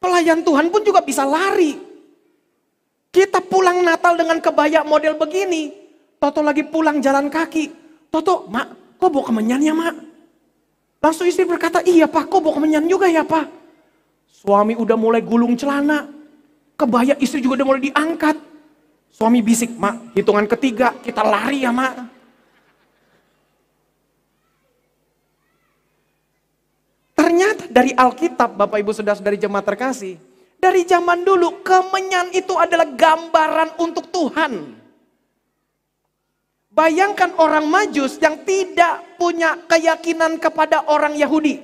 pelayan 0.00 0.40
Tuhan 0.40 0.72
pun 0.72 0.80
juga 0.80 1.04
bisa 1.04 1.28
lari. 1.28 1.76
Kita 3.12 3.44
pulang 3.44 3.84
Natal 3.84 4.16
dengan 4.16 4.40
kebaya 4.40 4.80
model 4.80 5.20
begini, 5.20 5.79
Toto 6.20 6.44
lagi 6.44 6.68
pulang 6.68 7.00
jalan 7.00 7.32
kaki. 7.32 7.72
Toto, 8.12 8.44
mak, 8.52 9.00
kok 9.00 9.08
bawa 9.08 9.24
kemenyannya 9.32 9.72
mak? 9.72 9.96
Langsung 11.00 11.24
istri 11.24 11.48
berkata, 11.48 11.80
iya 11.80 12.04
pak, 12.04 12.28
kok 12.28 12.44
bawa 12.44 12.60
kemenyan 12.60 12.84
juga 12.84 13.08
ya 13.08 13.24
pak? 13.24 13.48
Suami 14.28 14.76
udah 14.76 15.00
mulai 15.00 15.24
gulung 15.24 15.56
celana. 15.56 16.12
Kebaya 16.76 17.16
istri 17.24 17.40
juga 17.40 17.64
udah 17.64 17.66
mulai 17.72 17.88
diangkat. 17.88 18.36
Suami 19.08 19.40
bisik, 19.40 19.72
mak, 19.80 20.12
hitungan 20.12 20.44
ketiga 20.44 20.92
kita 21.00 21.24
lari 21.24 21.64
ya 21.64 21.72
mak. 21.72 21.96
Ternyata 27.16 27.64
dari 27.72 27.96
Alkitab, 27.96 28.60
Bapak 28.60 28.76
Ibu 28.76 28.92
sudah 28.92 29.16
dari 29.16 29.40
jemaat 29.40 29.64
terkasih, 29.64 30.20
dari 30.60 30.84
zaman 30.84 31.24
dulu 31.24 31.64
kemenyan 31.64 32.28
itu 32.36 32.52
adalah 32.60 32.84
gambaran 32.92 33.80
untuk 33.80 34.08
Tuhan. 34.12 34.79
Bayangkan 36.70 37.34
orang 37.34 37.66
Majus 37.66 38.14
yang 38.22 38.46
tidak 38.46 39.02
punya 39.18 39.58
keyakinan 39.66 40.38
kepada 40.38 40.86
orang 40.86 41.18
Yahudi. 41.18 41.58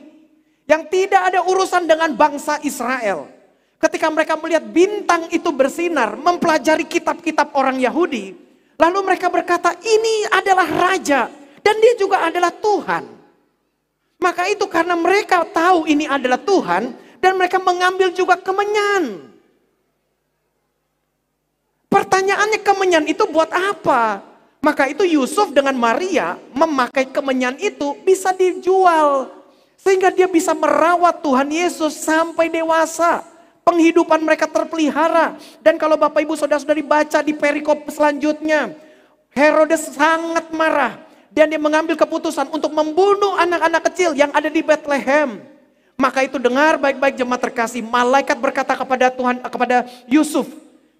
Yang 0.66 0.82
tidak 0.90 1.30
ada 1.30 1.46
urusan 1.46 1.86
dengan 1.86 2.10
bangsa 2.18 2.58
Israel. 2.66 3.30
Ketika 3.78 4.10
mereka 4.10 4.34
melihat 4.34 4.66
bintang 4.66 5.30
itu 5.30 5.46
bersinar, 5.54 6.18
mempelajari 6.18 6.82
kitab-kitab 6.90 7.54
orang 7.54 7.78
Yahudi. 7.78 8.34
Lalu 8.76 8.98
mereka 9.06 9.30
berkata, 9.30 9.78
ini 9.78 10.26
adalah 10.26 10.66
raja. 10.66 11.30
Dan 11.62 11.78
dia 11.78 11.94
juga 11.94 12.26
adalah 12.26 12.50
Tuhan. 12.50 13.06
Maka 14.18 14.50
itu 14.50 14.66
karena 14.66 14.98
mereka 14.98 15.46
tahu 15.46 15.86
ini 15.86 16.10
adalah 16.10 16.42
Tuhan. 16.42 16.98
Dan 17.22 17.38
mereka 17.38 17.62
mengambil 17.62 18.10
juga 18.10 18.34
kemenyan. 18.42 19.22
Pertanyaannya 21.86 22.60
kemenyan 22.66 23.04
itu 23.06 23.22
buat 23.30 23.54
apa? 23.54 24.34
Maka 24.66 24.90
itu 24.90 25.06
Yusuf 25.06 25.54
dengan 25.54 25.78
Maria 25.78 26.34
memakai 26.50 27.06
kemenyan 27.06 27.54
itu 27.54 27.94
bisa 28.02 28.34
dijual. 28.34 29.30
Sehingga 29.78 30.10
dia 30.10 30.26
bisa 30.26 30.50
merawat 30.58 31.22
Tuhan 31.22 31.46
Yesus 31.46 31.94
sampai 32.02 32.50
dewasa. 32.50 33.22
Penghidupan 33.62 34.18
mereka 34.26 34.50
terpelihara. 34.50 35.38
Dan 35.62 35.78
kalau 35.78 35.94
Bapak 35.94 36.18
Ibu 36.18 36.34
Saudara-saudari 36.34 36.82
baca 36.82 37.22
di 37.22 37.30
perikop 37.30 37.86
selanjutnya. 37.94 38.74
Herodes 39.30 39.94
sangat 39.94 40.50
marah. 40.50 40.98
Dan 41.30 41.46
dia 41.46 41.62
mengambil 41.62 41.94
keputusan 41.94 42.50
untuk 42.50 42.74
membunuh 42.74 43.38
anak-anak 43.38 43.86
kecil 43.94 44.18
yang 44.18 44.34
ada 44.34 44.50
di 44.50 44.66
Bethlehem. 44.66 45.46
Maka 45.94 46.26
itu 46.26 46.42
dengar 46.42 46.74
baik-baik 46.74 47.14
jemaat 47.14 47.38
terkasih. 47.38 47.86
Malaikat 47.86 48.34
berkata 48.34 48.74
kepada 48.74 49.14
Tuhan 49.14 49.46
kepada 49.46 49.86
Yusuf. 50.10 50.50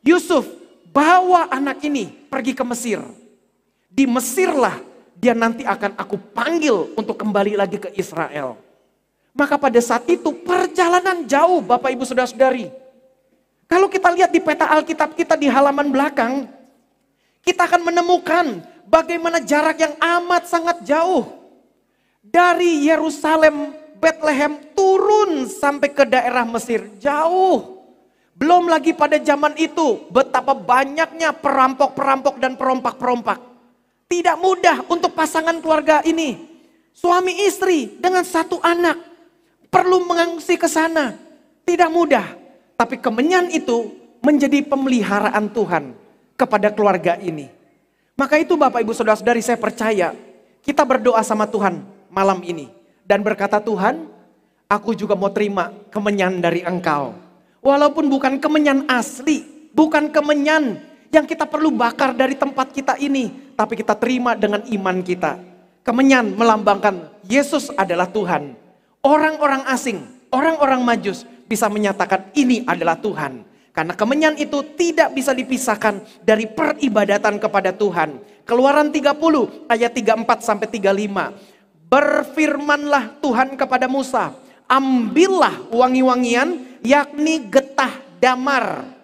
Yusuf, 0.07 0.47
bawa 0.95 1.51
anak 1.51 1.83
ini 1.83 2.14
pergi 2.31 2.55
ke 2.55 2.62
Mesir 2.62 3.26
di 3.97 4.05
Mesirlah 4.05 4.77
dia 5.17 5.33
nanti 5.33 5.65
akan 5.65 5.97
aku 5.97 6.21
panggil 6.37 6.93
untuk 6.93 7.17
kembali 7.17 7.57
lagi 7.57 7.81
ke 7.81 7.89
Israel. 7.97 8.61
Maka 9.33 9.57
pada 9.57 9.81
saat 9.81 10.05
itu 10.13 10.29
perjalanan 10.45 11.25
jauh 11.25 11.65
Bapak 11.65 11.97
Ibu 11.97 12.05
Saudara-saudari. 12.05 12.69
Kalau 13.65 13.89
kita 13.89 14.13
lihat 14.13 14.29
di 14.29 14.41
peta 14.45 14.69
Alkitab 14.69 15.17
kita 15.17 15.35
di 15.41 15.49
halaman 15.49 15.89
belakang, 15.89 16.45
kita 17.41 17.65
akan 17.65 17.89
menemukan 17.89 18.61
bagaimana 18.85 19.41
jarak 19.41 19.81
yang 19.81 19.97
amat 19.97 20.45
sangat 20.45 20.85
jauh. 20.85 21.33
Dari 22.21 22.85
Yerusalem, 22.85 23.73
Bethlehem 23.97 24.61
turun 24.77 25.49
sampai 25.49 25.89
ke 25.89 26.05
daerah 26.05 26.45
Mesir. 26.45 26.85
Jauh. 27.01 27.81
Belum 28.37 28.69
lagi 28.69 28.93
pada 28.93 29.17
zaman 29.17 29.57
itu 29.57 30.05
betapa 30.13 30.53
banyaknya 30.53 31.33
perampok-perampok 31.33 32.37
dan 32.37 32.53
perompak-perompak. 32.61 33.56
Tidak 34.07 34.37
mudah 34.39 34.87
untuk 34.87 35.19
pasangan 35.19 35.59
keluarga 35.59 35.99
ini. 36.07 36.39
Suami 36.95 37.43
istri 37.43 37.99
dengan 37.99 38.23
satu 38.23 38.63
anak. 38.63 39.03
Perlu 39.67 40.07
mengungsi 40.07 40.55
ke 40.55 40.71
sana. 40.71 41.19
Tidak 41.67 41.91
mudah. 41.91 42.25
Tapi 42.79 43.03
kemenyan 43.03 43.51
itu 43.51 43.91
menjadi 44.23 44.63
pemeliharaan 44.63 45.51
Tuhan 45.51 45.95
kepada 46.39 46.71
keluarga 46.71 47.19
ini. 47.19 47.51
Maka 48.15 48.41
itu 48.41 48.55
Bapak 48.55 48.81
Ibu 48.81 48.95
Saudara 48.95 49.19
Saudari 49.19 49.45
saya 49.45 49.61
percaya 49.61 50.17
kita 50.65 50.87
berdoa 50.87 51.21
sama 51.27 51.45
Tuhan 51.51 51.83
malam 52.09 52.41
ini. 52.47 52.71
Dan 53.03 53.27
berkata 53.27 53.59
Tuhan 53.59 54.07
aku 54.71 54.95
juga 54.95 55.19
mau 55.19 55.31
terima 55.35 55.75
kemenyan 55.91 56.39
dari 56.39 56.63
engkau. 56.63 57.15
Walaupun 57.59 58.07
bukan 58.07 58.39
kemenyan 58.39 58.87
asli, 58.87 59.43
bukan 59.75 60.15
kemenyan 60.15 60.79
yang 61.11 61.25
kita 61.25 61.47
perlu 61.47 61.71
bakar 61.75 62.13
dari 62.15 62.35
tempat 62.35 62.71
kita 62.75 62.99
ini, 62.99 63.55
tapi 63.55 63.79
kita 63.79 63.95
terima 63.95 64.35
dengan 64.35 64.63
iman 64.67 64.99
kita. 65.03 65.39
Kemenyan 65.87 66.35
melambangkan 66.35 67.15
Yesus 67.31 67.71
adalah 67.79 68.11
Tuhan. 68.11 68.59
Orang-orang 69.07 69.63
asing, 69.71 70.03
orang-orang 70.35 70.83
majus 70.83 71.23
bisa 71.47 71.71
menyatakan 71.71 72.27
ini 72.35 72.67
adalah 72.67 72.99
Tuhan. 72.99 73.47
Karena 73.71 73.93
kemenyan 73.93 74.35
itu 74.41 74.65
tidak 74.75 75.13
bisa 75.13 75.37
dipisahkan 75.37 76.01
dari 76.25 76.49
peribadatan 76.49 77.37
kepada 77.37 77.71
Tuhan. 77.77 78.19
Keluaran 78.49 78.89
30 78.89 79.69
ayat 79.69 79.93
34 79.93 80.43
sampai 80.43 80.67
35. 80.67 81.87
Berfirmanlah 81.87 83.21
Tuhan 83.23 83.55
kepada 83.55 83.87
Musa, 83.87 84.35
ambillah 84.67 85.71
wangi-wangian 85.71 86.81
yakni 86.83 87.47
getah 87.47 87.95
damar 88.19 88.96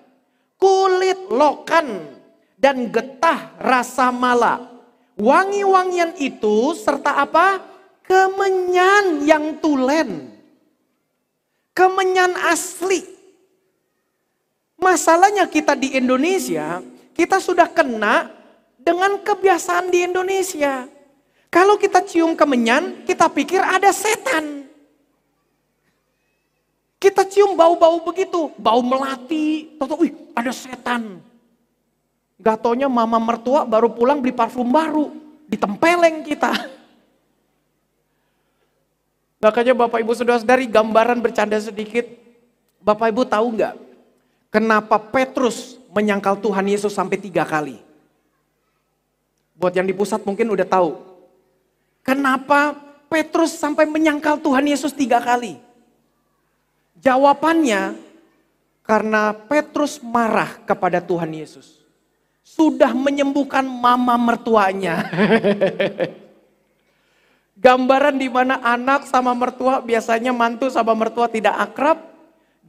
kulit 0.62 1.26
lokan, 1.26 2.06
dan 2.54 2.86
getah 2.94 3.58
rasa 3.58 4.14
mala. 4.14 4.70
Wangi-wangian 5.18 6.14
itu 6.22 6.78
serta 6.78 7.18
apa? 7.18 7.58
Kemenyan 8.06 9.26
yang 9.26 9.58
tulen. 9.58 10.30
Kemenyan 11.74 12.38
asli. 12.46 13.02
Masalahnya 14.78 15.50
kita 15.50 15.74
di 15.74 15.98
Indonesia, 15.98 16.78
kita 17.10 17.42
sudah 17.42 17.66
kena 17.66 18.30
dengan 18.78 19.18
kebiasaan 19.18 19.90
di 19.90 20.06
Indonesia. 20.06 20.86
Kalau 21.50 21.74
kita 21.74 22.06
cium 22.06 22.38
kemenyan, 22.38 23.02
kita 23.02 23.26
pikir 23.30 23.58
ada 23.58 23.90
setan. 23.90 24.70
Kita 27.03 27.26
cium 27.26 27.59
bau-bau 27.59 27.98
begitu, 28.07 28.55
bau 28.55 28.78
melati, 28.78 29.74
tahu 29.74 30.07
wih 30.07 30.14
ada 30.38 30.55
setan. 30.55 31.18
Gatonya 32.38 32.86
mama 32.86 33.18
mertua 33.18 33.66
baru 33.66 33.90
pulang 33.90 34.22
beli 34.22 34.30
parfum 34.30 34.70
baru, 34.70 35.11
ditempeleng 35.50 36.22
kita. 36.22 36.55
Makanya 39.42 39.74
Bapak 39.74 39.98
Ibu 39.98 40.14
sudah 40.14 40.38
dari 40.46 40.70
gambaran 40.70 41.18
bercanda 41.18 41.59
sedikit. 41.59 42.07
Bapak 42.78 43.11
Ibu 43.11 43.26
tahu 43.26 43.59
nggak 43.59 43.74
kenapa 44.55 45.03
Petrus 45.03 45.82
menyangkal 45.90 46.38
Tuhan 46.38 46.70
Yesus 46.70 46.94
sampai 46.94 47.18
tiga 47.18 47.42
kali? 47.42 47.82
Buat 49.59 49.74
yang 49.74 49.90
di 49.90 49.94
pusat 49.94 50.22
mungkin 50.22 50.55
udah 50.55 50.70
tahu. 50.70 51.03
Kenapa 52.07 52.78
Petrus 53.11 53.59
sampai 53.59 53.90
menyangkal 53.90 54.38
Tuhan 54.38 54.62
Yesus 54.70 54.94
tiga 54.94 55.18
kali? 55.18 55.71
Jawabannya 57.03 57.98
karena 58.86 59.34
Petrus 59.34 59.98
marah 59.98 60.55
kepada 60.62 61.03
Tuhan 61.03 61.34
Yesus. 61.34 61.82
Sudah 62.46 62.94
menyembuhkan 62.94 63.66
mama 63.66 64.14
mertuanya. 64.14 65.03
Gambaran 67.62 68.18
di 68.18 68.26
mana 68.30 68.59
anak 68.62 69.07
sama 69.07 69.34
mertua 69.34 69.82
biasanya 69.82 70.30
mantu 70.30 70.70
sama 70.70 70.94
mertua 70.94 71.26
tidak 71.26 71.59
akrab. 71.59 71.98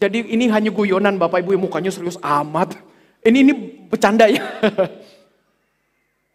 Jadi 0.02 0.26
ini 0.34 0.50
hanya 0.50 0.74
guyonan 0.74 1.22
Bapak 1.22 1.46
Ibu 1.46 1.70
mukanya 1.70 1.94
serius 1.94 2.18
amat. 2.22 2.74
Ini 3.22 3.38
ini 3.38 3.54
bercanda 3.90 4.26
ya. 4.26 4.42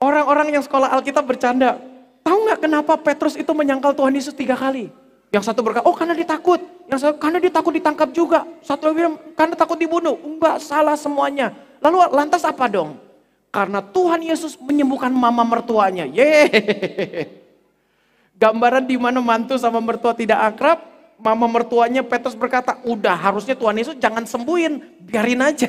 Orang-orang 0.07 0.55
yang 0.55 0.63
sekolah 0.63 0.95
Alkitab 0.95 1.27
bercanda. 1.27 1.83
Tahu 2.23 2.37
nggak 2.47 2.63
kenapa 2.63 2.95
Petrus 2.99 3.35
itu 3.35 3.51
menyangkal 3.51 3.95
Tuhan 3.95 4.15
Yesus 4.15 4.35
tiga 4.35 4.55
kali? 4.55 4.91
Yang 5.29 5.45
satu 5.53 5.61
berkata, 5.61 5.85
oh 5.85 5.93
karena 5.93 6.17
dia 6.17 6.25
takut. 6.25 6.61
Yang 6.89 7.01
satu, 7.05 7.15
karena 7.21 7.39
dia 7.41 7.53
takut 7.53 7.73
ditangkap 7.77 8.09
juga. 8.17 8.49
Satu 8.65 8.89
lagi 8.89 9.05
karena 9.37 9.55
takut 9.55 9.77
dibunuh. 9.77 10.17
Enggak, 10.25 10.65
salah 10.65 10.97
semuanya. 10.97 11.53
Lalu 11.85 12.09
lantas 12.17 12.49
apa 12.49 12.65
dong? 12.65 12.97
Karena 13.53 13.85
Tuhan 13.85 14.25
Yesus 14.25 14.57
menyembuhkan 14.57 15.13
mama 15.13 15.45
mertuanya. 15.45 16.09
Yeay. 16.09 16.49
Gambaran 18.39 18.87
di 18.87 18.97
mana 18.97 19.19
mantu 19.19 19.59
sama 19.59 19.83
mertua 19.83 20.15
tidak 20.15 20.39
akrab, 20.55 20.79
mama 21.19 21.51
mertuanya 21.51 22.07
Petrus 22.07 22.39
berkata, 22.39 22.79
udah 22.87 23.19
harusnya 23.19 23.59
Tuhan 23.59 23.75
Yesus 23.83 23.99
jangan 23.99 24.23
sembuhin, 24.23 25.03
biarin 25.03 25.43
aja. 25.43 25.67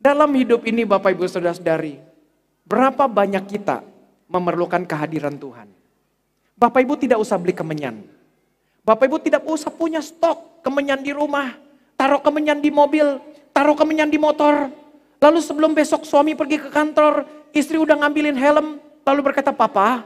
Dalam 0.00 0.32
hidup 0.34 0.66
ini 0.66 0.82
Bapak 0.82 1.14
Ibu 1.14 1.28
Saudara-saudari, 1.28 2.02
berapa 2.66 3.06
banyak 3.06 3.46
kita 3.46 3.86
memerlukan 4.30 4.86
kehadiran 4.86 5.34
Tuhan. 5.34 5.66
Bapak 6.54 6.80
Ibu 6.86 6.94
tidak 6.94 7.18
usah 7.18 7.36
beli 7.36 7.52
kemenyan. 7.52 8.06
Bapak 8.86 9.10
Ibu 9.10 9.18
tidak 9.18 9.42
usah 9.44 9.68
punya 9.74 9.98
stok 9.98 10.62
kemenyan 10.62 11.02
di 11.02 11.10
rumah. 11.10 11.58
Taruh 11.98 12.22
kemenyan 12.22 12.62
di 12.62 12.72
mobil, 12.72 13.20
taruh 13.52 13.76
kemenyan 13.76 14.08
di 14.08 14.16
motor. 14.16 14.72
Lalu 15.20 15.40
sebelum 15.44 15.76
besok 15.76 16.08
suami 16.08 16.32
pergi 16.32 16.56
ke 16.56 16.72
kantor, 16.72 17.28
istri 17.52 17.76
udah 17.76 17.92
ngambilin 18.00 18.38
helm, 18.38 18.80
lalu 19.04 19.20
berkata, 19.20 19.52
Papa, 19.52 20.00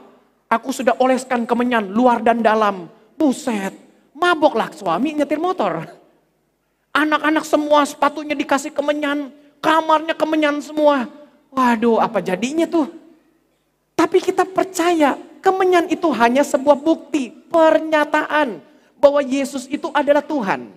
aku 0.50 0.74
sudah 0.74 0.98
oleskan 0.98 1.46
kemenyan 1.46 1.86
luar 1.86 2.18
dan 2.18 2.42
dalam. 2.42 2.90
Buset, 3.14 3.70
maboklah 4.10 4.74
suami 4.74 5.14
nyetir 5.14 5.38
motor. 5.38 5.86
Anak-anak 6.90 7.46
semua 7.46 7.86
sepatunya 7.86 8.34
dikasih 8.34 8.74
kemenyan, 8.74 9.30
kamarnya 9.62 10.18
kemenyan 10.18 10.58
semua. 10.58 11.06
Waduh, 11.54 12.02
apa 12.02 12.18
jadinya 12.18 12.66
tuh? 12.66 13.03
Tapi 13.94 14.18
kita 14.18 14.42
percaya 14.42 15.14
kemenyan 15.38 15.86
itu 15.90 16.10
hanya 16.10 16.42
sebuah 16.42 16.78
bukti, 16.78 17.30
pernyataan 17.30 18.58
bahwa 18.98 19.20
Yesus 19.22 19.70
itu 19.70 19.90
adalah 19.94 20.22
Tuhan. 20.22 20.70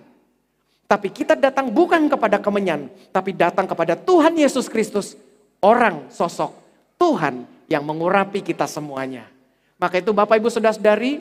Tapi 0.88 1.12
kita 1.12 1.36
datang 1.36 1.68
bukan 1.68 2.08
kepada 2.08 2.40
kemenyan, 2.40 2.88
tapi 3.12 3.36
datang 3.36 3.68
kepada 3.68 3.92
Tuhan 3.92 4.32
Yesus 4.36 4.72
Kristus, 4.72 5.20
orang 5.60 6.08
sosok 6.08 6.56
Tuhan 6.96 7.44
yang 7.68 7.84
mengurapi 7.84 8.40
kita 8.40 8.64
semuanya. 8.64 9.28
Maka 9.76 10.00
itu 10.00 10.10
Bapak 10.16 10.40
Ibu 10.40 10.48
Saudara-saudari, 10.48 11.20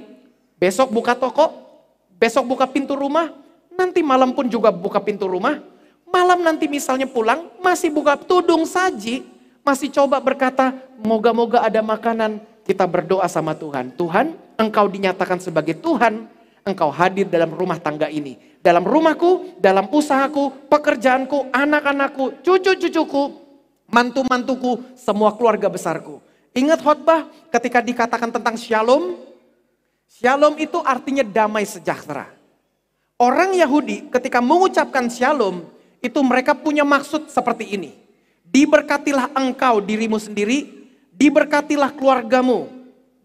besok 0.56 0.90
buka 0.90 1.14
toko, 1.14 1.52
besok 2.16 2.48
buka 2.48 2.66
pintu 2.66 2.96
rumah, 2.96 3.30
nanti 3.76 4.00
malam 4.00 4.32
pun 4.32 4.48
juga 4.48 4.72
buka 4.72 5.04
pintu 5.04 5.28
rumah, 5.28 5.60
malam 6.08 6.42
nanti 6.42 6.66
misalnya 6.72 7.06
pulang 7.06 7.52
masih 7.60 7.92
buka 7.92 8.16
tudung 8.18 8.64
saji, 8.64 9.28
masih 9.68 9.92
coba 9.92 10.24
berkata, 10.24 10.72
moga-moga 11.04 11.60
ada 11.60 11.84
makanan, 11.84 12.40
kita 12.64 12.88
berdoa 12.88 13.28
sama 13.28 13.52
Tuhan. 13.52 13.92
Tuhan, 14.00 14.32
engkau 14.56 14.88
dinyatakan 14.88 15.44
sebagai 15.44 15.76
Tuhan, 15.76 16.24
engkau 16.64 16.88
hadir 16.88 17.28
dalam 17.28 17.52
rumah 17.52 17.76
tangga 17.76 18.08
ini. 18.08 18.40
Dalam 18.64 18.88
rumahku, 18.88 19.60
dalam 19.60 19.92
usahaku, 19.92 20.72
pekerjaanku, 20.72 21.52
anak-anakku, 21.52 22.40
cucu-cucuku, 22.40 23.36
mantu-mantuku, 23.92 24.96
semua 24.96 25.36
keluarga 25.36 25.68
besarku. 25.68 26.24
Ingat 26.56 26.80
khotbah 26.80 27.28
ketika 27.52 27.84
dikatakan 27.84 28.32
tentang 28.32 28.56
shalom? 28.56 29.20
Shalom 30.08 30.56
itu 30.56 30.80
artinya 30.88 31.22
damai 31.28 31.68
sejahtera. 31.68 32.32
Orang 33.20 33.52
Yahudi 33.52 34.08
ketika 34.08 34.40
mengucapkan 34.40 35.12
shalom, 35.12 35.68
itu 36.00 36.20
mereka 36.24 36.56
punya 36.56 36.88
maksud 36.88 37.28
seperti 37.28 37.76
ini. 37.76 38.07
Diberkatilah 38.50 39.32
engkau 39.38 39.84
dirimu 39.84 40.18
sendiri, 40.18 40.90
diberkatilah 41.14 41.94
keluargamu. 41.94 42.68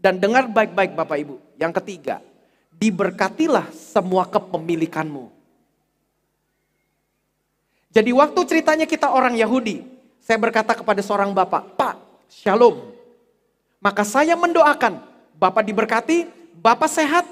Dan 0.03 0.19
dengar 0.19 0.51
baik-baik 0.51 0.99
Bapak 0.99 1.17
Ibu. 1.23 1.37
Yang 1.63 1.73
ketiga, 1.79 2.19
diberkatilah 2.75 3.71
semua 3.71 4.27
kepemilikanmu. 4.27 5.31
Jadi 7.93 8.11
waktu 8.11 8.41
ceritanya 8.49 8.87
kita 8.89 9.13
orang 9.13 9.37
Yahudi, 9.39 9.85
saya 10.23 10.39
berkata 10.41 10.73
kepada 10.73 11.05
seorang 11.05 11.31
bapak, 11.31 11.77
Pak, 11.77 11.95
shalom. 12.27 12.79
Maka 13.83 14.07
saya 14.07 14.39
mendoakan, 14.39 15.03
Bapak 15.37 15.67
diberkati, 15.67 16.31
Bapak 16.63 16.87
sehat, 16.87 17.27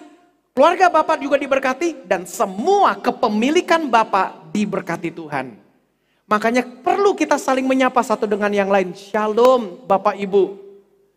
keluarga 0.52 0.90
Bapak 0.90 1.22
juga 1.22 1.38
diberkati, 1.38 2.04
dan 2.04 2.26
semua 2.26 2.98
kepemilikan 2.98 3.86
Bapak 3.86 4.50
diberkati 4.50 5.14
Tuhan. 5.14 5.54
Makanya 6.30 6.62
perlu 6.62 7.18
kita 7.18 7.34
saling 7.34 7.66
menyapa 7.66 7.98
satu 8.06 8.22
dengan 8.22 8.54
yang 8.54 8.70
lain. 8.70 8.94
Shalom 8.94 9.82
Bapak 9.82 10.14
Ibu. 10.14 10.54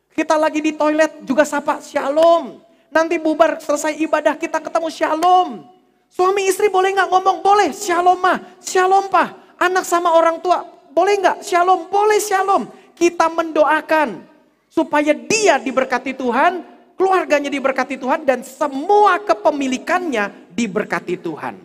Kita 0.10 0.42
lagi 0.42 0.58
di 0.58 0.74
toilet 0.74 1.22
juga 1.22 1.46
sapa 1.46 1.78
shalom. 1.78 2.58
Nanti 2.90 3.22
bubar 3.22 3.62
selesai 3.62 3.94
ibadah 4.02 4.34
kita 4.34 4.58
ketemu 4.58 4.90
shalom. 4.90 5.70
Suami 6.10 6.50
istri 6.50 6.66
boleh 6.70 6.98
nggak 6.98 7.10
ngomong? 7.14 7.46
Boleh. 7.46 7.70
Shalom 7.74 8.18
mah. 8.18 8.42
Shalom 8.58 9.10
pak. 9.10 9.58
Anak 9.62 9.86
sama 9.86 10.14
orang 10.18 10.42
tua. 10.42 10.66
Boleh 10.94 11.22
nggak? 11.22 11.46
Shalom. 11.46 11.90
Boleh 11.94 12.18
shalom. 12.18 12.70
Kita 12.98 13.30
mendoakan. 13.30 14.22
Supaya 14.70 15.14
dia 15.14 15.62
diberkati 15.62 16.18
Tuhan. 16.18 16.66
Keluarganya 16.98 17.54
diberkati 17.54 18.02
Tuhan. 18.02 18.26
Dan 18.26 18.42
semua 18.46 19.22
kepemilikannya 19.22 20.54
diberkati 20.54 21.22
Tuhan. 21.22 21.58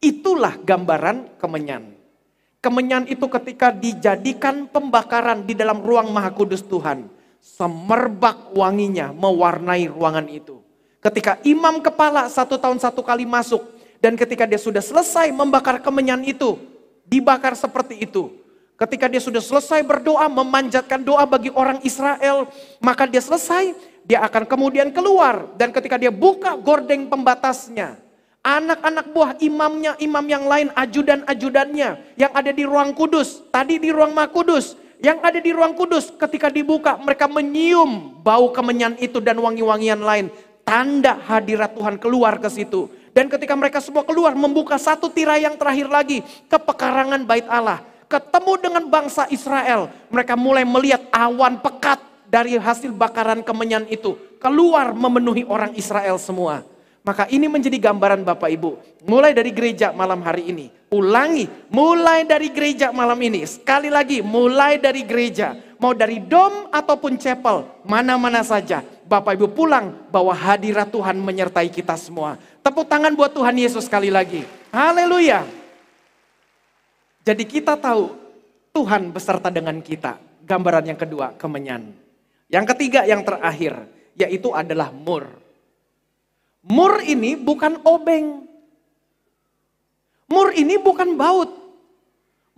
Itulah 0.00 0.56
gambaran 0.60 1.36
kemenyan. 1.40 1.95
Kemenyan 2.66 3.06
itu 3.06 3.30
ketika 3.30 3.70
dijadikan 3.70 4.66
pembakaran 4.66 5.46
di 5.46 5.54
dalam 5.54 5.78
ruang 5.86 6.10
maha 6.10 6.34
kudus 6.34 6.66
Tuhan. 6.66 7.06
Semerbak 7.38 8.50
wanginya 8.58 9.14
mewarnai 9.14 9.86
ruangan 9.86 10.26
itu. 10.26 10.58
Ketika 10.98 11.38
imam 11.46 11.78
kepala 11.78 12.26
satu 12.26 12.58
tahun 12.58 12.82
satu 12.82 13.06
kali 13.06 13.22
masuk. 13.22 13.62
Dan 14.02 14.18
ketika 14.18 14.50
dia 14.50 14.58
sudah 14.58 14.82
selesai 14.82 15.30
membakar 15.30 15.78
kemenyan 15.78 16.26
itu. 16.26 16.58
Dibakar 17.06 17.54
seperti 17.54 18.02
itu. 18.02 18.34
Ketika 18.74 19.06
dia 19.06 19.22
sudah 19.22 19.38
selesai 19.38 19.86
berdoa, 19.86 20.26
memanjatkan 20.26 21.06
doa 21.06 21.22
bagi 21.22 21.54
orang 21.54 21.78
Israel. 21.86 22.50
Maka 22.82 23.06
dia 23.06 23.22
selesai, 23.22 23.78
dia 24.02 24.26
akan 24.26 24.42
kemudian 24.42 24.90
keluar. 24.90 25.54
Dan 25.54 25.70
ketika 25.70 26.02
dia 26.02 26.10
buka 26.10 26.58
gordeng 26.58 27.06
pembatasnya 27.06 28.05
anak-anak 28.46 29.10
buah 29.10 29.30
imamnya, 29.42 29.98
imam 29.98 30.22
yang 30.30 30.46
lain, 30.46 30.70
ajudan-ajudannya 30.78 32.14
yang 32.14 32.30
ada 32.30 32.54
di 32.54 32.62
ruang 32.62 32.94
kudus, 32.94 33.42
tadi 33.50 33.82
di 33.82 33.90
ruang 33.90 34.14
mah 34.14 34.30
kudus, 34.30 34.78
yang 35.02 35.18
ada 35.18 35.42
di 35.42 35.50
ruang 35.50 35.74
kudus 35.74 36.14
ketika 36.14 36.46
dibuka 36.46 36.94
mereka 37.02 37.26
menyium 37.26 38.22
bau 38.22 38.54
kemenyan 38.54 38.94
itu 39.02 39.18
dan 39.18 39.42
wangi-wangian 39.42 39.98
lain. 39.98 40.30
Tanda 40.66 41.18
hadirat 41.26 41.78
Tuhan 41.78 41.98
keluar 41.98 42.42
ke 42.42 42.50
situ. 42.50 42.90
Dan 43.14 43.30
ketika 43.30 43.54
mereka 43.54 43.78
semua 43.78 44.02
keluar 44.02 44.34
membuka 44.34 44.74
satu 44.74 45.06
tirai 45.06 45.46
yang 45.46 45.54
terakhir 45.54 45.86
lagi 45.86 46.26
ke 46.26 46.58
pekarangan 46.58 47.22
bait 47.22 47.46
Allah. 47.46 47.86
Ketemu 48.10 48.52
dengan 48.58 48.84
bangsa 48.90 49.30
Israel. 49.30 49.90
Mereka 50.10 50.34
mulai 50.34 50.66
melihat 50.66 51.06
awan 51.14 51.62
pekat 51.62 52.02
dari 52.26 52.58
hasil 52.58 52.90
bakaran 52.90 53.46
kemenyan 53.46 53.86
itu. 53.86 54.18
Keluar 54.42 54.90
memenuhi 54.90 55.46
orang 55.46 55.70
Israel 55.78 56.18
semua. 56.18 56.66
Maka 57.06 57.30
ini 57.30 57.46
menjadi 57.46 57.78
gambaran 57.78 58.26
Bapak 58.26 58.50
Ibu. 58.50 58.82
Mulai 59.06 59.30
dari 59.30 59.54
gereja 59.54 59.94
malam 59.94 60.26
hari 60.26 60.50
ini. 60.50 60.74
Ulangi, 60.90 61.46
mulai 61.70 62.26
dari 62.26 62.50
gereja 62.50 62.90
malam 62.90 63.14
ini. 63.22 63.46
Sekali 63.46 63.86
lagi, 63.86 64.26
mulai 64.26 64.82
dari 64.82 65.06
gereja. 65.06 65.54
Mau 65.78 65.94
dari 65.94 66.18
dom 66.18 66.66
ataupun 66.74 67.14
chapel, 67.14 67.62
mana-mana 67.86 68.42
saja. 68.42 68.82
Bapak 69.06 69.38
Ibu 69.38 69.54
pulang 69.54 70.10
bahwa 70.10 70.34
hadirat 70.34 70.90
Tuhan 70.90 71.14
menyertai 71.22 71.70
kita 71.70 71.94
semua. 71.94 72.42
Tepuk 72.66 72.90
tangan 72.90 73.14
buat 73.14 73.30
Tuhan 73.30 73.54
Yesus 73.54 73.86
sekali 73.86 74.10
lagi. 74.10 74.42
Haleluya. 74.74 75.46
Jadi 77.22 77.46
kita 77.46 77.78
tahu 77.78 78.18
Tuhan 78.74 79.14
beserta 79.14 79.46
dengan 79.46 79.78
kita. 79.78 80.18
Gambaran 80.42 80.90
yang 80.90 80.98
kedua, 80.98 81.38
kemenyan. 81.38 81.86
Yang 82.50 82.74
ketiga, 82.74 83.06
yang 83.06 83.22
terakhir, 83.22 83.78
yaitu 84.18 84.50
adalah 84.50 84.90
mur. 84.90 85.45
Mur 86.66 86.98
ini 87.06 87.38
bukan 87.38 87.78
obeng. 87.86 88.42
Mur 90.26 90.50
ini 90.50 90.74
bukan 90.82 91.14
baut. 91.14 91.50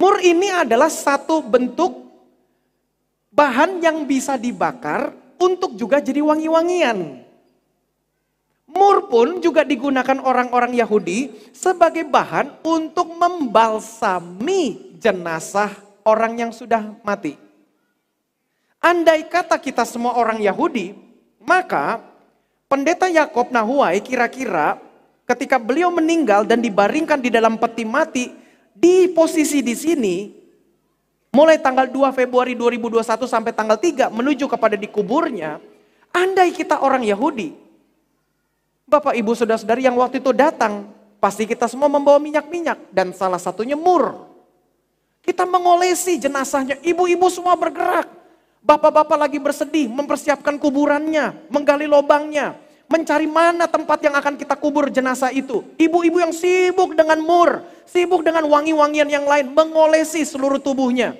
Mur 0.00 0.16
ini 0.24 0.48
adalah 0.48 0.88
satu 0.88 1.44
bentuk 1.44 2.08
bahan 3.28 3.84
yang 3.84 4.08
bisa 4.08 4.40
dibakar 4.40 5.12
untuk 5.36 5.76
juga 5.76 6.00
jadi 6.00 6.24
wangi-wangian. 6.24 7.28
Mur 8.68 9.08
pun 9.08 9.44
juga 9.44 9.64
digunakan 9.64 10.20
orang-orang 10.24 10.76
Yahudi 10.76 11.52
sebagai 11.52 12.04
bahan 12.08 12.64
untuk 12.64 13.12
membalsami 13.12 14.96
jenazah 14.96 15.72
orang 16.04 16.36
yang 16.48 16.52
sudah 16.52 16.96
mati. 17.04 17.36
Andai 18.80 19.26
kata 19.26 19.58
kita 19.58 19.82
semua 19.88 20.16
orang 20.16 20.38
Yahudi, 20.38 20.94
maka 21.42 22.00
Pendeta 22.68 23.08
Yakob 23.08 23.48
Nahuai 23.48 24.04
kira-kira 24.04 24.76
ketika 25.24 25.56
beliau 25.56 25.88
meninggal 25.88 26.44
dan 26.44 26.60
dibaringkan 26.60 27.16
di 27.16 27.32
dalam 27.32 27.56
peti 27.56 27.88
mati 27.88 28.28
di 28.76 29.08
posisi 29.08 29.64
di 29.64 29.72
sini 29.72 30.16
mulai 31.32 31.56
tanggal 31.56 31.88
2 31.88 32.12
Februari 32.12 32.52
2021 32.52 33.24
sampai 33.24 33.56
tanggal 33.56 33.80
3 33.80 34.12
menuju 34.12 34.44
kepada 34.44 34.76
dikuburnya 34.76 35.60
andai 36.12 36.52
kita 36.52 36.84
orang 36.84 37.08
Yahudi 37.08 37.56
Bapak 38.88 39.12
Ibu 39.12 39.36
Saudara-saudari 39.36 39.84
yang 39.84 40.00
waktu 40.00 40.16
itu 40.16 40.32
datang 40.32 40.88
pasti 41.20 41.44
kita 41.44 41.68
semua 41.68 41.92
membawa 41.92 42.16
minyak-minyak 42.16 42.88
dan 42.88 43.12
salah 43.12 43.36
satunya 43.36 43.76
mur. 43.76 44.24
Kita 45.20 45.44
mengolesi 45.44 46.16
jenazahnya. 46.16 46.80
Ibu-ibu 46.80 47.28
semua 47.28 47.52
bergerak 47.52 48.08
Bapak-bapak 48.68 49.16
lagi 49.16 49.40
bersedih 49.40 49.88
mempersiapkan 49.88 50.60
kuburannya, 50.60 51.48
menggali 51.48 51.88
lobangnya, 51.88 52.52
mencari 52.84 53.24
mana 53.24 53.64
tempat 53.64 53.96
yang 54.04 54.12
akan 54.12 54.36
kita 54.36 54.52
kubur 54.60 54.92
jenazah 54.92 55.32
itu. 55.32 55.64
Ibu-ibu 55.80 56.20
yang 56.20 56.36
sibuk 56.36 56.92
dengan 56.92 57.16
mur, 57.24 57.64
sibuk 57.88 58.20
dengan 58.20 58.44
wangi-wangian 58.44 59.08
yang 59.08 59.24
lain, 59.24 59.56
mengolesi 59.56 60.20
seluruh 60.20 60.60
tubuhnya. 60.60 61.16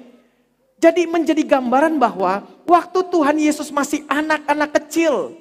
Jadi 0.77 1.09
menjadi 1.09 1.41
gambaran 1.41 1.97
bahwa 1.97 2.45
waktu 2.69 3.01
Tuhan 3.09 3.41
Yesus 3.41 3.73
masih 3.73 4.05
anak-anak 4.13 4.85
kecil, 4.85 5.33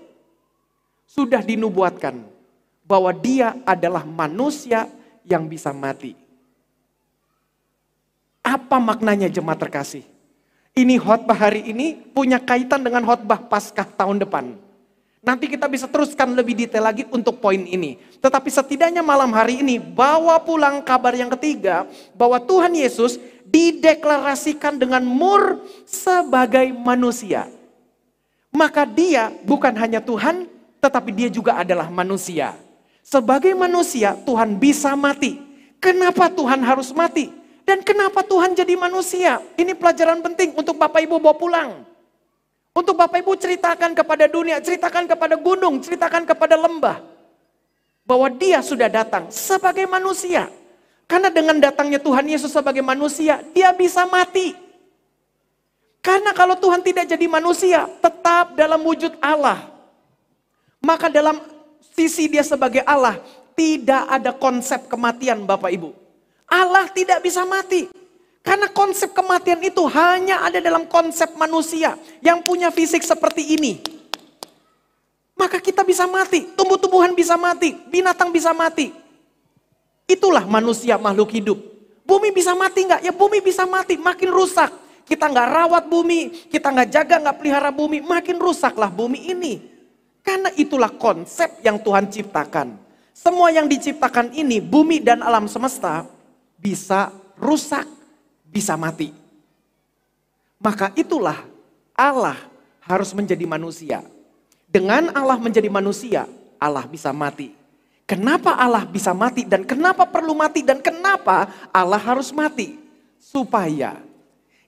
sudah 1.12 1.44
dinubuatkan 1.44 2.24
bahwa 2.88 3.12
dia 3.12 3.52
adalah 3.68 4.08
manusia 4.08 4.88
yang 5.28 5.44
bisa 5.44 5.76
mati. 5.76 6.16
Apa 8.40 8.80
maknanya 8.80 9.28
jemaat 9.28 9.60
terkasih? 9.60 10.17
Ini 10.78 11.02
khotbah 11.02 11.34
hari 11.34 11.74
ini 11.74 11.98
punya 12.14 12.38
kaitan 12.38 12.86
dengan 12.86 13.02
khotbah 13.02 13.42
Paskah 13.50 13.90
tahun 13.98 14.22
depan. 14.22 14.54
Nanti 15.26 15.50
kita 15.50 15.66
bisa 15.66 15.90
teruskan 15.90 16.38
lebih 16.38 16.54
detail 16.54 16.86
lagi 16.86 17.02
untuk 17.10 17.42
poin 17.42 17.58
ini. 17.58 17.98
Tetapi 18.22 18.46
setidaknya 18.46 19.02
malam 19.02 19.34
hari 19.34 19.66
ini 19.66 19.82
bawa 19.82 20.38
pulang 20.38 20.86
kabar 20.86 21.18
yang 21.18 21.34
ketiga 21.34 21.90
bahwa 22.14 22.38
Tuhan 22.38 22.78
Yesus 22.78 23.18
dideklarasikan 23.42 24.78
dengan 24.78 25.02
mur 25.02 25.66
sebagai 25.90 26.70
manusia. 26.70 27.50
Maka 28.54 28.86
dia 28.86 29.34
bukan 29.50 29.74
hanya 29.82 29.98
Tuhan, 29.98 30.46
tetapi 30.78 31.10
dia 31.10 31.30
juga 31.34 31.58
adalah 31.58 31.90
manusia. 31.90 32.54
Sebagai 33.02 33.58
manusia, 33.58 34.14
Tuhan 34.14 34.62
bisa 34.62 34.94
mati. 34.94 35.42
Kenapa 35.82 36.30
Tuhan 36.30 36.62
harus 36.62 36.94
mati? 36.94 37.34
Dan 37.68 37.84
kenapa 37.84 38.24
Tuhan 38.24 38.56
jadi 38.56 38.80
manusia? 38.80 39.44
Ini 39.60 39.76
pelajaran 39.76 40.24
penting 40.24 40.56
untuk 40.56 40.80
Bapak 40.80 41.04
Ibu 41.04 41.20
bawa 41.20 41.36
pulang. 41.36 41.70
Untuk 42.72 42.96
Bapak 42.96 43.20
Ibu 43.20 43.36
ceritakan 43.36 43.92
kepada 43.92 44.24
dunia, 44.32 44.64
ceritakan 44.64 45.04
kepada 45.04 45.36
gunung, 45.36 45.84
ceritakan 45.84 46.24
kepada 46.24 46.56
lembah. 46.56 47.04
Bahwa 48.08 48.32
dia 48.32 48.64
sudah 48.64 48.88
datang 48.88 49.28
sebagai 49.28 49.84
manusia. 49.84 50.48
Karena 51.12 51.28
dengan 51.28 51.60
datangnya 51.60 52.00
Tuhan 52.00 52.32
Yesus 52.32 52.56
sebagai 52.56 52.80
manusia, 52.80 53.44
dia 53.52 53.76
bisa 53.76 54.08
mati. 54.08 54.56
Karena 56.00 56.32
kalau 56.32 56.56
Tuhan 56.56 56.80
tidak 56.80 57.04
jadi 57.04 57.28
manusia, 57.28 57.84
tetap 58.00 58.56
dalam 58.56 58.80
wujud 58.80 59.12
Allah. 59.20 59.68
Maka 60.80 61.12
dalam 61.12 61.44
sisi 62.00 62.32
dia 62.32 62.48
sebagai 62.48 62.80
Allah, 62.88 63.20
tidak 63.60 64.08
ada 64.08 64.32
konsep 64.32 64.88
kematian 64.88 65.44
Bapak 65.44 65.68
Ibu. 65.68 66.07
Allah 66.48 66.88
tidak 66.92 67.20
bisa 67.22 67.44
mati. 67.44 67.92
Karena 68.42 68.72
konsep 68.72 69.12
kematian 69.12 69.60
itu 69.60 69.84
hanya 69.92 70.48
ada 70.48 70.64
dalam 70.64 70.88
konsep 70.88 71.36
manusia 71.36 72.00
yang 72.24 72.40
punya 72.40 72.72
fisik 72.72 73.04
seperti 73.04 73.60
ini. 73.60 73.84
Maka 75.36 75.60
kita 75.60 75.84
bisa 75.84 76.08
mati, 76.08 76.48
tumbuh-tumbuhan 76.56 77.12
bisa 77.12 77.36
mati, 77.36 77.76
binatang 77.92 78.32
bisa 78.32 78.56
mati. 78.56 78.96
Itulah 80.08 80.48
manusia 80.48 80.96
makhluk 80.96 81.36
hidup. 81.36 81.60
Bumi 82.08 82.32
bisa 82.32 82.56
mati 82.56 82.88
nggak? 82.88 83.04
Ya 83.04 83.12
bumi 83.12 83.44
bisa 83.44 83.68
mati, 83.68 84.00
makin 84.00 84.32
rusak 84.32 84.72
kita 85.08 85.32
nggak 85.32 85.48
rawat 85.48 85.84
bumi, 85.88 86.52
kita 86.52 86.68
nggak 86.68 86.90
jaga, 86.92 87.16
nggak 87.24 87.38
pelihara 87.40 87.72
bumi, 87.72 88.04
makin 88.04 88.36
rusaklah 88.36 88.92
bumi 88.92 89.32
ini. 89.32 89.54
Karena 90.20 90.52
itulah 90.60 90.92
konsep 90.92 91.64
yang 91.64 91.80
Tuhan 91.80 92.12
ciptakan. 92.12 92.76
Semua 93.16 93.48
yang 93.56 93.72
diciptakan 93.72 94.36
ini, 94.36 94.60
bumi 94.60 95.00
dan 95.00 95.24
alam 95.24 95.48
semesta, 95.48 96.04
bisa 96.58 97.14
rusak, 97.38 97.86
bisa 98.50 98.74
mati. 98.76 99.14
Maka 100.58 100.90
itulah 100.98 101.46
Allah 101.94 102.38
harus 102.82 103.14
menjadi 103.14 103.46
manusia. 103.46 104.02
Dengan 104.68 105.14
Allah 105.16 105.40
menjadi 105.40 105.70
manusia, 105.72 106.28
Allah 106.60 106.84
bisa 106.90 107.14
mati. 107.16 107.56
Kenapa 108.08 108.56
Allah 108.56 108.88
bisa 108.88 109.12
mati 109.12 109.44
dan 109.44 109.68
kenapa 109.68 110.08
perlu 110.08 110.32
mati 110.32 110.64
dan 110.64 110.80
kenapa 110.80 111.52
Allah 111.76 112.00
harus 112.00 112.32
mati? 112.32 112.80
Supaya 113.20 114.00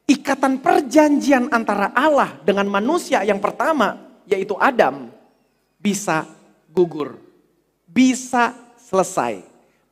ikatan 0.03 0.59
perjanjian 0.59 1.47
antara 1.53 1.93
Allah 1.95 2.35
dengan 2.43 2.67
manusia 2.67 3.23
yang 3.23 3.39
pertama, 3.39 3.95
yaitu 4.27 4.59
Adam, 4.59 5.07
bisa 5.79 6.27
gugur, 6.67 7.15
bisa 7.87 8.51
selesai, 8.81 9.45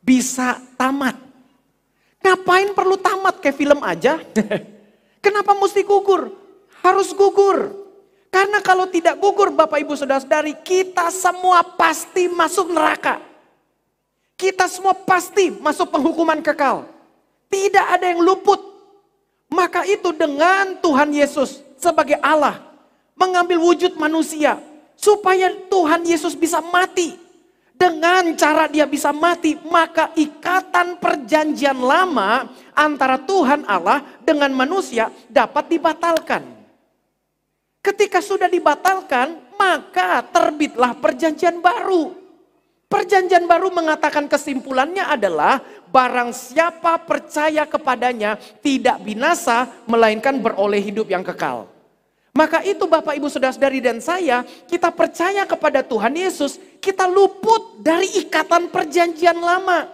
bisa 0.04 0.60
tamat. 0.76 1.27
Ngapain 2.28 2.76
perlu 2.76 3.00
tamat 3.00 3.40
kayak 3.40 3.56
film 3.56 3.80
aja? 3.88 4.20
Kenapa 5.24 5.56
mesti 5.56 5.80
gugur? 5.88 6.28
Harus 6.84 7.16
gugur. 7.16 7.72
Karena 8.28 8.60
kalau 8.60 8.84
tidak 8.92 9.16
gugur 9.16 9.56
Bapak 9.56 9.80
Ibu 9.80 9.96
Saudara-saudari, 9.96 10.60
kita 10.60 11.08
semua 11.16 11.64
pasti 11.64 12.28
masuk 12.28 12.76
neraka. 12.76 13.24
Kita 14.36 14.68
semua 14.68 14.92
pasti 14.92 15.56
masuk 15.56 15.88
penghukuman 15.88 16.44
kekal. 16.44 16.84
Tidak 17.48 17.86
ada 17.96 18.12
yang 18.12 18.20
luput 18.20 18.60
maka 19.48 19.88
itu 19.88 20.12
dengan 20.12 20.76
Tuhan 20.84 21.10
Yesus 21.16 21.64
sebagai 21.80 22.20
Allah 22.20 22.60
mengambil 23.16 23.58
wujud 23.64 23.96
manusia 23.96 24.60
supaya 25.00 25.50
Tuhan 25.72 26.04
Yesus 26.04 26.36
bisa 26.36 26.60
mati. 26.60 27.16
Dengan 27.78 28.34
cara 28.34 28.66
dia 28.66 28.90
bisa 28.90 29.14
mati, 29.14 29.54
maka 29.70 30.10
ikatan 30.18 30.98
perjanjian 30.98 31.78
lama 31.78 32.50
antara 32.74 33.22
Tuhan 33.22 33.70
Allah 33.70 34.02
dengan 34.26 34.50
manusia 34.50 35.14
dapat 35.30 35.70
dibatalkan. 35.70 36.42
Ketika 37.86 38.18
sudah 38.18 38.50
dibatalkan, 38.50 39.38
maka 39.62 40.26
terbitlah 40.26 40.98
perjanjian 40.98 41.62
baru. 41.62 42.18
Perjanjian 42.90 43.46
baru 43.46 43.70
mengatakan 43.70 44.26
kesimpulannya 44.26 45.06
adalah 45.06 45.62
barang 45.94 46.34
siapa 46.34 46.98
percaya 47.06 47.70
kepadanya 47.70 48.42
tidak 48.64 49.06
binasa 49.06 49.70
melainkan 49.86 50.42
beroleh 50.42 50.82
hidup 50.82 51.14
yang 51.14 51.22
kekal. 51.22 51.70
Maka 52.38 52.62
itu 52.62 52.86
Bapak 52.86 53.18
Ibu 53.18 53.34
Saudara-saudari 53.34 53.82
dan 53.82 53.98
saya, 53.98 54.46
kita 54.70 54.94
percaya 54.94 55.42
kepada 55.42 55.82
Tuhan 55.82 56.14
Yesus, 56.14 56.62
kita 56.82 57.10
luput 57.10 57.82
dari 57.82 58.08
ikatan 58.26 58.70
perjanjian 58.72 59.38
lama. 59.38 59.90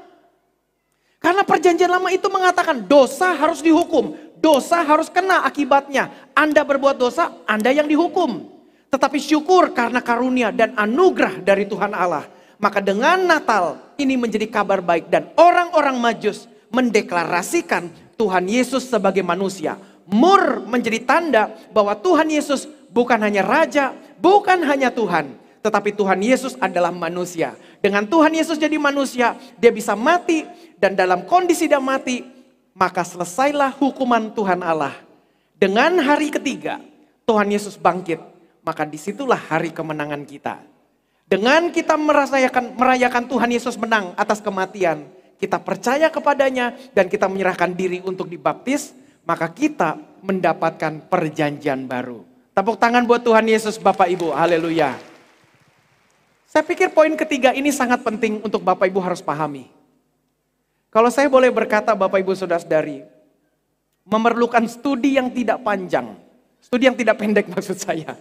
Karena 1.24 1.48
perjanjian 1.48 1.88
lama 1.88 2.12
itu 2.12 2.28
mengatakan 2.28 2.84
dosa 2.84 3.32
harus 3.32 3.64
dihukum, 3.64 4.16
dosa 4.44 4.84
harus 4.84 5.08
kena 5.08 5.48
akibatnya. 5.48 6.12
Anda 6.36 6.68
berbuat 6.68 7.00
dosa, 7.00 7.32
Anda 7.48 7.72
yang 7.72 7.88
dihukum. 7.88 8.52
Tetapi 8.92 9.18
syukur 9.18 9.72
karena 9.72 10.04
karunia 10.04 10.52
dan 10.54 10.76
anugerah 10.78 11.42
dari 11.42 11.66
Tuhan 11.66 11.96
Allah 11.96 12.30
maka 12.64 12.80
dengan 12.80 13.20
Natal 13.28 13.76
ini 14.00 14.16
menjadi 14.16 14.48
kabar 14.48 14.80
baik 14.80 15.12
dan 15.12 15.28
orang-orang 15.36 16.00
Majus 16.00 16.48
mendeklarasikan 16.72 17.92
Tuhan 18.16 18.48
Yesus 18.48 18.88
sebagai 18.88 19.20
manusia. 19.20 19.76
Mur 20.08 20.64
menjadi 20.64 21.04
tanda 21.04 21.52
bahwa 21.76 21.92
Tuhan 22.00 22.32
Yesus 22.32 22.64
bukan 22.88 23.20
hanya 23.20 23.44
raja, 23.44 23.92
bukan 24.16 24.64
hanya 24.64 24.88
Tuhan, 24.88 25.36
tetapi 25.64 25.96
Tuhan 25.96 26.20
Yesus 26.20 26.60
adalah 26.60 26.92
manusia. 26.92 27.56
Dengan 27.80 28.04
Tuhan 28.04 28.36
Yesus 28.36 28.60
jadi 28.60 28.76
manusia, 28.76 29.40
dia 29.56 29.72
bisa 29.72 29.96
mati 29.96 30.44
dan 30.76 30.92
dalam 30.92 31.24
kondisi 31.24 31.72
dia 31.72 31.80
mati, 31.80 32.28
maka 32.76 33.08
selesailah 33.08 33.72
hukuman 33.80 34.36
Tuhan 34.36 34.60
Allah. 34.60 34.92
Dengan 35.56 35.96
hari 36.04 36.28
ketiga, 36.28 36.84
Tuhan 37.24 37.48
Yesus 37.48 37.80
bangkit, 37.80 38.20
maka 38.68 38.84
di 38.84 39.00
situlah 39.00 39.40
hari 39.40 39.72
kemenangan 39.72 40.28
kita. 40.28 40.60
Dengan 41.24 41.72
kita 41.72 41.96
merasakan 41.96 42.76
merayakan 42.76 43.24
Tuhan 43.32 43.50
Yesus 43.56 43.80
menang 43.80 44.12
atas 44.20 44.44
kematian, 44.44 45.08
kita 45.40 45.64
percaya 45.64 46.12
kepadanya 46.12 46.76
dan 46.92 47.08
kita 47.08 47.32
menyerahkan 47.32 47.72
diri 47.72 48.04
untuk 48.04 48.28
dibaptis, 48.28 48.92
maka 49.24 49.48
kita 49.48 49.96
mendapatkan 50.20 51.08
perjanjian 51.08 51.88
baru. 51.88 52.28
Tepuk 52.52 52.76
tangan 52.76 53.08
buat 53.08 53.24
Tuhan 53.24 53.48
Yesus 53.48 53.80
Bapak 53.80 54.12
Ibu, 54.12 54.36
haleluya. 54.36 55.13
Saya 56.54 56.62
pikir 56.62 56.94
poin 56.94 57.10
ketiga 57.18 57.50
ini 57.50 57.74
sangat 57.74 58.06
penting 58.06 58.38
untuk 58.46 58.62
Bapak 58.62 58.86
Ibu 58.86 59.02
harus 59.02 59.26
pahami. 59.26 59.74
Kalau 60.94 61.10
saya 61.10 61.26
boleh 61.26 61.50
berkata 61.50 61.98
Bapak 61.98 62.22
Ibu 62.22 62.38
Saudara-saudari, 62.38 63.02
memerlukan 64.06 64.62
studi 64.70 65.18
yang 65.18 65.34
tidak 65.34 65.66
panjang, 65.66 66.14
studi 66.62 66.86
yang 66.86 66.94
tidak 66.94 67.18
pendek 67.18 67.50
maksud 67.58 67.82
saya 67.82 68.14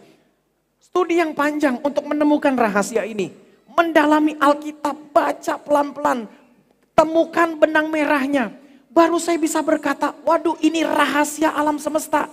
Studi 0.80 1.20
yang 1.20 1.36
panjang 1.36 1.76
untuk 1.84 2.08
menemukan 2.08 2.56
rahasia 2.56 3.04
ini. 3.04 3.28
Mendalami 3.68 4.32
Alkitab, 4.40 5.12
baca 5.12 5.60
pelan-pelan. 5.60 6.24
Temukan 6.96 7.60
benang 7.60 7.92
merahnya. 7.92 8.48
Baru 8.88 9.20
saya 9.20 9.36
bisa 9.36 9.60
berkata, 9.60 10.16
waduh 10.24 10.56
ini 10.64 10.84
rahasia 10.84 11.52
alam 11.52 11.76
semesta. 11.76 12.32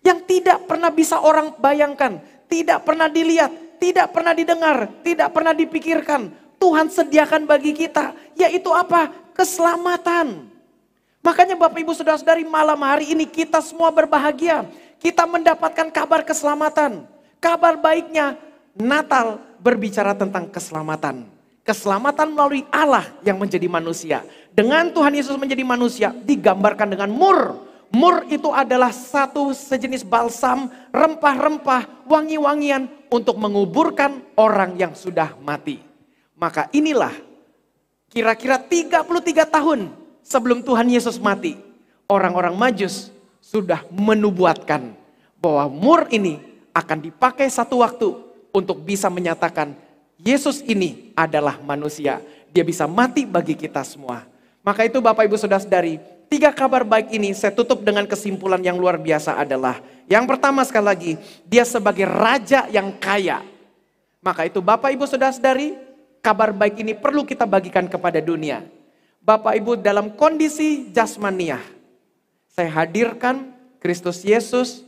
Yang 0.00 0.24
tidak 0.24 0.64
pernah 0.64 0.88
bisa 0.88 1.20
orang 1.20 1.52
bayangkan. 1.60 2.16
Tidak 2.48 2.80
pernah 2.80 3.12
dilihat, 3.12 3.67
tidak 3.78 4.10
pernah 4.12 4.34
didengar, 4.34 4.90
tidak 5.06 5.30
pernah 5.32 5.54
dipikirkan. 5.54 6.30
Tuhan 6.58 6.90
sediakan 6.90 7.46
bagi 7.46 7.70
kita, 7.70 8.12
yaitu 8.34 8.68
apa? 8.74 9.14
Keselamatan. 9.32 10.50
Makanya 11.22 11.54
Bapak 11.54 11.78
Ibu 11.78 11.94
Saudara-saudari 11.94 12.42
malam 12.42 12.78
hari 12.82 13.14
ini 13.14 13.26
kita 13.26 13.62
semua 13.62 13.94
berbahagia. 13.94 14.66
Kita 14.98 15.26
mendapatkan 15.26 15.86
kabar 15.94 16.26
keselamatan. 16.26 17.06
Kabar 17.38 17.78
baiknya 17.78 18.34
Natal 18.74 19.38
berbicara 19.62 20.14
tentang 20.14 20.50
keselamatan. 20.50 21.26
Keselamatan 21.62 22.34
melalui 22.34 22.66
Allah 22.74 23.06
yang 23.22 23.38
menjadi 23.38 23.70
manusia. 23.70 24.26
Dengan 24.50 24.90
Tuhan 24.90 25.14
Yesus 25.14 25.38
menjadi 25.38 25.62
manusia 25.62 26.10
digambarkan 26.10 26.90
dengan 26.90 27.10
mur. 27.12 27.67
Mur 27.88 28.28
itu 28.28 28.52
adalah 28.52 28.92
satu 28.92 29.48
sejenis 29.56 30.04
balsam, 30.04 30.68
rempah-rempah, 30.92 32.04
wangi-wangian 32.04 32.84
untuk 33.08 33.40
menguburkan 33.40 34.20
orang 34.36 34.76
yang 34.76 34.92
sudah 34.92 35.32
mati. 35.40 35.80
Maka 36.36 36.68
inilah 36.76 37.12
kira-kira 38.12 38.60
33 38.60 39.48
tahun 39.48 39.88
sebelum 40.20 40.60
Tuhan 40.60 40.88
Yesus 40.92 41.16
mati. 41.16 41.56
orang-orang 42.08 42.56
Majus 42.56 43.12
sudah 43.44 43.84
menubuatkan 43.92 44.96
bahwa 45.36 45.68
mur 45.68 46.00
ini 46.08 46.40
akan 46.72 47.04
dipakai 47.04 47.52
satu 47.52 47.84
waktu 47.84 48.16
untuk 48.48 48.80
bisa 48.80 49.12
menyatakan 49.12 49.76
Yesus 50.18 50.64
ini 50.64 51.12
adalah 51.12 51.60
manusia. 51.62 52.18
Dia 52.48 52.64
bisa 52.64 52.88
mati 52.88 53.28
bagi 53.28 53.54
kita 53.54 53.84
semua. 53.84 54.24
Maka 54.68 54.84
itu 54.84 55.00
Bapak 55.00 55.24
Ibu 55.24 55.40
Saudara-saudari, 55.40 55.96
tiga 56.28 56.52
kabar 56.52 56.84
baik 56.84 57.08
ini 57.16 57.32
saya 57.32 57.56
tutup 57.56 57.80
dengan 57.80 58.04
kesimpulan 58.04 58.60
yang 58.60 58.76
luar 58.76 59.00
biasa 59.00 59.40
adalah 59.40 59.80
yang 60.04 60.28
pertama 60.28 60.60
sekali 60.60 60.84
lagi, 60.84 61.12
dia 61.48 61.64
sebagai 61.64 62.04
raja 62.04 62.68
yang 62.68 62.92
kaya. 63.00 63.40
Maka 64.20 64.44
itu 64.44 64.60
Bapak 64.60 64.92
Ibu 64.92 65.08
Saudara-saudari, 65.08 65.72
kabar 66.20 66.52
baik 66.52 66.84
ini 66.84 66.92
perlu 66.92 67.24
kita 67.24 67.48
bagikan 67.48 67.88
kepada 67.88 68.20
dunia. 68.20 68.60
Bapak 69.24 69.56
Ibu 69.56 69.80
dalam 69.80 70.12
kondisi 70.12 70.92
jasmaniah, 70.92 71.64
saya 72.52 72.84
hadirkan 72.84 73.48
Kristus 73.80 74.20
Yesus 74.20 74.84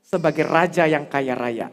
sebagai 0.00 0.48
raja 0.48 0.88
yang 0.88 1.04
kaya 1.04 1.36
raya. 1.36 1.68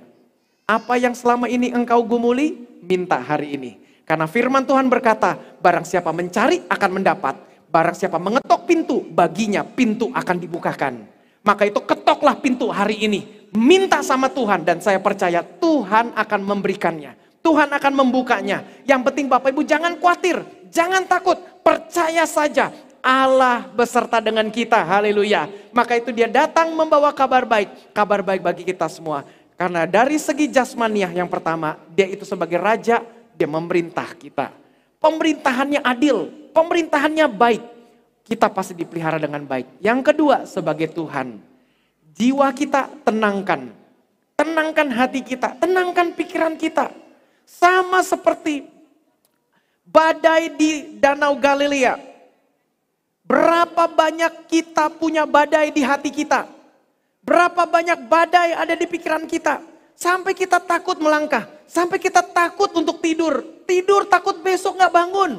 Apa 0.68 1.00
yang 1.00 1.16
selama 1.16 1.48
ini 1.48 1.72
engkau 1.72 2.04
gumuli, 2.04 2.68
minta 2.84 3.16
hari 3.16 3.56
ini. 3.56 3.85
Karena 4.06 4.30
firman 4.30 4.62
Tuhan 4.64 4.86
berkata, 4.86 5.34
barang 5.36 5.84
siapa 5.84 6.14
mencari 6.14 6.62
akan 6.70 6.92
mendapat. 6.94 7.36
Barang 7.74 7.98
siapa 7.98 8.22
mengetok 8.22 8.70
pintu, 8.70 9.02
baginya 9.02 9.66
pintu 9.66 10.14
akan 10.14 10.38
dibukakan. 10.38 11.10
Maka 11.42 11.68
itu 11.68 11.82
ketoklah 11.82 12.38
pintu 12.40 12.70
hari 12.70 13.02
ini. 13.02 13.50
Minta 13.52 14.06
sama 14.06 14.30
Tuhan 14.30 14.62
dan 14.62 14.78
saya 14.80 15.02
percaya 15.02 15.42
Tuhan 15.42 16.14
akan 16.14 16.42
memberikannya. 16.46 17.18
Tuhan 17.46 17.70
akan 17.70 17.94
membukanya. 17.94 18.66
Yang 18.90 19.02
penting 19.12 19.26
Bapak 19.30 19.54
Ibu 19.54 19.62
jangan 19.62 19.98
khawatir, 20.02 20.42
jangan 20.74 21.06
takut, 21.06 21.38
percaya 21.62 22.26
saja. 22.26 22.74
Allah 23.06 23.70
beserta 23.70 24.18
dengan 24.18 24.50
kita, 24.50 24.82
haleluya. 24.82 25.46
Maka 25.70 26.02
itu 26.02 26.10
dia 26.10 26.26
datang 26.26 26.74
membawa 26.74 27.14
kabar 27.14 27.46
baik, 27.46 27.94
kabar 27.94 28.26
baik 28.26 28.42
bagi 28.42 28.64
kita 28.66 28.90
semua. 28.90 29.22
Karena 29.54 29.86
dari 29.86 30.18
segi 30.18 30.50
jasmaniah 30.50 31.14
yang 31.14 31.30
pertama, 31.30 31.78
dia 31.94 32.10
itu 32.10 32.26
sebagai 32.26 32.58
raja, 32.58 33.06
dia 33.36 33.48
memerintah 33.48 34.16
kita. 34.16 34.52
Pemerintahannya 35.00 35.84
adil, 35.84 36.32
pemerintahannya 36.56 37.28
baik. 37.30 37.64
Kita 38.26 38.50
pasti 38.50 38.74
dipelihara 38.74 39.22
dengan 39.22 39.46
baik. 39.46 39.78
Yang 39.84 40.00
kedua, 40.12 40.50
sebagai 40.50 40.90
Tuhan. 40.90 41.38
Jiwa 42.16 42.50
kita 42.56 42.90
tenangkan. 43.06 43.70
Tenangkan 44.36 44.88
hati 44.90 45.22
kita, 45.22 45.56
tenangkan 45.62 46.16
pikiran 46.18 46.58
kita. 46.58 46.90
Sama 47.46 48.02
seperti 48.02 48.66
badai 49.86 50.50
di 50.58 50.98
Danau 50.98 51.38
Galilea. 51.38 52.02
Berapa 53.26 53.86
banyak 53.90 54.50
kita 54.50 54.90
punya 54.90 55.30
badai 55.30 55.70
di 55.70 55.86
hati 55.86 56.10
kita? 56.10 56.50
Berapa 57.26 57.66
banyak 57.66 58.06
badai 58.06 58.54
ada 58.54 58.74
di 58.74 58.86
pikiran 58.86 59.26
kita? 59.26 59.75
Sampai 59.96 60.36
kita 60.36 60.60
takut 60.60 61.00
melangkah, 61.00 61.48
sampai 61.66 61.98
kita 61.98 62.20
takut 62.20 62.68
untuk 62.76 63.00
tidur. 63.00 63.42
Tidur 63.64 64.04
takut 64.06 64.38
besok 64.44 64.76
nggak 64.76 64.94
bangun. 64.94 65.32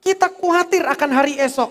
Kita 0.00 0.32
khawatir 0.32 0.88
akan 0.88 1.10
hari 1.12 1.36
esok. 1.36 1.70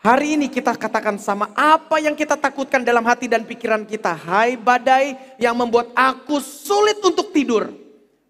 Hari 0.00 0.36
ini 0.36 0.48
kita 0.48 0.72
katakan 0.80 1.20
sama 1.20 1.52
apa 1.52 2.00
yang 2.00 2.16
kita 2.16 2.32
takutkan 2.32 2.80
dalam 2.80 3.04
hati 3.04 3.28
dan 3.28 3.44
pikiran 3.44 3.84
kita. 3.84 4.16
Hai 4.16 4.56
badai 4.56 5.36
yang 5.36 5.52
membuat 5.52 5.92
aku 5.92 6.40
sulit 6.40 6.96
untuk 7.04 7.32
tidur. 7.36 7.68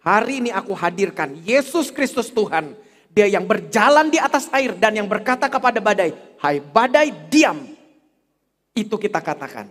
Hari 0.03 0.42
ini 0.42 0.51
aku 0.51 0.74
hadirkan 0.74 1.38
Yesus 1.46 1.94
Kristus 1.94 2.26
Tuhan. 2.32 2.74
Dia 3.11 3.26
yang 3.30 3.46
berjalan 3.46 4.11
di 4.11 4.18
atas 4.18 4.51
air 4.55 4.74
dan 4.78 4.98
yang 4.98 5.07
berkata 5.07 5.51
kepada 5.51 5.78
badai, 5.82 6.14
hai 6.42 6.62
badai 6.62 7.11
diam. 7.30 7.59
Itu 8.74 8.98
kita 8.98 9.18
katakan. 9.22 9.70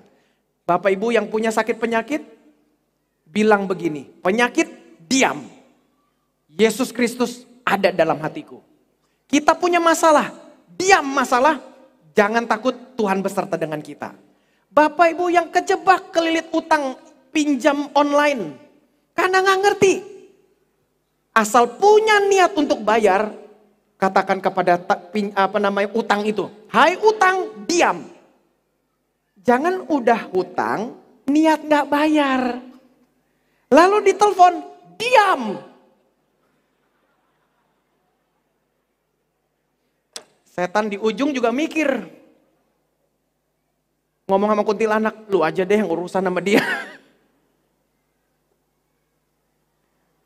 Bapak 0.67 0.91
Ibu 0.95 1.11
yang 1.11 1.27
punya 1.27 1.51
sakit 1.51 1.81
penyakit, 1.81 2.21
bilang 3.29 3.69
begini, 3.69 4.09
penyakit 4.19 4.67
diam. 5.05 5.45
Yesus 6.49 6.91
Kristus 6.91 7.45
ada 7.63 7.93
dalam 7.93 8.19
hatiku. 8.19 8.59
Kita 9.29 9.53
punya 9.53 9.77
masalah, 9.77 10.33
diam 10.73 11.05
masalah, 11.05 11.61
jangan 12.17 12.43
takut 12.49 12.73
Tuhan 12.97 13.21
beserta 13.21 13.55
dengan 13.55 13.79
kita. 13.79 14.11
Bapak 14.69 15.13
Ibu 15.13 15.29
yang 15.29 15.47
kejebak 15.53 16.09
kelilit 16.13 16.49
utang 16.51 16.97
pinjam 17.29 17.89
online, 17.93 18.57
karena 19.13 19.45
nggak 19.45 19.61
ngerti. 19.65 19.93
Asal 21.31 21.77
punya 21.77 22.25
niat 22.25 22.57
untuk 22.57 22.81
bayar, 22.81 23.31
katakan 24.01 24.41
kepada 24.41 24.81
apa 25.37 25.57
namanya 25.61 25.93
utang 25.93 26.25
itu, 26.25 26.49
Hai 26.67 26.97
utang, 26.99 27.65
diam 27.69 28.19
Jangan 29.49 29.87
udah 29.89 30.29
hutang, 30.29 30.93
niat 31.25 31.63
nggak 31.65 31.89
bayar. 31.89 32.61
Lalu 33.69 34.09
ditelepon, 34.09 34.53
diam. 34.97 35.61
Setan 40.49 40.89
di 40.89 40.97
ujung 40.97 41.29
juga 41.29 41.53
mikir. 41.53 41.85
Ngomong 44.25 44.49
sama 44.53 44.65
kuntilanak, 44.65 45.29
lu 45.29 45.45
aja 45.45 45.61
deh 45.65 45.77
yang 45.81 45.89
urusan 45.89 46.25
sama 46.25 46.41
dia. 46.41 46.61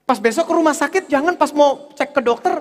Pas 0.07 0.19
besok 0.19 0.47
ke 0.47 0.53
rumah 0.55 0.75
sakit, 0.75 1.07
jangan 1.07 1.39
pas 1.39 1.47
mau 1.55 1.87
cek 1.95 2.11
ke 2.11 2.19
dokter, 2.19 2.59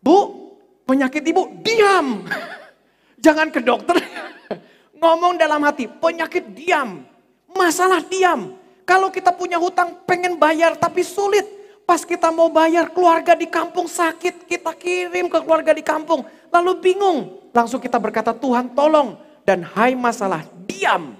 Bu, 0.00 0.48
penyakit 0.88 1.20
ibu, 1.20 1.52
diam. 1.60 2.24
Jangan 3.24 3.54
ke 3.54 3.60
dokter, 3.62 4.00
Ngomong 5.02 5.38
dalam 5.38 5.62
hati, 5.62 5.86
penyakit 5.86 6.56
diam, 6.56 7.04
masalah 7.52 8.02
diam. 8.02 8.61
Kalau 8.92 9.08
kita 9.08 9.32
punya 9.32 9.56
hutang 9.56 10.04
pengen 10.04 10.36
bayar 10.36 10.76
tapi 10.76 11.00
sulit. 11.00 11.48
Pas 11.88 12.04
kita 12.04 12.28
mau 12.28 12.52
bayar 12.52 12.92
keluarga 12.92 13.32
di 13.32 13.48
kampung 13.48 13.88
sakit, 13.88 14.44
kita 14.44 14.68
kirim 14.76 15.32
ke 15.32 15.38
keluarga 15.40 15.72
di 15.72 15.80
kampung. 15.80 16.28
Lalu 16.52 16.76
bingung, 16.76 17.40
langsung 17.56 17.80
kita 17.80 17.96
berkata 17.96 18.36
Tuhan 18.36 18.68
tolong. 18.76 19.16
Dan 19.48 19.64
hai 19.64 19.96
masalah, 19.96 20.44
diam. 20.68 21.16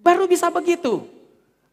Baru 0.00 0.24
bisa 0.24 0.48
begitu. 0.48 1.04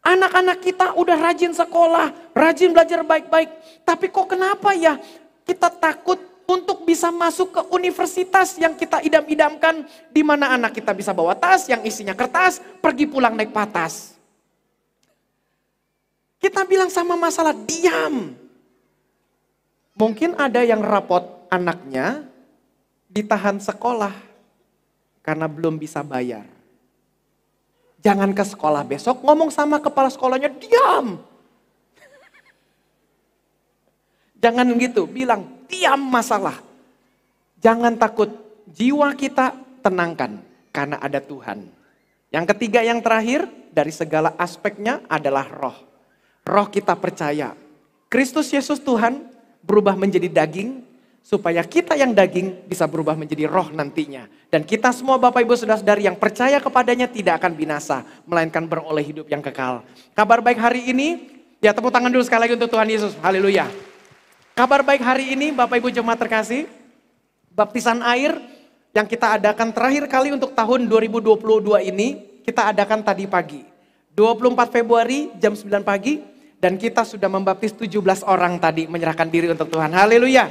Anak-anak 0.04 0.60
kita 0.60 0.92
udah 1.00 1.16
rajin 1.16 1.56
sekolah, 1.56 2.12
rajin 2.36 2.76
belajar 2.76 3.00
baik-baik. 3.00 3.48
Tapi 3.88 4.12
kok 4.12 4.36
kenapa 4.36 4.76
ya 4.76 5.00
kita 5.48 5.72
takut 5.72 6.20
untuk 6.44 6.84
bisa 6.84 7.08
masuk 7.08 7.56
ke 7.56 7.62
universitas 7.72 8.60
yang 8.60 8.76
kita 8.76 9.00
idam-idamkan, 9.00 9.88
di 10.12 10.20
mana 10.20 10.52
anak 10.52 10.76
kita 10.76 10.92
bisa 10.92 11.16
bawa 11.16 11.32
tas 11.32 11.72
yang 11.72 11.80
isinya 11.88 12.12
kertas, 12.12 12.60
pergi 12.84 13.08
pulang 13.08 13.32
naik 13.32 13.48
patas. 13.48 14.13
Kita 16.44 16.60
bilang 16.68 16.92
sama 16.92 17.16
masalah 17.16 17.56
diam. 17.56 18.36
Mungkin 19.96 20.36
ada 20.36 20.60
yang 20.60 20.84
rapot 20.84 21.24
anaknya 21.48 22.28
ditahan 23.08 23.56
sekolah 23.56 24.12
karena 25.24 25.48
belum 25.48 25.80
bisa 25.80 26.04
bayar. 26.04 26.44
Jangan 28.04 28.36
ke 28.36 28.44
sekolah 28.44 28.84
besok 28.84 29.24
ngomong 29.24 29.48
sama 29.48 29.80
kepala 29.80 30.12
sekolahnya 30.12 30.52
diam. 30.52 31.16
Jangan 34.36 34.68
gitu, 34.76 35.08
bilang 35.08 35.64
diam 35.64 36.04
masalah. 36.12 36.60
Jangan 37.64 37.96
takut, 37.96 38.28
jiwa 38.68 39.16
kita 39.16 39.56
tenangkan 39.80 40.44
karena 40.68 41.00
ada 41.00 41.24
Tuhan. 41.24 41.64
Yang 42.28 42.44
ketiga 42.52 42.84
yang 42.84 43.00
terakhir 43.00 43.48
dari 43.72 43.96
segala 43.96 44.36
aspeknya 44.36 45.00
adalah 45.08 45.48
roh. 45.48 45.93
Roh 46.44 46.68
kita 46.68 46.92
percaya. 46.92 47.56
Kristus 48.12 48.52
Yesus 48.52 48.76
Tuhan 48.76 49.24
berubah 49.64 49.96
menjadi 49.96 50.28
daging 50.28 50.84
supaya 51.24 51.64
kita 51.64 51.96
yang 51.96 52.12
daging 52.12 52.68
bisa 52.68 52.84
berubah 52.84 53.16
menjadi 53.16 53.48
roh 53.48 53.72
nantinya. 53.72 54.28
Dan 54.52 54.60
kita 54.60 54.92
semua 54.92 55.16
Bapak 55.16 55.40
Ibu 55.40 55.56
Saudara-saudari 55.56 56.04
yang 56.04 56.20
percaya 56.20 56.60
kepadanya 56.60 57.08
tidak 57.08 57.40
akan 57.40 57.56
binasa, 57.56 58.04
melainkan 58.28 58.68
beroleh 58.68 59.00
hidup 59.00 59.26
yang 59.32 59.40
kekal. 59.40 59.80
Kabar 60.12 60.44
baik 60.44 60.60
hari 60.60 60.84
ini, 60.92 61.32
ya 61.64 61.72
tepuk 61.72 61.88
tangan 61.88 62.12
dulu 62.12 62.20
sekali 62.22 62.44
lagi 62.44 62.54
untuk 62.60 62.68
Tuhan 62.68 62.88
Yesus. 62.92 63.16
Haleluya. 63.24 63.72
Kabar 64.52 64.84
baik 64.84 65.00
hari 65.00 65.32
ini 65.32 65.48
Bapak 65.50 65.80
Ibu 65.80 65.88
Jemaat 65.90 66.20
terkasih, 66.20 66.68
baptisan 67.56 68.04
air 68.04 68.36
yang 68.92 69.08
kita 69.08 69.40
adakan 69.40 69.72
terakhir 69.72 70.06
kali 70.06 70.30
untuk 70.30 70.52
tahun 70.52 70.86
2022 70.92 71.88
ini, 71.88 72.38
kita 72.44 72.68
adakan 72.70 73.00
tadi 73.00 73.24
pagi. 73.24 73.64
24 74.14 74.70
Februari 74.70 75.34
jam 75.42 75.58
9 75.58 75.82
pagi, 75.82 76.33
dan 76.64 76.80
kita 76.80 77.04
sudah 77.04 77.28
membaptis 77.28 77.76
17 77.76 78.24
orang 78.24 78.56
tadi 78.56 78.88
menyerahkan 78.88 79.28
diri 79.28 79.52
untuk 79.52 79.68
Tuhan. 79.68 79.92
Haleluya. 79.92 80.48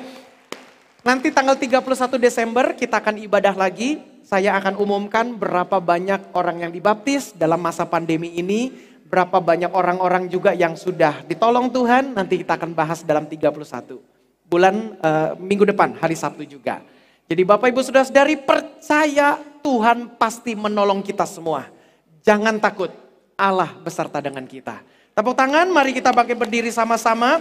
Nanti 1.02 1.34
tanggal 1.34 1.58
31 1.58 2.22
Desember 2.22 2.78
kita 2.78 3.02
akan 3.02 3.18
ibadah 3.18 3.58
lagi. 3.58 3.98
Saya 4.22 4.54
akan 4.62 4.78
umumkan 4.78 5.34
berapa 5.34 5.82
banyak 5.82 6.38
orang 6.38 6.62
yang 6.62 6.72
dibaptis 6.72 7.34
dalam 7.34 7.58
masa 7.58 7.90
pandemi 7.90 8.30
ini 8.38 8.94
berapa 9.10 9.42
banyak 9.42 9.74
orang-orang 9.74 10.30
juga 10.30 10.54
yang 10.54 10.78
sudah 10.78 11.26
ditolong 11.26 11.70
Tuhan, 11.70 12.18
nanti 12.18 12.42
kita 12.42 12.58
akan 12.58 12.74
bahas 12.74 13.02
dalam 13.06 13.26
31 13.30 13.62
bulan 14.50 14.98
uh, 15.02 15.34
minggu 15.38 15.66
depan, 15.70 15.98
hari 15.98 16.14
Sabtu 16.14 16.46
juga. 16.46 16.82
Jadi 17.26 17.42
Bapak 17.42 17.74
Ibu 17.74 17.82
sudah 17.82 18.06
dari 18.10 18.38
percaya 18.38 19.42
Tuhan 19.66 20.14
pasti 20.18 20.54
menolong 20.54 21.02
kita 21.02 21.26
semua. 21.26 21.70
Jangan 22.22 22.62
takut, 22.62 22.90
Allah 23.34 23.74
beserta 23.82 24.22
dengan 24.22 24.46
kita. 24.46 24.93
Tepuk 25.14 25.38
tangan, 25.38 25.70
mari 25.70 25.94
kita 25.94 26.10
bangkit 26.10 26.34
berdiri 26.34 26.74
sama-sama. 26.74 27.38